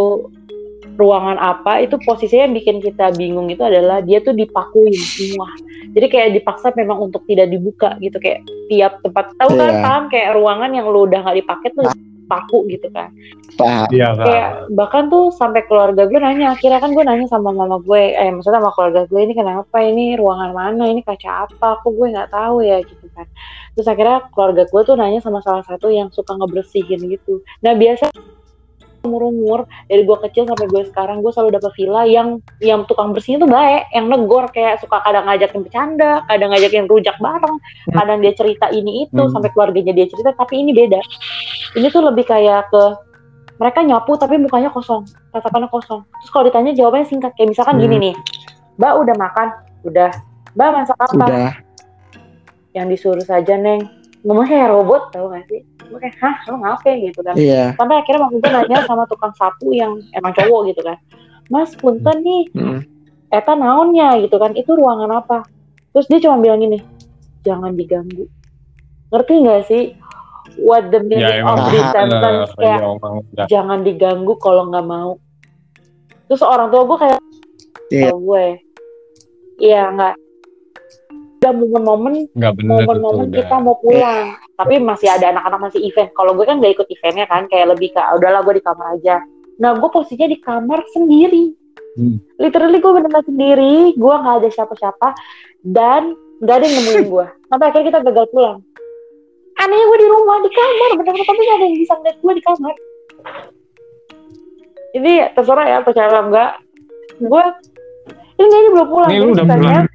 ruangan 0.99 1.37
apa 1.39 1.85
itu 1.85 1.97
posisinya 2.03 2.51
yang 2.51 2.57
bikin 2.57 2.77
kita 2.83 3.13
bingung 3.15 3.49
itu 3.53 3.63
adalah 3.63 4.03
dia 4.03 4.19
tuh 4.23 4.35
dipakuin 4.35 4.97
semua. 4.97 5.51
Jadi 5.91 6.07
kayak 6.07 6.29
dipaksa 6.39 6.71
memang 6.79 7.11
untuk 7.11 7.27
tidak 7.27 7.51
dibuka 7.51 7.99
gitu 7.99 8.17
kayak 8.23 8.47
tiap 8.71 9.03
tempat. 9.03 9.35
Tahu 9.39 9.55
yeah. 9.55 9.61
kan 9.61 9.71
iya. 9.71 9.83
paham 9.83 10.05
kayak 10.13 10.31
ruangan 10.39 10.71
yang 10.75 10.87
lu 10.87 11.07
udah 11.09 11.21
nggak 11.25 11.39
dipakai 11.43 11.69
tuh 11.75 11.87
paku 12.31 12.59
gitu 12.71 12.87
kan. 12.95 13.11
Paham. 13.59 13.91
Ya, 13.91 14.15
kayak 14.15 14.51
bahkan 14.71 15.11
tuh 15.11 15.35
sampai 15.35 15.67
keluarga 15.67 16.07
gue 16.07 16.21
nanya 16.23 16.55
akhirnya 16.55 16.79
kan 16.79 16.95
gue 16.95 17.03
nanya 17.03 17.27
sama 17.27 17.51
mama 17.51 17.83
gue 17.83 18.15
eh 18.15 18.31
maksudnya 18.31 18.63
sama 18.63 18.71
keluarga 18.79 19.03
gue 19.11 19.21
ini 19.21 19.35
kenapa? 19.35 19.77
Ini 19.83 20.15
ruangan 20.15 20.55
mana? 20.55 20.87
Ini 20.87 21.03
kaca 21.03 21.51
apa? 21.51 21.83
Aku 21.83 21.91
gue 21.99 22.15
nggak 22.15 22.31
tahu 22.31 22.63
ya 22.63 22.79
gitu 22.87 23.07
kan. 23.19 23.27
Terus 23.75 23.87
akhirnya 23.91 24.31
keluarga 24.31 24.63
gue 24.71 24.83
tuh 24.87 24.95
nanya 24.95 25.19
sama 25.19 25.43
salah 25.43 25.67
satu 25.67 25.91
yang 25.91 26.09
suka 26.15 26.39
ngebersihin 26.39 27.11
gitu. 27.11 27.43
Nah 27.67 27.75
biasa 27.75 28.15
umur-umur 29.01 29.65
dari 29.89 30.05
gue 30.05 30.19
kecil 30.29 30.45
sampai 30.45 30.67
gue 30.69 30.83
sekarang 30.93 31.25
gue 31.25 31.33
selalu 31.33 31.57
dapet 31.57 31.73
villa 31.77 32.03
yang 32.05 32.29
yang 32.61 32.85
tukang 32.85 33.17
bersihnya 33.17 33.45
tuh 33.45 33.51
baik 33.51 33.89
yang 33.97 34.07
negor 34.13 34.45
kayak 34.53 34.81
suka 34.85 35.01
kadang 35.01 35.25
ngajakin 35.25 35.61
bercanda 35.65 36.13
kadang 36.29 36.49
ngajakin 36.53 36.85
rujak 36.85 37.17
bareng 37.17 37.57
hmm. 37.57 37.95
kadang 37.97 38.19
dia 38.21 38.33
cerita 38.37 38.67
ini 38.69 39.09
itu 39.09 39.23
hmm. 39.23 39.33
sampai 39.33 39.51
keluarganya 39.57 39.93
dia 39.97 40.07
cerita 40.09 40.37
tapi 40.37 40.61
ini 40.61 40.77
beda 40.77 41.01
ini 41.81 41.87
tuh 41.89 42.03
lebih 42.05 42.29
kayak 42.29 42.69
ke 42.69 42.83
mereka 43.61 43.81
nyapu 43.85 44.17
tapi 44.17 44.41
mukanya 44.41 44.73
kosong 44.73 45.05
tatapannya 45.33 45.69
kosong 45.73 46.05
terus 46.05 46.31
kalau 46.33 46.45
ditanya 46.49 46.73
jawabannya 46.77 47.09
singkat 47.09 47.33
kayak 47.37 47.57
misalkan 47.57 47.81
hmm. 47.81 47.85
gini 47.89 47.97
nih 48.11 48.15
mbak 48.77 48.93
udah 49.01 49.17
makan 49.17 49.49
udah 49.85 50.11
mbak 50.57 50.69
masak 50.77 50.97
apa 51.01 51.15
udah. 51.17 51.53
yang 52.77 52.87
disuruh 52.89 53.25
saja 53.25 53.57
neng 53.57 54.00
ngomong 54.21 54.47
kayak 54.47 54.69
robot 54.69 55.03
tau 55.13 55.33
gak 55.33 55.45
sih? 55.49 55.61
Gue 55.89 55.99
kayak 55.99 56.17
hah 56.21 56.37
lo 56.53 56.57
ngapain? 56.61 56.97
Gitu 57.01 57.21
kan. 57.25 57.35
Yeah. 57.37 57.73
sampai 57.77 57.97
akhirnya 58.05 58.21
waktu 58.29 58.37
itu 58.39 58.49
nanya 58.53 58.79
sama 58.85 59.05
tukang 59.09 59.33
sapu 59.37 59.73
yang 59.73 60.01
emang 60.13 60.33
cowok 60.37 60.61
gitu 60.73 60.81
kan. 60.85 60.97
Mas 61.49 61.73
punten 61.75 62.21
nih. 62.23 62.45
Mm. 62.55 62.81
eta 63.33 63.53
naonnya? 63.57 64.21
Gitu 64.21 64.37
kan. 64.37 64.53
Itu 64.55 64.77
ruangan 64.77 65.11
apa? 65.11 65.47
Terus 65.97 66.07
dia 66.07 66.21
cuma 66.23 66.39
bilang 66.39 66.61
gini 66.61 66.79
jangan 67.43 67.73
diganggu. 67.75 68.29
Ngerti 69.11 69.33
nggak 69.43 69.63
sih? 69.67 69.85
What 70.61 70.93
the 70.93 71.01
meaning 71.01 71.41
ya, 71.41 71.47
of 71.47 71.73
this 71.73 71.87
sentence? 71.95 72.53
Kayak 72.59 72.81
ya, 73.39 73.45
jangan 73.49 73.81
diganggu 73.87 74.37
kalau 74.39 74.69
nggak 74.69 74.87
mau. 74.87 75.17
Terus 76.29 76.43
orang 76.45 76.69
tua 76.69 76.83
gue 76.85 76.99
kayak 77.01 77.21
yeah. 77.91 78.13
gue. 78.13 78.47
Iya 79.61 79.83
nggak 79.97 80.15
udah 81.41 81.57
momen-momen 81.57 82.29
momen-momen 82.37 83.33
kita 83.33 83.57
mau 83.65 83.81
pulang. 83.81 84.37
Tapi 84.61 84.77
masih 84.77 85.09
ada 85.09 85.33
anak-anak 85.33 85.73
masih 85.73 85.81
event. 85.89 86.13
Kalau 86.13 86.37
gue 86.37 86.45
kan 86.45 86.61
gak 86.61 86.77
ikut 86.77 86.89
eventnya 86.93 87.25
kan 87.25 87.49
kayak 87.49 87.73
lebih 87.73 87.97
ke 87.97 88.01
udahlah 88.21 88.45
gue 88.45 88.61
di 88.61 88.65
kamar 88.65 89.01
aja. 89.01 89.25
Nah 89.57 89.73
gue 89.81 89.89
posisinya 89.89 90.29
di 90.29 90.39
kamar 90.39 90.85
sendiri. 90.93 91.57
Hmm. 91.91 92.23
literally 92.39 92.79
gue 92.79 92.93
benar 92.93 93.25
sendiri. 93.27 93.97
Gue 93.97 94.15
nggak 94.15 94.37
ada 94.45 94.49
siapa-siapa. 94.53 95.09
Dan 95.65 96.13
gak 96.45 96.61
ada 96.61 96.65
yang 96.69 96.77
nemuin 96.77 97.05
gue. 97.09 97.27
Sampai 97.49 97.67
akhirnya 97.73 97.89
kita 97.89 98.01
gagal 98.05 98.27
pulang. 98.37 98.59
Anehnya 99.65 99.85
gue 99.89 99.99
di 100.05 100.09
rumah 100.13 100.37
di 100.45 100.51
kamar. 100.53 100.91
Benar-benar 101.01 101.25
tapi 101.25 101.41
gak 101.41 101.57
ada 101.57 101.65
yang 101.65 101.79
bisa 101.81 101.93
ngeliat 101.97 102.17
gue 102.21 102.33
di 102.37 102.43
kamar. 102.45 102.75
Ini 104.93 105.13
terserah 105.33 105.67
ya 105.73 105.79
percaya 105.81 106.21
enggak. 106.21 106.53
Gue 107.17 107.45
ini 108.37 108.53
ini 108.53 108.69
belum 108.77 108.89
pulang. 108.93 109.09
Ini 109.09 109.25
udah 109.25 109.47
pulang 109.49 109.89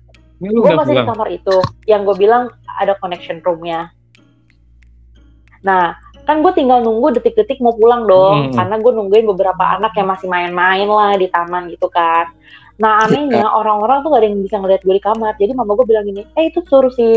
gue 0.51 0.71
masih 0.75 0.93
pulang. 0.93 1.05
di 1.05 1.11
kamar 1.11 1.27
itu. 1.31 1.57
Yang 1.89 2.01
gue 2.05 2.15
bilang 2.27 2.43
ada 2.67 2.93
connection 2.99 3.39
roomnya. 3.41 3.89
Nah 5.65 5.97
kan 6.25 6.41
gue 6.41 6.53
tinggal 6.57 6.81
nunggu 6.81 7.21
detik-detik 7.21 7.61
mau 7.61 7.73
pulang 7.77 8.09
dong. 8.09 8.49
Hmm. 8.49 8.55
karena 8.57 8.75
gue 8.81 8.91
nungguin 8.91 9.25
beberapa 9.29 9.63
anak 9.77 9.93
yang 9.93 10.09
masih 10.09 10.27
main-main 10.27 10.89
lah 10.89 11.13
di 11.17 11.27
taman 11.29 11.69
gitu 11.69 11.87
kan. 11.89 12.29
Nah 12.75 13.07
anehnya 13.07 13.47
orang-orang 13.47 14.03
tuh 14.03 14.11
gak 14.11 14.21
ada 14.21 14.27
yang 14.27 14.43
bisa 14.43 14.57
ngeliat 14.59 14.81
gue 14.83 14.95
di 14.97 15.03
kamar. 15.03 15.33
Jadi 15.39 15.51
mama 15.55 15.77
gue 15.79 15.85
bilang 15.87 16.05
gini 16.05 16.27
eh 16.35 16.51
itu 16.51 16.59
suruh 16.65 16.91
si 16.91 17.07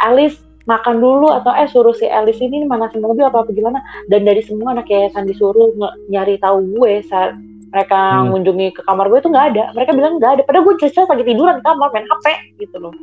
Alice 0.00 0.38
makan 0.68 1.00
dulu 1.00 1.32
atau 1.32 1.52
eh 1.56 1.64
suruh 1.64 1.96
si 1.96 2.04
Alice 2.04 2.44
ini 2.44 2.68
mana 2.68 2.92
si 2.92 3.00
mobil 3.00 3.24
apa 3.24 3.44
apa 3.44 3.50
gimana? 3.52 3.80
Dan 4.06 4.24
dari 4.24 4.40
semua 4.44 4.76
anak 4.76 4.88
yayasan 4.88 5.24
disuruh 5.28 5.72
nyari 6.08 6.36
tahu 6.40 6.62
gue 6.76 7.04
saat 7.08 7.36
mereka 7.68 7.98
hmm. 7.98 8.20
mengunjungi 8.28 8.68
ke 8.76 8.80
kamar 8.88 9.06
gue 9.12 9.18
itu 9.20 9.28
nggak 9.28 9.46
ada. 9.54 9.64
Mereka 9.76 9.90
bilang 9.92 10.12
nggak 10.16 10.32
ada. 10.38 10.42
Padahal 10.44 10.64
gue 10.64 10.74
jelas 10.80 11.08
lagi 11.08 11.24
tiduran 11.24 11.60
di 11.60 11.64
kamar 11.64 11.88
main 11.92 12.06
hp 12.08 12.26
gitu 12.60 12.76
loh. 12.80 12.94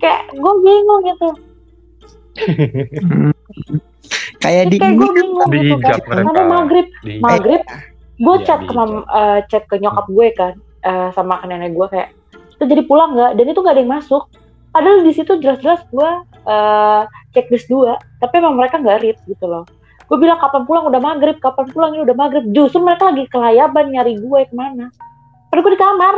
Kayak 0.00 0.22
gue 0.32 0.52
bingung 0.64 1.02
gitu. 1.04 1.28
Kayak 4.44 4.70
di 4.70 4.76
kayak 4.78 4.94
gue 5.00 5.10
bingung 5.10 5.48
di 5.50 5.58
gitu 5.66 5.80
kan 5.82 6.22
sampai 6.22 6.44
maghrib? 6.46 6.86
Di... 7.02 7.18
maghrib 7.18 7.62
gue 8.16 8.36
iya, 8.38 8.44
chat 8.46 8.60
ke 8.62 8.72
mam, 8.72 9.02
uh, 9.10 9.40
chat 9.50 9.64
ke 9.66 9.80
nyokap 9.82 10.06
gue 10.06 10.26
kan 10.36 10.54
uh, 10.86 11.08
sama 11.10 11.40
ke 11.42 11.50
nenek 11.50 11.74
gue 11.74 11.86
kayak 11.90 12.14
kita 12.54 12.64
jadi 12.70 12.82
pulang 12.86 13.16
nggak? 13.18 13.34
Dan 13.40 13.50
itu 13.50 13.58
nggak 13.58 13.74
ada 13.74 13.82
yang 13.82 13.92
masuk. 13.96 14.22
Padahal 14.70 15.02
di 15.02 15.12
situ 15.16 15.32
jelas-jelas 15.40 15.82
gue 15.90 16.10
uh, 16.46 17.02
checklist 17.34 17.68
dua 17.68 18.00
tapi 18.22 18.40
emang 18.40 18.56
mereka 18.56 18.80
nggak 18.80 19.04
read 19.04 19.18
gitu 19.28 19.44
loh 19.44 19.64
gue 20.06 20.18
bilang 20.18 20.38
kapan 20.38 20.62
pulang? 20.64 20.84
Udah 20.88 21.00
maghrib. 21.02 21.36
Kapan 21.42 21.66
pulang? 21.70 21.90
Ini 21.98 22.02
udah 22.06 22.16
maghrib. 22.16 22.44
Justru 22.54 22.78
mereka 22.82 23.10
lagi 23.10 23.24
kelayaban 23.30 23.84
nyari 23.90 24.14
gue 24.18 24.40
ke 24.46 24.54
mana. 24.54 24.90
Padahal 25.50 25.62
gue 25.66 25.72
di 25.74 25.80
kamar. 25.80 26.14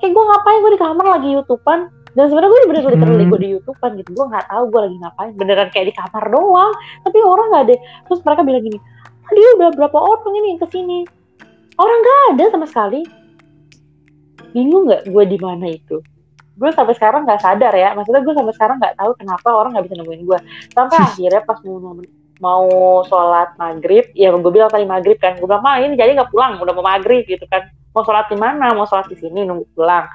Kayak 0.00 0.12
gue 0.16 0.24
ngapain? 0.28 0.58
Gue 0.60 0.72
di 0.72 0.80
kamar 0.80 1.06
lagi 1.06 1.28
youtubean. 1.32 1.80
Dan 2.12 2.28
sebenarnya 2.28 2.50
gue 2.52 2.60
bener-bener 2.68 3.08
hmm. 3.08 3.30
gue 3.32 3.40
di 3.40 3.48
youtubean 3.56 3.90
gitu. 4.00 4.10
Gue 4.16 4.26
nggak 4.28 4.46
tahu 4.48 4.62
gue 4.68 4.80
lagi 4.84 4.96
ngapain. 5.00 5.32
Beneran 5.36 5.68
kayak 5.70 5.86
di 5.90 5.94
kamar 5.94 6.24
doang. 6.28 6.72
Tapi 7.04 7.18
orang 7.20 7.46
nggak 7.52 7.64
ada. 7.68 7.76
Terus 8.08 8.20
mereka 8.24 8.42
bilang 8.44 8.64
gini 8.64 8.78
dia 9.34 9.48
udah 9.58 9.68
berapa 9.74 9.98
orang 9.98 10.32
ini 10.36 10.46
yang 10.54 10.60
ke 10.60 10.68
sini? 10.68 10.98
Orang 11.80 11.98
nggak 12.04 12.20
ada 12.36 12.44
sama 12.52 12.66
sekali. 12.68 13.00
Bingung 14.52 14.88
nggak 14.88 15.08
gue 15.08 15.24
di 15.24 15.38
mana 15.40 15.66
itu? 15.72 16.04
Gue 16.52 16.70
sampai 16.76 16.92
sekarang 16.92 17.24
nggak 17.24 17.40
sadar 17.40 17.72
ya. 17.72 17.96
Maksudnya 17.96 18.20
gue 18.20 18.34
sampai 18.36 18.54
sekarang 18.54 18.76
nggak 18.76 18.94
tahu 19.00 19.10
kenapa 19.16 19.48
orang 19.48 19.70
nggak 19.72 19.86
bisa 19.88 19.96
nemuin 19.98 20.22
gue 20.28 20.38
sampai 20.76 20.96
akhirnya 21.08 21.42
pas 21.48 21.58
mau 21.64 21.96
mau 22.42 22.66
sholat 23.06 23.54
maghrib 23.54 24.10
ya 24.18 24.34
gue 24.34 24.50
bilang 24.50 24.66
tadi 24.66 24.82
maghrib 24.82 25.14
kan 25.22 25.38
gue 25.38 25.46
bilang 25.46 25.62
mah 25.62 25.78
ini 25.78 25.94
jadi 25.94 26.18
nggak 26.18 26.34
pulang 26.34 26.58
udah 26.58 26.74
mau 26.74 26.84
maghrib 26.84 27.22
gitu 27.24 27.46
kan. 27.46 27.70
Mau 27.94 28.02
sholat 28.02 28.26
di 28.26 28.36
mana? 28.40 28.74
Mau 28.74 28.82
sholat 28.88 29.06
di 29.06 29.14
sini 29.14 29.46
nunggu 29.46 29.78
pulang. 29.78 30.10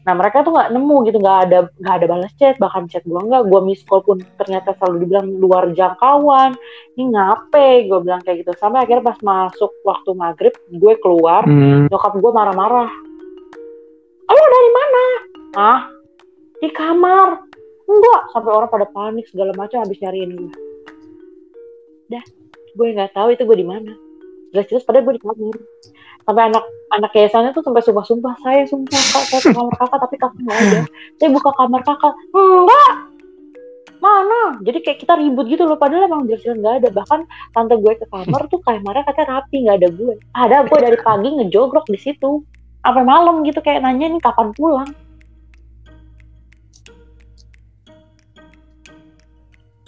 Nah 0.00 0.16
mereka 0.16 0.40
tuh 0.40 0.56
nggak 0.56 0.72
nemu 0.72 0.96
gitu 1.04 1.18
nggak 1.20 1.38
ada 1.44 1.58
nggak 1.76 1.94
ada 2.00 2.06
balas 2.08 2.32
chat 2.40 2.56
bahkan 2.56 2.88
chat 2.88 3.04
gue 3.04 3.20
nggak. 3.20 3.44
Gue 3.44 3.60
miss 3.60 3.84
call 3.84 4.00
pun 4.00 4.24
ternyata 4.40 4.72
selalu 4.80 5.04
dibilang 5.04 5.28
luar 5.36 5.68
jangkauan. 5.76 6.56
Ini 6.96 7.04
ngape? 7.12 7.92
Gue 7.92 7.98
bilang 8.00 8.24
kayak 8.24 8.40
gitu. 8.40 8.56
Sampai 8.56 8.88
akhirnya 8.88 9.12
pas 9.12 9.20
masuk 9.20 9.68
waktu 9.84 10.10
maghrib 10.16 10.54
gue 10.72 10.94
keluar 11.04 11.44
hmm. 11.44 11.92
nyokap 11.92 12.16
gue 12.16 12.32
marah-marah. 12.32 12.88
Lo 14.30 14.44
dari 14.48 14.70
mana? 14.72 15.04
Ah 15.60 15.80
di 16.64 16.72
kamar. 16.72 17.28
Enggak. 17.84 18.20
Sampai 18.32 18.50
orang 18.56 18.70
pada 18.72 18.86
panik 18.88 19.28
segala 19.28 19.52
macam 19.52 19.84
habis 19.84 20.00
nyariin 20.00 20.40
gue 20.40 20.69
dah 22.10 22.24
gue 22.74 22.86
nggak 22.94 23.12
tahu 23.14 23.34
itu 23.34 23.42
gue 23.46 23.58
di 23.58 23.66
mana. 23.66 23.92
Jelas-jelas 24.50 24.82
pada 24.86 25.02
gue 25.02 25.14
di 25.14 25.22
kamar. 25.22 25.56
Sampai 26.26 26.42
anak 26.52 26.64
anak 26.94 27.10
yayasannya 27.14 27.50
tuh 27.54 27.62
sampai 27.64 27.82
sumpah-sumpah 27.82 28.34
saya 28.42 28.62
sumpah 28.66 28.98
kak 28.98 29.24
saya 29.30 29.40
ke 29.42 29.50
kamar 29.54 29.74
kakak 29.78 29.98
tapi 30.02 30.16
kakak 30.18 30.40
nggak 30.42 30.58
ada. 30.58 30.80
Saya 31.18 31.28
buka 31.34 31.50
kamar 31.54 31.80
kakak. 31.86 32.14
Enggak. 32.34 32.92
Mana? 34.00 34.42
Jadi 34.64 34.78
kayak 34.80 34.98
kita 35.04 35.12
ribut 35.20 35.44
gitu 35.52 35.68
loh 35.68 35.76
padahal 35.76 36.08
emang 36.08 36.24
jelas-jelas 36.30 36.58
nggak 36.62 36.76
ada. 36.84 36.88
Bahkan 36.94 37.20
tante 37.54 37.74
gue 37.78 37.92
ke 37.98 38.06
kamar 38.10 38.40
tuh 38.50 38.60
kamarnya 38.62 39.04
katanya 39.06 39.28
rapi 39.38 39.56
nggak 39.66 39.76
ada 39.82 39.88
gue. 39.90 40.14
Ada 40.34 40.56
gue 40.66 40.78
dari 40.78 40.98
pagi 41.00 41.28
ngejogrok 41.40 41.86
di 41.90 41.98
situ. 41.98 42.42
Sampai 42.80 43.04
malam 43.04 43.44
gitu 43.44 43.60
kayak 43.60 43.84
nanya 43.84 44.08
nih 44.08 44.22
kapan 44.24 44.56
pulang 44.56 44.88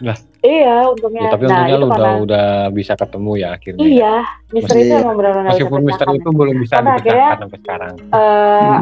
Lah. 0.00 0.16
Iya, 0.40 0.88
untungnya. 0.88 1.28
Ya, 1.28 1.30
tapi 1.36 1.44
nah, 1.44 1.50
untungnya 1.52 1.76
lu 1.76 1.86
udah 1.86 1.94
karena... 1.94 2.24
udah 2.24 2.46
bisa 2.72 2.92
ketemu 2.96 3.32
ya 3.36 3.48
akhirnya. 3.54 3.84
Iya, 3.84 4.14
misteri 4.50 4.80
itu 4.88 4.94
emang 4.98 5.16
benar-benar 5.20 5.50
Meskipun 5.52 5.80
misteri 5.84 6.12
itu 6.16 6.30
belum 6.32 6.56
bisa 6.58 6.74
Karena 6.80 6.92
dipecahkan 6.96 7.38
sampai 7.44 7.58
sekarang. 7.60 7.94
Uh, 8.10 8.18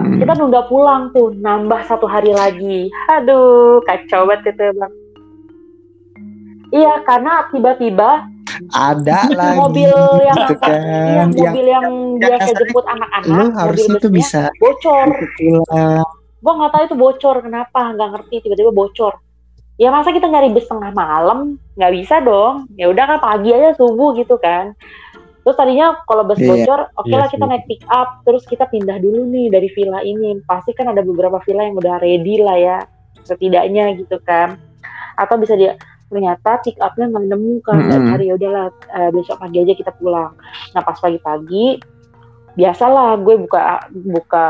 hmm. 0.00 0.18
Kita 0.22 0.32
nunda 0.38 0.61
pulang 0.70 1.02
tuh, 1.11 1.28
nambah 1.34 1.80
satu 1.90 2.06
hari 2.06 2.32
lagi. 2.32 2.88
Aduh, 3.11 3.82
kacau 3.84 4.30
banget 4.30 4.54
itu 4.54 4.64
bang. 4.78 4.92
Iya, 6.70 6.92
karena 7.02 7.32
tiba-tiba 7.50 8.11
ada 8.70 9.18
lagi 9.40 9.58
mobil 9.58 9.92
yang 10.22 10.36
gitu 10.46 10.54
kan. 10.62 10.70
iya, 10.78 11.22
mobil 11.26 11.66
yang, 11.66 11.84
yang 11.84 11.96
biasa 12.22 12.50
jemput 12.54 12.84
anak-anak. 12.86 13.34
Lu 13.34 13.46
harusnya 13.58 13.94
tuh 13.98 14.12
bisa 14.14 14.42
bocor. 14.62 15.08
Gue 16.40 16.52
nggak 16.56 16.72
tahu 16.72 16.82
itu 16.88 16.96
bocor 16.96 17.36
kenapa, 17.44 17.92
nggak 17.92 18.08
ngerti 18.16 18.48
tiba-tiba 18.48 18.72
bocor 18.72 19.20
ya 19.81 19.89
masa 19.89 20.12
kita 20.12 20.28
nyari 20.28 20.53
bis 20.53 20.68
tengah 20.68 20.93
malam? 20.93 21.57
Nggak 21.81 21.93
bisa 21.97 22.20
dong. 22.20 22.68
Ya 22.76 22.93
udah 22.93 23.16
kan 23.16 23.18
pagi 23.24 23.57
aja 23.57 23.72
subuh 23.81 24.12
gitu 24.12 24.37
kan. 24.37 24.76
Terus 25.41 25.57
tadinya 25.57 25.97
kalau 26.05 26.28
bus 26.28 26.37
yeah, 26.37 26.53
bocor 26.53 26.81
oke 27.01 27.09
okay 27.09 27.16
yeah, 27.16 27.20
lah 27.24 27.28
kita 27.33 27.45
naik 27.49 27.64
pick 27.64 27.83
up. 27.89 28.20
Terus 28.28 28.45
kita 28.45 28.68
pindah 28.68 29.01
dulu 29.01 29.24
nih 29.33 29.49
dari 29.49 29.72
villa 29.72 30.05
ini. 30.05 30.37
Pasti 30.45 30.76
kan 30.76 30.93
ada 30.93 31.01
beberapa 31.01 31.41
villa 31.49 31.64
yang 31.64 31.81
udah 31.81 31.97
ready 32.05 32.45
lah 32.45 32.57
ya 32.61 32.78
setidaknya 33.24 33.97
gitu 33.97 34.20
kan. 34.20 34.61
Atau 35.16 35.41
bisa 35.41 35.57
dia 35.57 35.81
ternyata 36.12 36.61
pick 36.61 36.76
upnya 36.85 37.09
nggak 37.09 37.24
nemu 37.33 37.55
kan. 37.64 37.81
Mm 37.81 37.89
-hmm. 37.89 38.09
hari 38.12 38.24
ya 38.28 38.35
udahlah 38.37 38.68
uh, 38.93 39.11
besok 39.16 39.41
pagi 39.41 39.64
aja 39.64 39.72
kita 39.72 39.97
pulang. 39.97 40.37
Nah 40.76 40.83
pas 40.85 41.01
pagi-pagi 41.01 41.81
biasalah 42.59 43.16
gue 43.24 43.35
buka 43.47 43.89
buka 43.95 44.49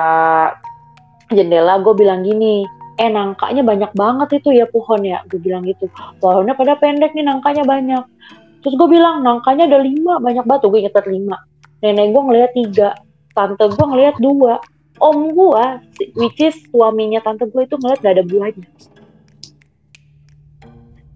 jendela 1.30 1.78
gue 1.78 1.94
bilang 1.94 2.26
gini 2.26 2.64
eh 3.00 3.08
nangkanya 3.08 3.64
banyak 3.64 3.92
banget 3.96 4.28
itu 4.44 4.52
ya 4.52 4.68
pohon 4.68 5.00
ya. 5.00 5.24
Gue 5.24 5.40
bilang 5.40 5.64
gitu. 5.64 5.88
Pohonnya 6.20 6.52
pada 6.52 6.76
pendek 6.76 7.16
nih 7.16 7.24
nangkanya 7.24 7.64
banyak. 7.64 8.04
Terus 8.60 8.74
gue 8.76 8.88
bilang 8.92 9.24
nangkanya 9.24 9.64
ada 9.72 9.80
lima 9.80 10.20
banyak 10.20 10.44
batu 10.44 10.68
gue 10.68 10.84
inget 10.84 11.00
lima. 11.08 11.40
Nenek 11.80 12.12
gue 12.12 12.22
ngeliat 12.28 12.52
tiga 12.52 12.92
tante 13.32 13.64
gue 13.72 13.86
ngeliat 13.88 14.20
dua. 14.20 14.60
Om 15.00 15.32
gue 15.32 15.64
which 16.20 16.44
is 16.44 16.52
suaminya 16.68 17.24
tante 17.24 17.48
gue 17.48 17.62
itu 17.64 17.80
ngeliat 17.80 18.04
gak 18.04 18.20
ada 18.20 18.24
buahnya. 18.28 18.68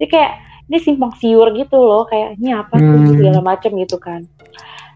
Jadi 0.00 0.06
kayak 0.08 0.32
ini 0.72 0.78
simpang 0.80 1.12
siur 1.20 1.52
gitu 1.52 1.76
loh 1.76 2.08
kayak 2.08 2.40
ini 2.40 2.56
apa 2.56 2.80
sih? 2.80 2.88
Hmm. 2.88 3.12
segala 3.12 3.40
macem 3.44 3.76
gitu 3.76 4.00
kan. 4.00 4.24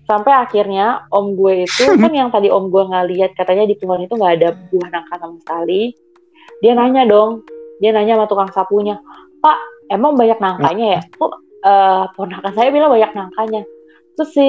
Sampai 0.09 0.33
akhirnya 0.33 1.05
om 1.13 1.37
gue 1.37 1.69
itu 1.69 1.85
kan 2.01 2.09
yang 2.25 2.33
tadi 2.33 2.49
om 2.49 2.73
gue 2.73 2.81
nggak 2.81 3.07
lihat 3.13 3.31
katanya 3.37 3.69
di 3.69 3.77
pohon 3.77 4.01
itu 4.01 4.17
nggak 4.17 4.35
ada 4.41 4.57
buah 4.73 4.89
nangka 4.89 5.21
sama 5.21 5.37
sekali 5.45 6.08
dia 6.61 6.73
nanya 6.75 7.07
dong. 7.09 7.43
Dia 7.79 7.95
nanya 7.95 8.19
sama 8.19 8.27
tukang 8.27 8.51
sapunya 8.51 8.99
pak 9.39 9.59
emang 9.91 10.19
banyak 10.19 10.39
nangkanya 10.43 10.87
ya? 10.99 11.01
Kok 11.15 11.33
uh, 11.65 12.05
ponakan 12.15 12.53
saya 12.55 12.69
bilang 12.75 12.91
banyak 12.93 13.13
nangkanya. 13.15 13.63
Terus 14.19 14.31
si 14.35 14.49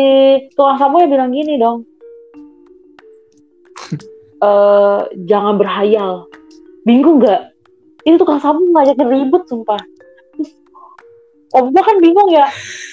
tukang 0.57 0.77
sapunya 0.81 1.07
bilang 1.07 1.29
gini 1.29 1.55
dong. 1.61 1.85
Uh, 4.41 5.05
jangan 5.29 5.61
berhayal. 5.61 6.25
Bingung 6.83 7.21
nggak? 7.21 7.53
Ini 8.07 8.15
tukang 8.15 8.39
sapu 8.39 8.63
ngajakin 8.63 9.07
ribut 9.11 9.43
sumpah. 9.45 9.79
Om 11.49 11.73
gue 11.73 11.83
kan 11.83 11.97
bingung 11.97 12.29
ya. 12.29 12.47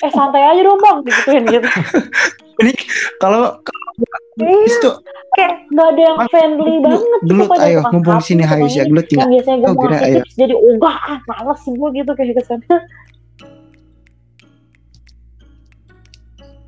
Eh 0.04 0.10
santai 0.12 0.44
aja 0.44 0.60
dong 0.64 0.80
bang. 0.80 0.98
Digituin 1.04 1.44
gitu. 1.48 1.68
Ini 2.60 2.72
kalau 3.20 3.60
iya, 4.36 4.68
itu 4.68 4.90
kayak 5.36 5.52
nggak 5.72 5.86
ada 5.96 6.02
yang 6.02 6.18
friendly 6.28 6.74
banget 6.84 7.20
gelut 7.24 7.48
gitu, 7.48 7.64
ayo 7.64 7.78
mumpung 7.88 8.20
sini 8.20 8.44
hayu 8.44 8.68
ya 8.68 8.84
gelut 8.84 9.06
tinggal 9.08 9.28
biasanya 9.32 9.58
gue 9.64 9.70
oh, 9.70 9.74
mau 9.74 9.88
ayo. 9.96 10.20
jadi 10.36 10.54
ogah 10.54 10.96
ah 10.96 11.18
males 11.24 11.58
sih 11.64 11.72
gue 11.72 11.88
gitu 11.96 12.10
kayak 12.12 12.36
ke 12.36 12.44
sana 12.44 12.76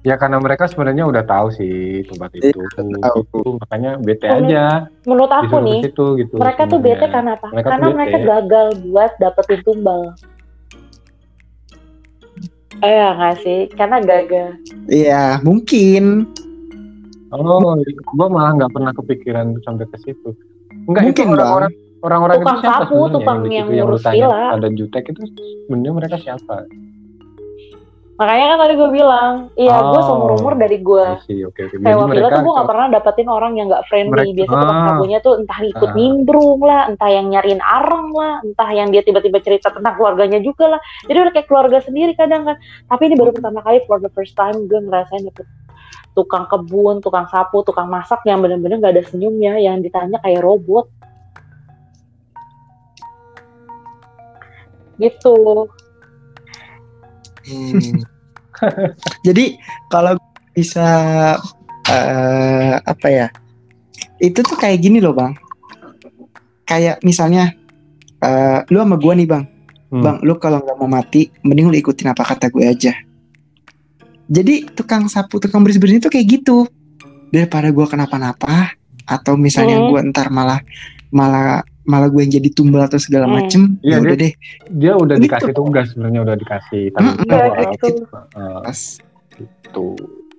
Ya 0.07 0.14
karena 0.14 0.39
mereka 0.39 0.71
sebenarnya 0.71 1.05
udah 1.05 1.27
tahu 1.27 1.51
sih 1.53 2.07
tempat 2.07 2.31
iya, 2.39 2.55
itu, 2.55 2.62
tahu. 3.03 3.19
itu 3.19 3.41
makanya 3.61 3.91
bete 3.99 4.25
aja. 4.31 4.89
Menurut 5.05 5.29
aku 5.29 5.59
nih, 5.59 5.85
situ, 5.85 6.07
gitu, 6.23 6.35
mereka 6.39 6.71
tuh 6.71 6.79
bete 6.79 7.07
karena 7.11 7.35
apa? 7.35 7.51
Mereka 7.51 7.69
karena 7.69 7.87
mereka 7.93 8.19
gagal 8.23 8.66
buat 8.89 9.12
dapetin 9.19 9.61
tumbal. 9.66 10.14
Eh 12.79 12.95
ya 12.95 13.11
nggak 13.11 13.37
sih? 13.43 13.61
Karena 13.75 13.99
gagal. 13.99 14.57
Iya 14.87 15.43
mungkin. 15.43 16.31
Oh, 17.29 17.76
gua 18.16 18.26
malah 18.33 18.53
nggak 18.57 18.72
pernah 18.72 18.93
kepikiran 18.97 19.61
sampai 19.64 19.85
ke 19.93 19.97
situ. 20.01 20.33
Enggak 20.89 21.12
mungkin 21.12 21.24
itu 21.29 21.35
orang-orang 21.37 21.72
orang-orang 22.01 22.37
itu 22.41 22.55
siapa 22.62 22.85
sapu, 22.89 22.97
tukang 23.12 23.39
yang, 23.51 23.68
yang 23.68 23.87
ngurus 23.91 24.05
villa. 24.09 24.57
Ada 24.57 24.68
jutek 24.72 25.05
itu 25.12 25.20
sebenarnya 25.68 25.93
mereka 25.93 26.16
siapa? 26.16 26.64
Makanya 28.18 28.45
kan 28.51 28.59
tadi 28.66 28.74
gue 28.74 28.91
bilang, 28.91 29.47
iya 29.55 29.79
oh, 29.79 29.95
gue 29.95 30.01
seumur 30.03 30.31
umur 30.43 30.55
dari 30.59 30.83
gue 30.83 31.07
okay, 31.22 31.70
okay. 31.70 31.70
sewa 31.70 32.11
villa 32.11 32.35
tuh 32.35 32.43
gue 32.43 32.55
gak 32.59 32.66
pernah 32.66 32.87
dapetin 32.91 33.31
orang 33.31 33.55
yang 33.55 33.70
gak 33.70 33.87
friendly. 33.87 34.35
Biasa 34.35 34.43
Biasanya 34.43 34.59
tukang 34.59 34.83
sapunya 34.91 35.18
tuh 35.22 35.35
entah 35.39 35.59
ikut 35.62 35.87
ah. 35.87 35.95
nimbrung 35.95 36.61
lah, 36.66 36.83
entah 36.91 37.11
yang 37.14 37.31
nyariin 37.31 37.62
areng 37.62 38.11
lah, 38.11 38.43
entah 38.43 38.70
yang 38.74 38.91
dia 38.91 39.07
tiba-tiba 39.07 39.39
cerita 39.39 39.70
tentang 39.70 39.95
keluarganya 39.95 40.43
juga 40.43 40.66
lah. 40.66 40.81
Jadi 41.07 41.14
udah 41.14 41.33
kayak 41.39 41.47
keluarga 41.47 41.79
sendiri 41.79 42.18
kadang 42.18 42.43
kan. 42.43 42.59
Tapi 42.91 43.03
ini 43.07 43.14
baru 43.14 43.31
pertama 43.31 43.62
kali 43.62 43.87
for 43.87 44.03
the 44.03 44.11
first 44.18 44.35
time 44.35 44.66
gue 44.66 44.81
ngerasain 44.83 45.22
dapet 45.22 45.47
tukang 46.19 46.51
kebun, 46.51 46.99
tukang 46.99 47.31
sapu, 47.31 47.62
tukang 47.62 47.87
masak 47.87 48.27
yang 48.27 48.43
bener-bener 48.43 48.83
gak 48.83 48.99
ada 48.99 49.07
senyumnya, 49.07 49.55
yang 49.62 49.79
ditanya 49.79 50.19
kayak 50.19 50.43
robot. 50.43 50.91
Gitu. 54.99 55.39
Hmm. 57.47 58.03
Jadi 59.27 59.55
kalau 59.95 60.19
bisa 60.59 60.89
uh, 61.87 62.75
apa 62.83 63.07
ya? 63.07 63.27
Itu 64.19 64.43
tuh 64.43 64.59
kayak 64.59 64.83
gini 64.83 64.99
loh, 64.99 65.14
Bang. 65.14 65.39
Kayak 66.66 66.99
misalnya 67.07 67.55
uh, 68.27 68.66
lu 68.75 68.83
sama 68.83 68.99
gua 68.99 69.14
nih, 69.14 69.31
Bang. 69.31 69.47
Hmm. 69.95 70.03
Bang, 70.03 70.16
lu 70.27 70.35
kalau 70.43 70.59
nggak 70.66 70.79
mau 70.83 70.91
mati, 70.91 71.31
mending 71.47 71.71
lu 71.71 71.79
ikutin 71.79 72.11
apa 72.11 72.27
kata 72.27 72.51
gue 72.51 72.66
aja. 72.66 72.91
Jadi 74.29 74.68
tukang 74.76 75.09
sapu, 75.09 75.41
tukang 75.41 75.64
bersih-bersih 75.64 76.05
itu 76.05 76.11
kayak 76.12 76.26
gitu. 76.41 76.68
Daripada 77.33 77.72
gua 77.72 77.89
kenapa-napa 77.89 78.76
atau 79.09 79.41
misalnya 79.41 79.81
hmm. 79.81 79.89
gua 79.89 80.01
ntar 80.12 80.29
malah 80.29 80.61
malah 81.09 81.64
malah 81.89 82.12
gue 82.12 82.20
yang 82.20 82.33
jadi 82.37 82.53
tumbal 82.53 82.85
atau 82.85 83.01
segala 83.01 83.24
hmm. 83.24 83.35
macem 83.35 83.62
ya, 83.81 83.97
ya 83.97 84.05
udah 84.05 84.16
deh 84.20 84.33
dia 84.76 84.93
udah 84.93 85.16
gitu. 85.16 85.24
dikasih 85.24 85.53
tugas 85.57 85.87
sebenarnya 85.97 86.20
udah 86.20 86.37
dikasih 86.37 86.83
tanggung 86.93 87.16
hmm, 87.16 87.31
jawab 87.33 87.53
ya, 87.57 87.64
gitu. 87.72 87.89
Uh, 88.37 88.61
itu 89.41 89.87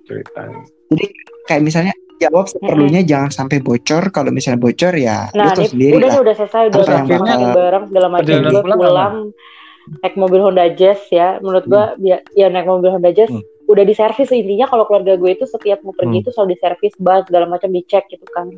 ceritanya 0.06 0.60
jadi 0.94 1.06
kayak 1.50 1.62
misalnya 1.66 1.94
jawab 2.22 2.46
seperlunya 2.46 3.02
hmm. 3.02 3.10
jangan 3.10 3.30
sampai 3.34 3.58
bocor 3.58 4.14
kalau 4.14 4.30
misalnya 4.30 4.62
bocor 4.62 4.94
ya 4.94 5.26
nah, 5.34 5.50
lu 5.58 5.66
sendiri 5.66 5.98
udah 5.98 6.10
lah. 6.14 6.22
udah 6.22 6.34
selesai 6.38 6.64
udah 6.70 6.82
akhirnya 6.86 7.34
bareng 7.50 7.84
segala 7.90 8.08
macam 8.14 8.30
gue 8.30 8.62
pulang, 8.62 8.78
pulang 8.78 9.14
naik 10.06 10.14
mobil 10.14 10.40
Honda 10.46 10.66
Jazz 10.78 11.02
ya 11.10 11.42
menurut 11.42 11.66
gue 11.66 11.84
hmm. 11.98 12.06
ya, 12.06 12.16
ya 12.38 12.46
naik 12.46 12.70
mobil 12.70 12.94
Honda 12.94 13.10
Jazz 13.10 13.32
hmm. 13.34 13.42
Udah 13.70 13.84
diservis 13.86 14.34
intinya 14.34 14.66
kalau 14.66 14.84
keluarga 14.90 15.14
gue 15.14 15.30
itu 15.30 15.46
setiap 15.46 15.78
mau 15.86 15.94
pergi 15.94 16.18
hmm. 16.18 16.22
itu 16.26 16.30
selalu 16.34 16.58
diservis 16.58 16.94
ban 16.98 17.22
segala 17.22 17.46
macam 17.46 17.70
dicek 17.70 18.10
gitu 18.10 18.26
kan. 18.34 18.50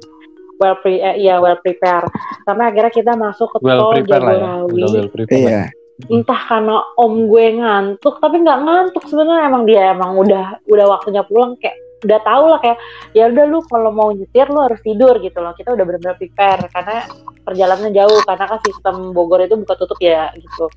Well 0.57 0.81
pre 0.81 1.05
eh, 1.05 1.21
ya 1.21 1.37
well 1.39 1.61
prepare. 1.61 2.09
Sampai 2.49 2.73
akhirnya 2.73 2.93
kita 2.93 3.13
masuk 3.21 3.53
ke 3.53 3.57
well 3.61 3.93
tol 3.93 4.01
Jagorawi. 4.01 4.81
ya. 4.81 4.89
well 4.89 5.29
iya. 5.29 5.63
entah 6.09 6.41
karena 6.49 6.83
om 6.99 7.29
gue 7.29 7.47
ngantuk 7.61 8.19
tapi 8.25 8.41
nggak 8.41 8.61
ngantuk 8.65 9.05
sebenarnya. 9.05 9.45
Emang 9.53 9.63
dia 9.69 9.93
emang 9.93 10.17
udah 10.17 10.47
udah 10.65 10.87
waktunya 10.89 11.23
pulang 11.29 11.61
kayak 11.61 11.77
udah 12.03 12.19
tau 12.27 12.45
lah 12.51 12.59
kayak 12.59 12.79
ya 13.15 13.31
udah 13.31 13.45
lu 13.47 13.63
kalau 13.71 13.95
mau 13.95 14.11
nyetir 14.11 14.49
lu 14.49 14.65
harus 14.65 14.81
tidur 14.81 15.21
gitu 15.21 15.39
loh. 15.45 15.53
Kita 15.53 15.77
udah 15.77 15.85
benar-benar 15.85 16.17
prepare 16.17 16.65
karena 16.73 17.05
perjalanannya 17.45 17.93
jauh 17.93 18.21
karena 18.25 18.45
kan 18.49 18.61
sistem 18.65 19.13
Bogor 19.13 19.45
itu 19.45 19.61
buka 19.61 19.77
tutup 19.77 20.01
ya 20.01 20.33
gitu. 20.41 20.73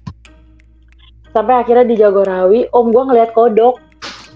Sampai 1.31 1.55
akhirnya 1.59 1.87
di 1.87 1.95
Jagorawi 1.99 2.71
om 2.75 2.91
gue 2.91 3.03
ngeliat 3.11 3.31
kodok 3.35 3.84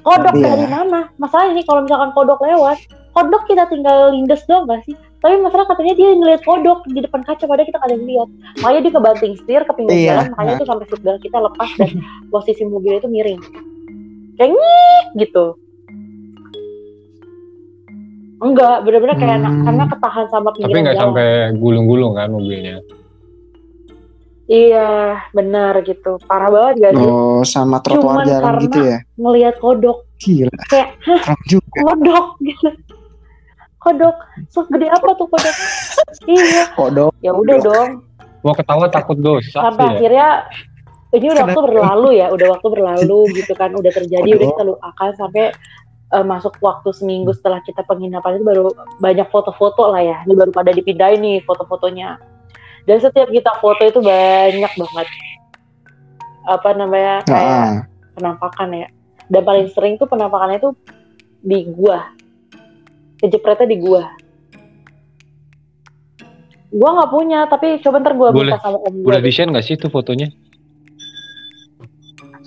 kodok 0.04 0.36
yeah. 0.38 0.56
dari 0.56 0.68
mana? 0.68 1.00
Masalah 1.22 1.52
ini 1.52 1.62
kalau 1.68 1.86
misalkan 1.86 2.12
kodok 2.16 2.39
lewat 2.43 2.78
kodok 3.14 3.43
kita 3.50 3.66
tinggal 3.68 4.14
lindes 4.14 4.43
doang 4.47 4.70
gak 4.70 4.84
sih? 4.88 4.95
Tapi 5.20 5.36
masalah 5.43 5.68
katanya 5.68 5.93
dia 6.00 6.16
ngeliat 6.16 6.41
kodok 6.47 6.88
di 6.88 7.04
depan 7.04 7.22
kaca 7.28 7.43
padahal 7.43 7.68
kita 7.68 7.80
kadang 7.84 8.02
lihat. 8.08 8.30
Makanya 8.64 8.80
dia 8.88 8.93
kebanting 8.95 9.34
setir 9.36 9.62
ke 9.68 9.74
pinggir 9.76 9.97
iya. 9.97 10.08
jalan 10.16 10.26
makanya 10.32 10.54
itu 10.56 10.66
sampai 10.66 10.86
seatbelt 10.88 11.20
kita 11.20 11.38
lepas 11.43 11.70
dan 11.76 11.91
posisi 12.34 12.64
mobil 12.64 12.93
itu 12.95 13.08
miring. 13.12 13.41
Kayak 14.39 14.56
nyik 14.56 15.08
gitu. 15.28 15.45
Enggak 18.39 18.88
benar-benar 18.88 19.16
kayak 19.20 19.43
hmm. 19.43 19.68
karena 19.68 19.84
ketahan 19.91 20.26
sama 20.32 20.50
pinggir 20.56 20.72
tapi 20.72 20.84
nggak 20.88 20.95
sampai 20.95 21.28
gulung-gulung 21.60 22.16
kan 22.16 22.32
mobilnya 22.32 22.80
Iya, 24.50 25.22
benar 25.30 25.86
gitu. 25.86 26.18
Parah 26.26 26.50
banget 26.50 26.89
gak 26.89 26.93
sih? 26.97 27.06
Oh, 27.06 27.45
sama 27.45 27.78
trotoar 27.86 28.26
jalan 28.26 28.66
gitu 28.66 28.80
ya? 28.82 28.97
ngelihat 29.14 29.62
kodok. 29.62 30.10
Gila. 30.18 30.50
Kayak, 30.68 30.97
hah, 31.06 31.22
kodok 31.78 32.41
gitu 32.41 32.70
kodok 33.80 34.16
so 34.52 34.68
gede 34.68 34.91
apa 34.91 35.16
tuh 35.16 35.28
kodok 35.32 35.56
iya 36.28 36.64
kodok 36.76 37.12
ya 37.24 37.32
udah 37.32 37.58
dong 37.64 37.89
mau 38.43 38.54
ketawa 38.56 38.91
takut 38.91 39.18
dosa 39.20 39.60
sampai 39.64 39.88
ya? 39.88 39.91
akhirnya 39.95 40.30
ini 41.10 41.28
udah 41.34 41.43
waktu 41.50 41.62
berlalu 41.64 42.10
ya 42.20 42.28
udah 42.30 42.47
waktu 42.54 42.68
berlalu 42.70 43.20
gitu 43.39 43.54
kan 43.56 43.72
udah 43.74 43.91
terjadi 43.91 44.30
udah 44.36 44.47
kita 44.54 44.64
lupakan 44.68 45.10
sampai 45.16 45.45
uh, 46.14 46.26
masuk 46.28 46.54
waktu 46.60 46.91
seminggu 46.91 47.32
setelah 47.34 47.64
kita 47.64 47.82
penginapan 47.88 48.38
itu 48.38 48.45
baru 48.45 48.68
banyak 49.00 49.28
foto-foto 49.32 49.89
lah 49.89 50.04
ya 50.04 50.18
ini 50.28 50.36
baru 50.36 50.52
pada 50.52 50.76
dipindahin 50.76 51.20
nih 51.24 51.38
foto-fotonya 51.47 52.20
dan 52.88 52.97
setiap 53.01 53.27
kita 53.32 53.51
foto 53.59 53.84
itu 53.84 53.99
banyak 53.99 54.73
banget. 54.75 55.07
Apa 56.47 56.69
namanya? 56.77 57.23
Kayak 57.27 57.51
ah. 57.51 57.73
penampakan 58.15 58.69
ya. 58.75 58.88
Dan 59.30 59.41
paling 59.45 59.67
sering 59.73 59.95
tuh 60.01 60.09
penampakannya 60.09 60.57
itu 60.57 60.71
di 61.43 61.67
gua. 61.69 62.09
Kejepretnya 63.19 63.67
di 63.69 63.77
gua. 63.80 64.03
Gua 66.69 66.89
nggak 67.01 67.11
punya 67.11 67.39
tapi 67.49 67.82
coba 67.82 67.97
ntar 68.01 68.13
gua 68.13 68.30
boleh, 68.30 68.53
minta 68.53 68.61
sama 68.61 68.77
om 68.77 68.93
gua 69.01 69.17
boleh 69.17 69.21
di 69.25 69.32
share 69.34 69.49
nggak 69.49 69.65
sih 69.65 69.73
itu 69.73 69.89
fotonya 69.89 70.30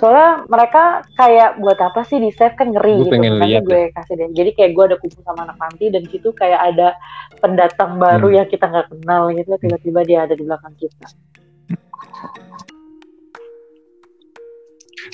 soalnya 0.02 0.42
mereka 0.50 1.06
kayak 1.14 1.62
buat 1.62 1.78
apa 1.78 2.02
sih 2.02 2.18
di 2.18 2.34
save? 2.34 2.58
Kan 2.58 2.74
ngeri 2.74 2.98
gua 2.98 3.04
gitu. 3.06 3.12
pengen 3.14 3.34
lihat 3.38 3.62
gue 3.62 3.94
kasih 3.94 4.14
deh. 4.18 4.28
Jadi 4.34 4.50
kayak 4.58 4.70
gue 4.74 4.84
ada 4.90 4.96
kumpul 4.98 5.22
sama 5.22 5.46
anak 5.46 5.62
panti 5.62 5.94
dan 5.94 6.02
situ 6.10 6.34
kayak 6.34 6.58
ada 6.74 6.98
pendatang 7.38 8.02
baru 8.02 8.26
hmm. 8.26 8.36
yang 8.42 8.48
kita 8.50 8.66
nggak 8.66 8.90
kenal 8.90 9.30
gitu. 9.30 9.54
Tiba-tiba 9.62 10.00
dia 10.02 10.18
ada 10.26 10.34
di 10.34 10.42
belakang 10.42 10.74
kita. 10.74 11.06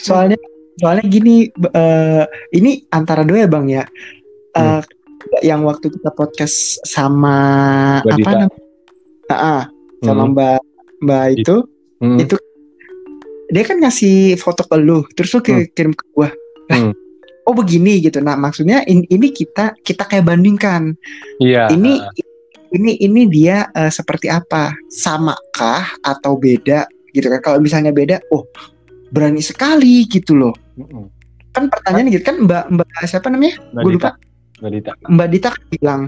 Soalnya 0.01 0.41
soalnya 0.81 1.05
gini 1.05 1.53
uh, 1.53 2.25
ini 2.57 2.89
antara 2.89 3.29
dua 3.29 3.45
ya 3.45 3.49
bang 3.53 3.67
ya. 3.69 3.85
Uh, 4.57 4.81
hmm. 4.81 5.45
yang 5.45 5.69
waktu 5.69 5.93
kita 5.93 6.17
podcast 6.17 6.81
sama 6.89 7.37
Mbak 8.09 8.17
apa 8.25 8.31
namanya? 8.33 8.49
Ah, 9.29 9.65
sama 10.01 10.25
hmm. 10.25 10.33
Mbak 10.33 10.61
Mbak 11.05 11.27
itu 11.37 11.57
hmm. 12.01 12.19
itu 12.25 12.37
dia 13.49 13.65
kan 13.65 13.81
ngasih 13.81 14.37
foto 14.37 14.65
ke 14.65 14.77
lu 14.77 15.05
terus 15.17 15.33
lu 15.33 15.41
kirim, 15.41 15.65
hmm. 15.65 15.73
kirim 15.75 15.93
ke 15.97 16.05
gua. 16.13 16.29
hmm. 16.73 16.93
Oh 17.49 17.57
begini 17.57 18.05
gitu. 18.05 18.21
Nah, 18.21 18.37
maksudnya 18.37 18.85
ini, 18.85 19.09
ini 19.09 19.33
kita 19.33 19.73
kita 19.81 20.05
kayak 20.05 20.29
bandingkan. 20.29 20.93
Iya. 21.41 21.73
Ini 21.73 22.05
ini 22.77 23.01
ini 23.01 23.25
dia 23.25 23.65
uh, 23.73 23.89
seperti 23.89 24.29
apa? 24.29 24.77
Samakah 24.93 25.97
atau 26.05 26.37
beda 26.37 26.85
gitu 27.17 27.33
kan? 27.33 27.41
Kalau 27.41 27.59
misalnya 27.65 27.89
beda, 27.89 28.21
oh 28.37 28.45
berani 29.09 29.41
sekali 29.41 30.05
gitu 30.05 30.37
loh. 30.37 30.53
-hmm. 30.77 31.09
Kan 31.57 31.73
pertanyaan 31.73 32.13
gitu 32.13 32.21
kan 32.21 32.37
Mbak 32.45 32.65
Mbak 32.69 32.87
siapa 33.09 33.33
namanya? 33.33 33.57
Gue 33.81 33.97
lupa. 33.97 34.21
Mbak 34.61 34.71
Dita. 34.75 34.93
Mbak 35.09 35.29
Dita 35.33 35.51
bilang, 35.73 36.03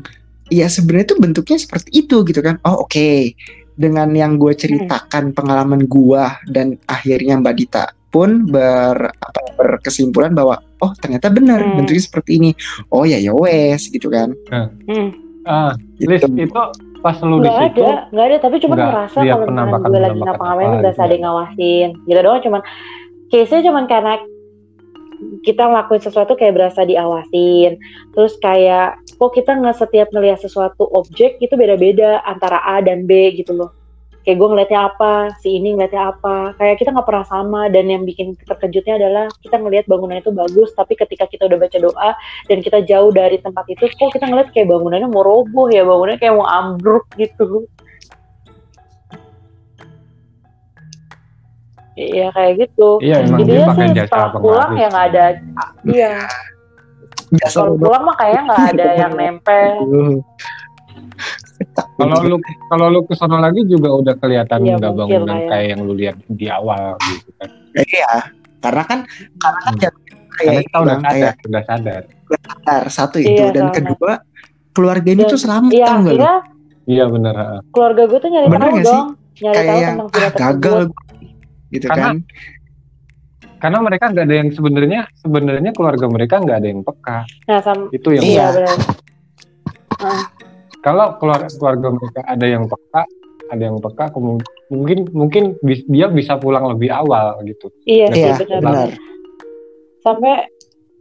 ya 0.52 0.66
sebenarnya 0.66 1.16
tuh 1.16 1.18
bentuknya 1.22 1.56
seperti 1.56 2.04
itu 2.04 2.20
gitu 2.26 2.40
kan. 2.44 2.60
Oh 2.66 2.84
oke, 2.84 2.92
okay. 2.92 3.32
Dengan 3.80 4.12
yang 4.12 4.36
gue 4.36 4.52
ceritakan 4.52 5.32
hmm. 5.32 5.36
pengalaman 5.36 5.88
gue 5.88 6.24
dan 6.52 6.76
akhirnya 6.84 7.40
Mbak 7.40 7.54
Dita 7.56 7.84
pun 8.12 8.44
ber 8.44 9.08
apa 9.08 9.40
berkesimpulan 9.56 10.36
bahwa 10.36 10.60
oh 10.84 10.92
ternyata 11.00 11.32
benar 11.32 11.64
hmm. 11.64 11.80
bentuknya 11.80 12.02
seperti 12.04 12.30
ini. 12.36 12.50
Oh 12.92 13.08
ya 13.08 13.16
ya 13.16 13.32
wes 13.32 13.88
gitu 13.88 14.12
kan. 14.12 14.36
Hmm. 14.52 15.16
Ah, 15.48 15.72
gitu. 15.96 16.12
Liz, 16.12 16.20
itu 16.28 16.52
pas 17.00 17.16
lu 17.24 17.40
di 17.40 17.48
situ 17.48 17.80
ada 17.80 18.12
nggak 18.12 18.26
ada 18.28 18.36
tapi 18.44 18.56
cuma 18.60 18.76
ngerasa 18.76 19.18
kalau 19.24 19.46
misalnya 19.48 19.88
gue 19.88 20.00
lagi 20.04 20.20
ngapa-ngapain 20.20 20.68
tuh 20.68 20.80
berasa 20.84 21.00
ada 21.00 21.14
yang 21.16 21.24
ngawasin 21.24 21.88
gitu 22.04 22.20
doang 22.20 22.40
cuman 22.44 22.60
case 23.32 23.50
nya 23.56 23.60
cuman 23.72 23.84
karena 23.88 24.14
kita 25.44 25.68
ngelakuin 25.68 26.02
sesuatu 26.02 26.36
kayak 26.36 26.56
berasa 26.56 26.84
diawasin. 26.84 27.76
Terus 28.16 28.34
kayak 28.40 29.00
kok 29.16 29.32
kita 29.36 29.56
nggak 29.56 29.76
setiap 29.78 30.08
ngelihat 30.12 30.40
sesuatu 30.40 30.88
objek 30.92 31.40
itu 31.40 31.54
beda-beda 31.56 32.24
antara 32.24 32.60
A 32.64 32.80
dan 32.80 33.04
B 33.04 33.32
gitu 33.36 33.56
loh. 33.56 33.70
Kayak 34.20 34.36
gue 34.36 34.48
ngeliatnya 34.52 34.80
apa 34.92 35.12
si 35.40 35.56
ini 35.56 35.72
ngeliatnya 35.72 36.12
apa. 36.12 36.52
Kayak 36.60 36.76
kita 36.84 36.92
nggak 36.92 37.08
pernah 37.08 37.24
sama 37.24 37.60
dan 37.72 37.88
yang 37.88 38.04
bikin 38.04 38.36
terkejutnya 38.44 39.00
adalah 39.00 39.24
kita 39.40 39.56
ngelihat 39.56 39.88
bangunan 39.88 40.20
itu 40.20 40.28
bagus 40.28 40.76
tapi 40.76 40.92
ketika 40.92 41.24
kita 41.24 41.48
udah 41.48 41.56
baca 41.56 41.78
doa 41.80 42.10
dan 42.52 42.58
kita 42.60 42.84
jauh 42.84 43.08
dari 43.08 43.40
tempat 43.40 43.64
itu 43.72 43.88
kok 43.88 44.12
kita 44.12 44.28
ngeliat 44.28 44.52
kayak 44.52 44.68
bangunannya 44.68 45.08
mau 45.08 45.24
roboh 45.24 45.72
ya 45.72 45.88
bangunannya 45.88 46.20
kayak 46.20 46.36
mau 46.36 46.44
ambruk 46.44 47.08
gitu 47.16 47.64
Iya 52.00 52.26
kayak 52.32 52.52
gitu. 52.64 52.88
Iya, 53.04 53.16
emang 53.28 53.40
Jadi 53.44 53.52
dia 53.52 53.64
sih 53.68 53.88
setelah 54.08 54.28
pulang 54.40 54.72
ya 54.72 54.86
nggak 54.88 55.06
ada. 55.12 55.26
Iya. 55.84 56.14
Kalau 57.52 57.76
pulang 57.76 58.02
mah 58.08 58.16
kayaknya 58.16 58.42
nggak 58.48 58.62
ada 58.74 58.86
yang 58.96 59.12
nempel. 59.12 59.72
kalau 62.00 62.16
lu 62.24 62.36
kalau 62.72 62.86
lu 62.88 63.00
ke 63.04 63.12
sana 63.12 63.36
lagi 63.36 63.60
juga 63.68 63.92
udah 63.92 64.14
kelihatan 64.16 64.64
ya, 64.64 64.80
nggak 64.80 64.96
bangunan 64.96 65.38
ya. 65.44 65.48
kayak 65.52 65.66
yang 65.76 65.80
lu 65.84 65.92
lihat 65.92 66.16
di 66.32 66.46
awal 66.48 66.96
gitu 67.04 67.30
kan. 67.36 67.48
Iya 67.76 68.12
karena 68.60 68.82
kan 68.84 68.98
karena 69.40 69.60
kan 69.60 69.72
hmm. 69.72 69.80
karena 70.40 70.60
kita 70.64 70.78
udah 70.80 70.96
sadar 70.96 71.12
kayak, 71.12 71.34
udah 71.44 71.62
sadar. 71.64 72.02
Udah 72.08 72.40
sadar 72.44 72.82
satu 72.88 73.16
itu. 73.20 73.32
Iya, 73.36 73.46
dan 73.52 73.66
kedua 73.72 74.12
keluarga 74.70 75.08
ini 75.10 75.22
tuh 75.26 75.40
selamat 75.40 75.70
iya, 75.74 75.86
tau 75.86 75.98
gak 76.06 76.16
iya. 76.88 77.04
Benar 77.06 77.34
keluarga 77.70 78.02
gue 78.06 78.18
tuh 78.18 78.30
nyari 78.30 78.46
bener 78.50 78.70
tahu 78.70 78.78
dong 78.82 79.08
nyari 79.38 79.56
kayak 79.56 79.70
tahu 79.70 80.06
tentang 80.10 80.24
ah, 80.26 80.32
gagal 80.34 80.78
gitu 81.70 81.86
karena, 81.86 82.14
kan? 82.14 82.16
karena 83.62 83.78
mereka 83.82 84.04
nggak 84.10 84.26
ada 84.26 84.36
yang 84.36 84.50
sebenarnya 84.50 85.00
sebenarnya 85.22 85.70
keluarga 85.72 86.06
mereka 86.10 86.34
nggak 86.42 86.58
ada 86.58 86.68
yang 86.68 86.82
peka. 86.82 87.18
Nah, 87.46 87.60
sam- 87.62 87.90
itu 87.94 88.08
yang 88.14 88.24
iya, 88.26 88.46
benar. 88.52 88.78
Uh 90.00 90.40
kalau 90.80 91.16
keluarga 91.20 91.48
keluarga 91.52 91.88
mereka 91.92 92.20
ada 92.24 92.46
yang 92.48 92.64
peka 92.64 93.02
ada 93.50 93.62
yang 93.62 93.76
peka 93.82 94.04
mungkin 94.70 94.98
mungkin 95.12 95.44
dia 95.64 96.06
bisa 96.08 96.40
pulang 96.40 96.64
lebih 96.72 96.88
awal 96.88 97.42
gitu. 97.44 97.68
Iya 97.84 98.06
iya 98.16 98.32
benar, 98.38 98.60
benar. 98.64 98.88
Sampai 100.00 100.48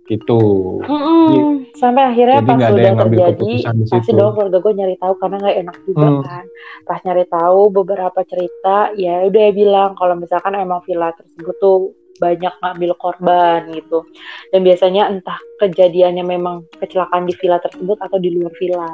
gitu. 0.10 0.42
Mm 0.84 1.60
sampai 1.80 2.04
akhirnya 2.12 2.44
Jadi 2.44 2.50
pas 2.52 2.60
sudah 2.60 2.94
terjadi 3.08 3.52
pasti 3.88 4.12
dong 4.12 4.36
keluarga 4.36 4.60
gue 4.60 4.74
nyari 4.76 4.96
tahu 5.00 5.14
karena 5.16 5.36
nggak 5.40 5.58
enak 5.64 5.78
juga 5.88 6.08
hmm. 6.12 6.22
kan. 6.28 6.46
Pas 6.84 7.00
nyari 7.08 7.26
tahu 7.32 7.62
beberapa 7.72 8.20
cerita 8.28 8.92
ya 9.00 9.24
udah 9.24 9.42
ya 9.48 9.52
bilang 9.56 9.96
kalau 9.96 10.20
misalkan 10.20 10.60
emang 10.60 10.84
villa 10.84 11.16
tersebut 11.16 11.56
tuh 11.64 11.96
banyak 12.20 12.52
ngambil 12.60 12.92
korban 13.00 13.72
gitu. 13.72 14.04
Dan 14.52 14.68
biasanya 14.68 15.08
entah 15.08 15.40
kejadiannya 15.64 16.28
memang 16.28 16.68
kecelakaan 16.84 17.24
di 17.24 17.34
villa 17.40 17.64
tersebut 17.64 17.96
atau 18.04 18.20
di 18.20 18.36
luar 18.36 18.52
villa. 18.60 18.92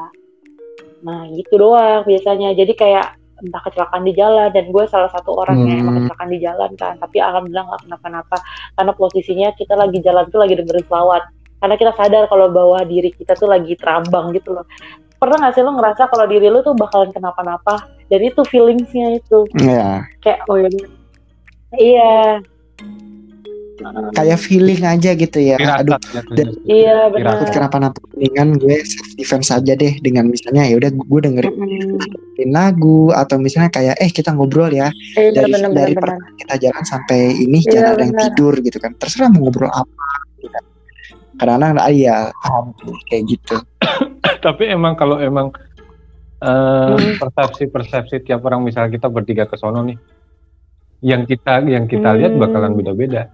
Nah 1.01 1.26
gitu 1.34 1.57
doang 1.57 2.05
biasanya. 2.05 2.53
Jadi 2.53 2.78
kayak 2.78 3.18
entah 3.44 3.62
kecelakaan 3.68 4.04
di 4.08 4.14
jalan 4.16 4.50
dan 4.56 4.66
gue 4.72 4.84
salah 4.88 5.12
satu 5.12 5.36
orang 5.36 5.60
hmm. 5.60 5.68
yang 5.68 5.78
emang 5.84 5.96
kecelakaan 6.04 6.30
di 6.32 6.40
jalan 6.40 6.72
kan. 6.80 6.94
Tapi 7.00 7.18
alhamdulillah 7.20 7.66
nggak 7.68 7.82
kenapa-napa 7.88 8.38
karena 8.80 8.92
posisinya 8.96 9.48
kita 9.60 9.74
lagi 9.76 10.00
jalan 10.00 10.26
tuh 10.32 10.40
lagi 10.40 10.54
dengerin 10.56 10.86
selawat. 10.88 11.24
Karena 11.60 11.76
kita 11.80 11.92
sadar 11.98 12.24
kalau 12.30 12.48
bawah 12.52 12.84
diri 12.86 13.10
kita 13.16 13.34
tuh 13.34 13.50
lagi 13.50 13.74
terambang 13.80 14.36
gitu 14.36 14.54
loh. 14.54 14.68
Pernah 15.16 15.48
gak 15.48 15.56
sih 15.56 15.64
lo 15.64 15.72
ngerasa 15.74 16.12
kalau 16.12 16.28
diri 16.28 16.52
lo 16.52 16.60
tuh 16.62 16.76
bakalan 16.76 17.10
kenapa-napa? 17.10 17.88
Dan 18.12 18.22
itu 18.22 18.44
feelingsnya 18.46 19.18
itu. 19.18 19.48
Iya. 19.58 19.72
Yeah. 19.72 19.96
Kayak 20.22 20.40
oh 20.52 20.58
ya. 20.60 20.70
Iya 21.76 22.14
kayak 24.16 24.40
feeling 24.40 24.82
aja 24.82 25.12
gitu 25.14 25.40
ya. 25.42 25.58
Aduh, 25.60 26.00
dan 26.34 26.48
iya 26.66 27.10
benar. 27.12 27.46
Kenapa-napa 27.50 28.00
dengan 28.16 28.58
gue 28.58 28.82
self 28.84 29.10
defense 29.20 29.50
aja 29.54 29.74
deh 29.76 29.94
dengan 30.02 30.30
misalnya 30.30 30.66
ya 30.70 30.76
udah 30.80 30.92
gue 30.94 31.20
dengerin 31.22 31.56
mm. 31.56 32.52
lagu 32.52 33.12
atau 33.16 33.40
misalnya 33.40 33.72
kayak 33.72 33.96
eh 34.00 34.12
kita 34.12 34.36
ngobrol 34.36 34.70
ya 34.70 34.92
iya, 35.16 35.32
dari 35.32 35.52
bener, 35.56 35.72
dari 35.72 35.94
bener. 35.96 36.20
kita 36.44 36.56
jalan 36.68 36.84
sampai 36.84 37.20
ini 37.36 37.64
iya, 37.64 37.72
jangan 37.72 37.90
ada 37.92 38.04
yang 38.04 38.16
tidur 38.32 38.54
gitu 38.60 38.78
kan. 38.82 38.92
Terserah 38.98 39.30
mau 39.32 39.48
ngobrol 39.48 39.72
apa 39.72 40.08
gitu 40.40 40.48
kan. 40.50 40.64
Kadang-kadang 41.36 41.84
ah, 41.84 41.92
iya 41.92 42.32
kayak 43.12 43.24
gitu. 43.28 43.56
Tapi 44.46 44.64
emang 44.72 44.96
kalau 44.96 45.20
emang 45.20 45.52
uh, 46.42 46.96
hmm. 46.96 47.22
persepsi-persepsi 47.22 48.26
tiap 48.26 48.44
orang 48.46 48.66
misalnya 48.66 48.94
kita 48.94 49.08
bertiga 49.10 49.44
ke 49.50 49.56
sono 49.56 49.82
nih 49.86 49.98
yang 51.06 51.28
kita 51.28 51.62
yang 51.66 51.86
kita 51.86 52.10
hmm. 52.12 52.18
lihat 52.22 52.34
bakalan 52.40 52.74
beda-beda 52.74 53.30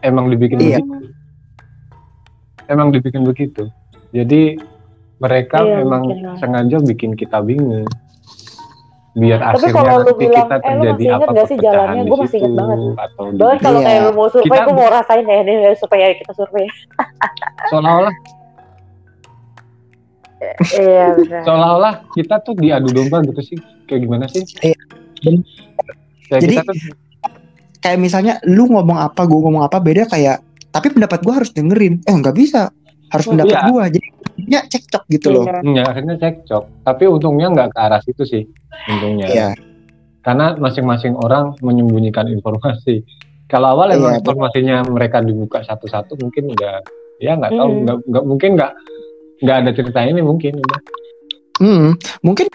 emang 0.00 0.28
dibikin 0.32 0.58
iya. 0.60 0.78
begitu 0.80 0.94
emang 2.70 2.88
dibikin 2.94 3.22
begitu 3.26 3.64
jadi 4.10 4.58
mereka 5.20 5.62
iya, 5.62 5.84
memang 5.84 6.02
sengaja 6.40 6.80
bikin 6.80 7.14
kita 7.14 7.44
bingung 7.44 7.84
biar 9.10 9.42
Tapi 9.42 9.74
kalau 9.74 10.06
lu 10.06 10.14
bilang, 10.14 10.46
kita 10.46 10.56
terjadi 10.62 11.02
eh, 11.02 11.10
lu 11.10 11.18
masih 11.18 11.18
apa 11.18 11.32
gak 11.34 11.46
sih 11.50 11.58
jalannya? 11.58 12.02
Gue 12.06 12.18
masih 12.22 12.38
inget 12.38 12.54
banget. 12.54 12.78
Bahkan 13.18 13.58
kalau 13.58 13.80
iya. 13.82 13.86
kayak 13.90 14.00
lu 14.06 14.12
mau 14.14 14.28
survei, 14.30 14.58
gue 14.62 14.74
mau 14.78 14.86
rasain 14.86 15.24
ya 15.26 15.36
ini 15.42 15.54
supaya 15.74 16.04
kita 16.14 16.32
survei. 16.38 16.66
Seolah-olah 17.74 18.14
iya. 20.78 21.06
Seolah-olah 21.42 21.94
kita 22.14 22.38
tuh 22.46 22.54
diadu 22.54 22.88
domba 22.94 23.18
gitu 23.26 23.42
sih. 23.42 23.58
Kayak 23.90 24.00
gimana 24.06 24.24
sih? 24.30 24.46
Iya. 24.62 24.78
Kayak 26.30 26.42
Jadi, 26.46 26.54
kita 26.54 26.62
tuh 26.70 26.78
kayak 27.80 27.98
misalnya 27.98 28.38
lu 28.46 28.68
ngomong 28.68 29.00
apa 29.00 29.24
gue 29.24 29.40
ngomong 29.40 29.64
apa 29.64 29.80
beda 29.80 30.06
kayak 30.08 30.44
tapi 30.70 30.86
pendapat 30.94 31.20
gue 31.26 31.34
harus 31.34 31.50
dengerin. 31.50 31.98
Eh 32.06 32.14
nggak 32.14 32.36
bisa. 32.36 32.70
Harus 33.10 33.26
oh, 33.26 33.30
pendapat 33.34 33.58
iya. 33.58 33.66
gue 33.66 33.82
jadi 33.98 34.08
ya 34.48 34.60
cekcok 34.64 35.04
gitu 35.10 35.26
loh. 35.34 35.44
Ya 35.74 35.84
akhirnya 35.88 36.14
cekcok. 36.16 36.86
Tapi 36.86 37.04
untungnya 37.10 37.50
nggak 37.50 37.68
ke 37.74 37.78
arah 37.80 38.00
situ 38.04 38.22
sih 38.22 38.42
untungnya. 38.88 39.28
Iya. 39.28 39.50
karena 40.20 40.52
masing-masing 40.52 41.16
orang 41.16 41.56
menyembunyikan 41.64 42.28
informasi. 42.28 43.00
Kalau 43.48 43.72
awal 43.72 43.96
emang 43.96 44.14
iya, 44.14 44.20
informasinya 44.20 44.76
betul. 44.84 44.92
mereka 45.00 45.18
dibuka 45.24 45.58
satu-satu 45.64 46.12
mungkin 46.20 46.52
udah 46.52 46.84
ya 47.24 47.40
nggak 47.40 47.56
tahu. 47.56 47.70
Hmm. 47.72 47.82
nggak 47.88 47.96
nggak 48.04 48.24
mungkin 48.28 48.50
nggak 48.60 48.72
nggak 49.40 49.56
ada 49.64 49.70
cerita 49.72 49.98
ini 50.04 50.20
mungkin. 50.20 50.60
udah 50.60 50.80
Hmm, 51.60 51.92
mungkin 52.24 52.48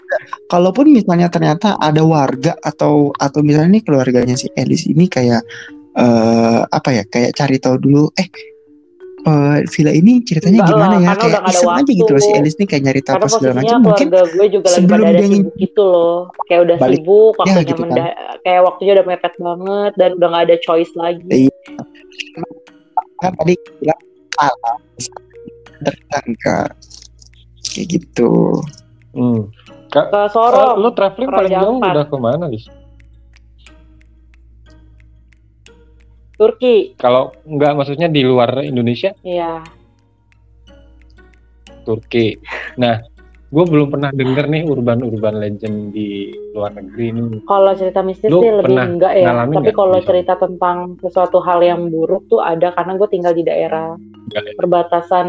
kalaupun 0.50 0.90
misalnya 0.90 1.30
ternyata 1.30 1.78
ada 1.78 2.02
warga 2.02 2.58
atau 2.58 3.14
atau 3.14 3.38
misalnya 3.38 3.78
nih 3.78 3.84
keluarganya 3.86 4.34
si 4.34 4.50
Elis 4.58 4.90
ini 4.90 5.06
kayak 5.06 5.46
uh, 5.94 6.66
apa 6.66 6.90
ya 6.90 7.02
kayak 7.06 7.38
cari 7.38 7.62
tahu 7.62 7.78
dulu 7.78 8.10
eh 8.18 8.26
uh, 9.26 9.62
villa 9.70 9.92
ini 9.94 10.22
ceritanya 10.26 10.66
Enggak 10.66 10.70
gimana 10.74 10.96
lah, 10.98 11.02
ya? 11.02 11.14
kayak 11.18 11.42
iseng 11.54 11.74
aja 11.78 11.92
gitu 11.94 12.10
loh 12.10 12.22
si 12.22 12.30
Elis 12.34 12.54
nih 12.58 12.66
kayak 12.66 12.82
nyari 12.82 13.00
tahu 13.02 13.14
apa 13.18 13.26
segala 13.30 13.54
macam. 13.62 13.78
Mungkin 13.82 14.06
gue 14.10 14.46
juga 14.50 14.68
sebelum 14.74 15.06
lagi 15.06 15.18
dia 15.18 15.28
ngin... 15.30 15.44
gitu 15.54 15.82
loh. 15.86 16.18
Kayak 16.50 16.60
udah 16.66 16.76
balik, 16.82 16.98
sibuk 17.02 17.34
ya, 17.34 17.38
waktunya 17.38 17.62
ya, 17.62 17.70
gitu 17.70 17.82
kan. 17.82 17.96
kayak 18.46 18.60
waktunya 18.62 18.92
udah 18.98 19.06
mepet 19.06 19.34
banget 19.38 19.92
dan 19.98 20.10
udah 20.18 20.28
gak 20.30 20.44
ada 20.50 20.56
choice 20.62 20.92
lagi. 20.98 21.26
Iya. 21.30 21.54
kan 23.16 23.32
tadi 23.32 23.54
bilang 23.80 24.02
salah 24.36 24.76
tertangka 25.80 26.58
kayak 27.64 27.86
gitu 27.96 28.60
Hmm. 29.16 29.48
Kak, 29.88 30.12
ke 30.12 30.20
Sorong. 30.28 30.76
Lu 30.76 30.92
traveling 30.92 31.30
paling 31.32 31.52
jauh 31.56 31.76
udah 31.80 32.04
ke 32.04 32.16
mana, 32.20 32.44
Lis? 32.52 32.68
Turki. 36.36 36.92
Kalau 37.00 37.32
nggak 37.48 37.72
maksudnya 37.80 38.12
di 38.12 38.20
luar 38.20 38.60
Indonesia? 38.60 39.16
Iya. 39.24 39.64
Turki. 41.88 42.36
Nah, 42.76 43.00
gue 43.48 43.64
belum 43.64 43.88
pernah 43.88 44.12
denger 44.12 44.44
nih 44.52 44.62
urban-urban 44.68 45.40
legend 45.40 45.96
di 45.96 46.28
luar 46.52 46.76
negeri 46.76 47.04
ini. 47.16 47.40
Kalau 47.48 47.72
cerita 47.72 48.04
mistis 48.04 48.28
Lu 48.28 48.44
sih 48.44 48.52
lebih 48.52 48.76
enggak 48.76 49.16
ya. 49.16 49.32
Tapi 49.32 49.72
kalau 49.72 49.96
cerita 50.04 50.36
tentang 50.36 51.00
sesuatu 51.00 51.40
hal 51.40 51.64
yang 51.64 51.88
buruk 51.88 52.28
tuh 52.28 52.44
ada 52.44 52.68
karena 52.76 53.00
gue 53.00 53.08
tinggal 53.08 53.32
di 53.32 53.40
daerah 53.40 53.96
enggak, 53.96 54.44
ya? 54.44 54.52
perbatasan 54.60 55.28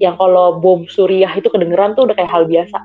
yang 0.00 0.16
kalau 0.16 0.56
bom 0.64 0.88
suriah 0.88 1.30
itu 1.36 1.52
kedengeran 1.52 1.92
tuh 1.92 2.08
udah 2.08 2.16
kayak 2.16 2.32
hal 2.32 2.48
biasa 2.48 2.80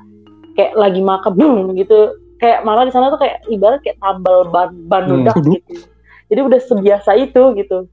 kayak 0.58 0.74
lagi 0.74 1.00
makan 1.06 1.34
boom 1.38 1.78
gitu. 1.78 2.18
Kayak 2.42 2.66
malah 2.66 2.86
di 2.86 2.94
sana 2.94 3.14
tuh 3.14 3.22
kayak 3.22 3.46
ibarat 3.50 3.82
kayak 3.86 4.02
tambal 4.02 4.50
ban 4.50 4.74
ban 4.90 5.06
hmm. 5.06 5.26
gitu. 5.54 5.86
Jadi 6.28 6.42
udah 6.44 6.60
sebiasa 6.60 7.12
itu 7.16 7.44
gitu. 7.56 7.88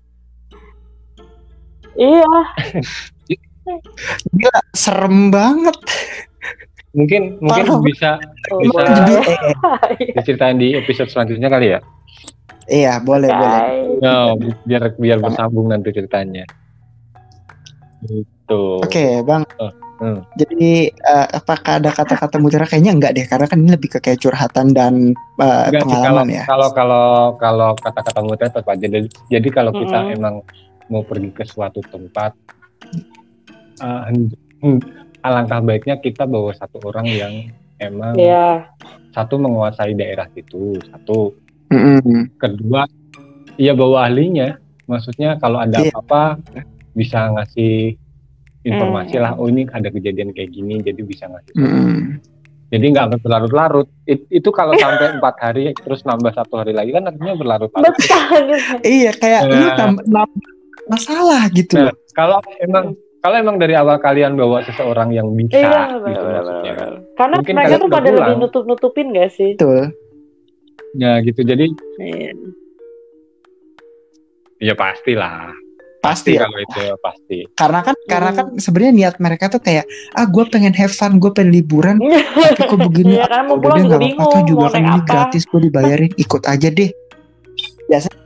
Iya. 1.94 2.34
Gila, 4.34 4.60
serem 4.74 5.30
banget. 5.30 5.76
Mungkin 6.94 7.38
mungkin 7.42 7.64
Parah. 7.66 7.82
bisa 7.82 8.10
oh, 8.54 8.60
bisa 8.62 8.82
diceritain 10.18 10.58
di 10.58 10.78
episode 10.78 11.10
selanjutnya 11.10 11.48
kali 11.50 11.66
ya? 11.74 11.80
Iya 12.64 13.02
boleh 13.02 13.28
okay. 13.28 13.40
boleh 13.40 13.60
no, 14.00 14.14
biar 14.64 14.82
biar 14.96 15.18
bersambung 15.20 15.68
nanti 15.74 15.90
ceritanya. 15.90 16.46
Itu 18.04 18.78
oke 18.78 18.86
okay, 18.86 19.26
bang. 19.26 19.42
Oh 19.58 19.83
Hmm. 19.94 20.26
Jadi 20.34 20.90
uh, 21.06 21.26
apakah 21.38 21.78
ada 21.78 21.94
kata-kata 21.94 22.42
mutiara? 22.42 22.66
Kayaknya 22.66 22.92
enggak 22.98 23.12
deh, 23.14 23.26
karena 23.30 23.46
kan 23.46 23.58
ini 23.62 23.70
lebih 23.78 23.90
ke 23.94 23.98
kayak 24.02 24.18
curhatan 24.18 24.74
dan 24.74 25.14
uh, 25.38 25.70
pengalaman 25.70 26.26
sih, 26.26 26.38
ya. 26.42 26.44
Kalau 26.50 26.68
kalau 26.74 27.06
kalau 27.38 27.70
kata-kata 27.78 28.20
mutiara 28.26 28.50
tetap 28.50 28.66
aja. 28.66 28.86
Jadi, 28.90 29.06
jadi 29.30 29.48
kalau 29.54 29.70
hmm. 29.70 29.80
kita 29.86 29.98
emang 30.18 30.34
mau 30.90 31.06
pergi 31.06 31.30
ke 31.30 31.46
suatu 31.46 31.78
tempat, 31.88 32.34
uh, 33.80 34.10
alangkah 35.24 35.60
baiknya 35.64 35.96
kita 36.02 36.28
bawa 36.28 36.52
satu 36.52 36.82
orang 36.84 37.08
yang 37.08 37.34
emang 37.80 38.18
yeah. 38.20 38.68
satu 39.16 39.40
menguasai 39.40 39.96
daerah 39.96 40.28
itu, 40.36 40.76
satu. 40.92 41.32
Mm-hmm. 41.72 42.38
Kedua, 42.38 42.84
ya 43.56 43.72
bawa 43.72 44.06
ahlinya. 44.06 44.60
Maksudnya 44.84 45.40
kalau 45.40 45.64
ada 45.64 45.80
yeah. 45.80 45.90
apa-apa 45.96 46.44
bisa 46.92 47.32
ngasih 47.32 47.96
informasi 48.64 49.16
lah. 49.20 49.36
Oh 49.36 49.46
ini 49.46 49.68
ada 49.68 49.92
kejadian 49.92 50.32
kayak 50.32 50.50
gini, 50.50 50.80
jadi 50.80 51.00
bisa 51.04 51.28
ngasih. 51.28 51.54
Mm. 51.54 52.18
Jadi 52.72 52.86
nggak 52.90 53.22
berlarut-larut. 53.22 53.86
It, 54.08 54.26
itu 54.32 54.48
kalau 54.50 54.74
sampai 54.74 55.12
empat 55.20 55.36
hari 55.38 55.70
terus 55.76 56.02
nambah 56.02 56.32
satu 56.34 56.64
hari 56.64 56.72
lagi 56.74 56.90
kan 56.90 57.06
artinya 57.06 57.36
berlarut-larut. 57.38 57.94
iya 58.82 59.12
kayak 59.14 59.46
nah, 59.46 59.54
ini 59.54 59.68
tambah 59.78 60.26
masalah 60.88 61.42
gitu. 61.52 61.78
Nah, 61.78 61.92
kalau 62.16 62.40
emang 62.58 62.96
kalau 63.24 63.36
emang 63.40 63.56
dari 63.56 63.72
awal 63.72 63.96
kalian 64.00 64.36
bawa 64.36 64.60
seseorang 64.68 65.08
yang 65.16 65.32
bisa 65.32 65.56
iya, 65.56 65.96
gitu 65.96 66.24
bener, 66.28 66.44
maksudnya 66.44 66.72
kan. 66.76 66.90
Karena 67.16 67.36
Mungkin 67.40 67.54
mereka 67.56 67.76
tuh 67.80 67.88
pada 67.88 68.08
lebih 68.12 68.34
nutup-nutupin 68.36 69.06
gak 69.16 69.30
sih? 69.32 69.50
Betul. 69.56 69.80
Ya 70.98 71.12
gitu 71.24 71.40
jadi 71.40 71.66
iya. 72.04 72.32
Ya 74.60 74.74
pastilah. 74.76 75.56
Pasti, 76.04 76.36
ya. 76.36 76.44
kalau 76.44 76.58
itu 76.60 76.80
pasti. 77.00 77.38
Karena 77.56 77.80
kan 77.80 77.96
hmm. 77.96 78.08
karena 78.12 78.30
kan 78.36 78.46
sebenarnya 78.60 78.92
niat 78.92 79.14
mereka 79.16 79.48
tuh 79.48 79.64
kayak 79.64 79.88
ah 80.12 80.28
gue 80.28 80.44
pengen 80.52 80.76
have 80.76 80.92
fun, 80.92 81.16
gue 81.16 81.32
pengen 81.32 81.56
liburan, 81.56 81.96
tapi 82.44 82.60
kok 82.68 82.76
begini? 82.76 83.16
ya, 83.16 83.24
karena 83.24 83.48
mau 83.48 83.56
pulang 83.56 83.88
juga 83.88 83.96
bingung. 83.96 84.28
Apa 84.28 84.38
juga 84.44 84.66
kan 84.68 84.82
ini 84.84 85.00
gratis 85.08 85.42
gue 85.48 85.60
dibayarin, 85.64 86.12
ikut 86.20 86.42
aja 86.44 86.68
deh. 86.68 86.90
Biasanya 87.88 88.20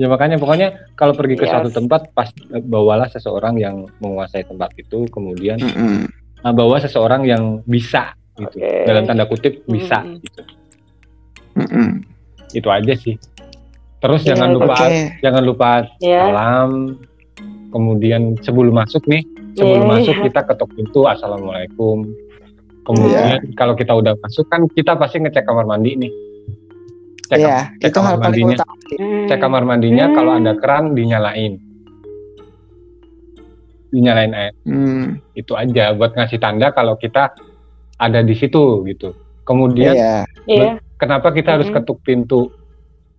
Ya 0.00 0.08
makanya 0.08 0.40
pokoknya 0.40 0.88
kalau 0.96 1.12
pergi 1.12 1.36
ke 1.36 1.44
yes. 1.44 1.52
satu 1.52 1.68
tempat 1.68 2.08
pas 2.16 2.32
bawalah 2.64 3.12
seseorang 3.12 3.60
yang 3.60 3.84
menguasai 4.00 4.48
tempat 4.48 4.72
itu 4.80 5.04
kemudian 5.12 5.60
mm 5.60 5.72
-hmm. 5.76 6.56
bawa 6.56 6.80
seseorang 6.80 7.28
yang 7.28 7.60
bisa 7.68 8.16
gitu 8.40 8.56
okay. 8.64 8.88
dalam 8.88 9.04
tanda 9.04 9.28
kutip 9.28 9.60
bisa 9.68 10.00
mm 10.00 10.08
-hmm. 10.08 10.22
gitu. 10.24 10.42
Mm 11.52 11.68
-hmm. 11.68 11.88
Itu 12.56 12.68
aja 12.72 12.94
sih. 12.96 13.20
Terus 14.00 14.20
yeah, 14.24 14.28
jangan 14.34 14.48
lupa 14.56 14.74
okay. 14.76 15.04
jangan 15.20 15.42
lupa 15.44 15.70
yeah. 16.00 16.26
salam. 16.28 16.70
Kemudian 17.70 18.34
sebelum 18.42 18.74
masuk 18.74 19.06
nih, 19.06 19.22
sebelum 19.54 19.86
yeah. 19.86 19.92
masuk 19.94 20.16
kita 20.26 20.40
ketok 20.42 20.70
pintu 20.74 21.06
assalamualaikum. 21.06 22.02
Kemudian 22.82 23.44
yeah. 23.44 23.54
kalau 23.54 23.78
kita 23.78 23.94
udah 23.94 24.18
masuk 24.18 24.48
kan 24.50 24.66
kita 24.72 24.98
pasti 24.98 25.22
ngecek 25.22 25.46
kamar 25.46 25.68
mandi 25.68 25.94
nih 25.94 26.12
cek, 27.30 27.38
iya, 27.38 27.58
cek 27.78 27.92
kamar 27.94 28.18
mandinya 28.18 28.56
cek 29.30 29.38
kamar 29.38 29.62
mandinya 29.62 30.04
hmm. 30.10 30.14
kalau 30.18 30.32
ada 30.34 30.52
keran 30.58 30.98
dinyalain 30.98 31.62
dinyalain 33.94 34.32
air 34.34 34.54
hmm. 34.66 35.22
itu 35.38 35.54
aja 35.54 35.94
buat 35.94 36.14
ngasih 36.18 36.42
tanda 36.42 36.74
kalau 36.74 36.98
kita 36.98 37.30
ada 38.02 38.20
di 38.26 38.34
situ 38.34 38.82
gitu 38.90 39.14
kemudian 39.46 39.94
yeah. 39.94 40.22
Yeah. 40.50 40.82
kenapa 40.98 41.30
kita 41.30 41.58
harus 41.58 41.70
hmm. 41.70 41.76
ketuk 41.78 42.02
pintu 42.02 42.50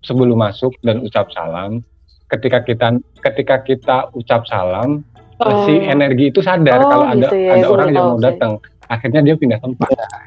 sebelum 0.01 0.37
masuk 0.37 0.73
dan 0.81 1.01
ucap 1.05 1.29
salam 1.33 1.85
ketika 2.31 2.63
kita 2.63 2.97
ketika 3.21 3.55
kita 3.61 3.97
ucap 4.17 4.47
salam 4.49 5.05
oh. 5.41 5.65
si 5.67 5.77
energi 5.77 6.31
itu 6.33 6.39
sadar 6.41 6.81
oh, 6.81 6.89
kalau 6.89 7.05
ada 7.05 7.27
gitu 7.27 7.37
ya, 7.37 7.51
ada 7.59 7.67
orang 7.69 7.89
yang 7.93 8.05
mau 8.15 8.19
datang 8.21 8.51
akhirnya 8.89 9.21
dia 9.23 9.35
pindah 9.37 9.59
tempat 9.61 9.89
yeah. 9.93 10.21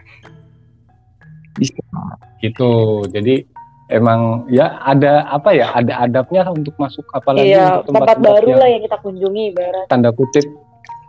gitu 2.40 3.02
jadi 3.10 3.44
emang 3.92 4.48
ya 4.48 4.80
ada 4.80 5.28
apa 5.28 5.52
ya 5.52 5.70
ada 5.76 6.08
adabnya 6.08 6.48
untuk 6.48 6.72
masuk 6.80 7.04
apalagi 7.12 7.52
iya, 7.52 7.84
tempat, 7.84 8.16
tempat 8.16 8.18
baru 8.20 8.50
lah 8.56 8.68
yang 8.68 8.82
kita 8.84 8.96
kunjungi 9.04 9.44
barat 9.52 9.86
tanda 9.92 10.10
kutip 10.12 10.46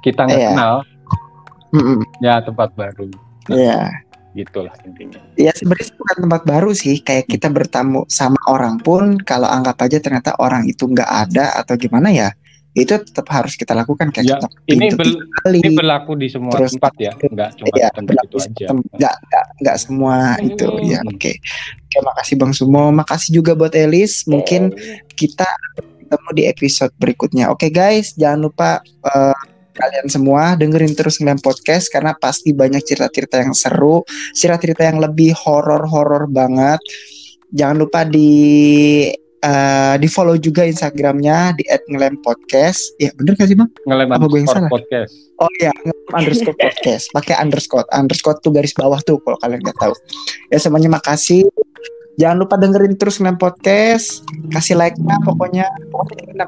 kita 0.03 0.27
nggak 0.27 0.41
iya. 0.41 0.49
kenal 0.51 0.75
mm 1.71 1.81
-mm. 1.81 1.99
ya 2.19 2.33
tempat 2.43 2.69
baru 2.75 3.07
Iya. 3.49 3.93
Gitulah 4.35 4.75
intinya. 4.83 5.19
Ya 5.39 5.55
sebenarnya 5.55 5.95
bukan 5.95 6.17
tempat 6.27 6.41
baru 6.43 6.71
sih. 6.75 6.99
Kayak 6.99 7.31
kita 7.31 7.47
bertamu 7.47 8.03
sama 8.11 8.37
orang 8.51 8.83
pun 8.83 9.15
kalau 9.23 9.47
anggap 9.47 9.79
aja 9.81 10.03
ternyata 10.03 10.35
orang 10.37 10.67
itu 10.67 10.85
nggak 10.85 11.07
ada 11.07 11.55
atau 11.63 11.79
gimana 11.79 12.11
ya 12.11 12.29
itu 12.75 12.91
tetap 12.91 13.23
harus 13.31 13.55
kita 13.55 13.71
lakukan. 13.71 14.11
Kayak 14.11 14.43
ya, 14.43 14.75
ini, 14.75 14.91
bel 14.91 15.23
kali. 15.41 15.63
ini 15.63 15.79
berlaku 15.79 16.19
di 16.19 16.27
semua 16.27 16.51
Terus, 16.59 16.75
tempat 16.75 16.93
ya 16.99 17.11
nggak 17.15 17.49
cuma 17.55 17.75
ya, 17.79 17.87
tempat 17.95 18.15
itu 18.19 18.37
aja. 18.43 18.65
nggak 18.75 19.15
nggak 19.15 19.45
nggak 19.63 19.77
semua 19.79 20.15
hmm. 20.35 20.47
itu 20.51 20.67
ya 20.83 20.99
oke. 21.07 21.15
Okay. 21.15 21.35
oke 21.87 21.97
makasih 22.03 22.35
bang 22.35 22.51
Sumo. 22.51 22.85
Makasih 22.91 23.31
juga 23.31 23.55
buat 23.55 23.71
Elis. 23.71 24.27
Mungkin 24.27 24.75
kita 25.15 25.47
ketemu 25.79 26.29
di 26.35 26.43
episode 26.51 26.91
berikutnya. 26.99 27.47
Oke 27.47 27.71
okay, 27.71 27.71
guys 27.71 28.11
jangan 28.19 28.51
lupa 28.51 28.83
uh, 29.07 29.33
kalian 29.75 30.07
semua 30.07 30.55
dengerin 30.55 30.95
terus 30.95 31.19
ngeliat 31.19 31.43
podcast 31.43 31.91
karena 31.91 32.15
pasti 32.15 32.55
banyak 32.55 32.81
cerita-cerita 32.81 33.43
yang 33.43 33.51
seru 33.51 34.01
cerita-cerita 34.33 34.87
yang 34.87 35.03
lebih 35.03 35.35
horor-horor 35.35 36.31
banget 36.31 36.79
jangan 37.51 37.83
lupa 37.83 38.07
di 38.07 38.31
uh, 39.45 39.95
di 40.01 40.07
follow 40.09 40.35
juga 40.35 40.65
Instagramnya 40.65 41.53
di 41.55 41.63
@ngelem_podcast. 41.69 42.97
Ya 42.97 43.13
bener 43.13 43.37
gak 43.37 43.47
sih 43.49 43.57
bang? 43.57 43.69
Ngelem 43.85 44.09
Apa 44.09 44.25
gue 44.25 44.39
yang 44.41 44.49
salah? 44.49 44.71
Podcast. 44.71 45.13
Oh 45.37 45.51
ya, 45.59 45.71
underscore 46.15 46.57
podcast. 46.57 47.11
Pakai 47.11 47.35
underscore, 47.37 47.85
underscore 47.91 48.39
tuh 48.41 48.51
garis 48.55 48.73
bawah 48.73 48.97
tuh 49.03 49.19
kalau 49.21 49.37
kalian 49.43 49.61
nggak 49.61 49.77
tahu. 49.77 49.93
Ya 50.49 50.57
semuanya 50.57 50.89
makasih. 50.89 51.45
Jangan 52.15 52.47
lupa 52.47 52.55
dengerin 52.55 52.95
terus 52.95 53.19
ngelem 53.19 53.35
podcast. 53.35 54.23
Kasih 54.55 54.79
like-nya 54.79 55.19
pokoknya. 55.27 55.67
Pokoknya 55.91 56.47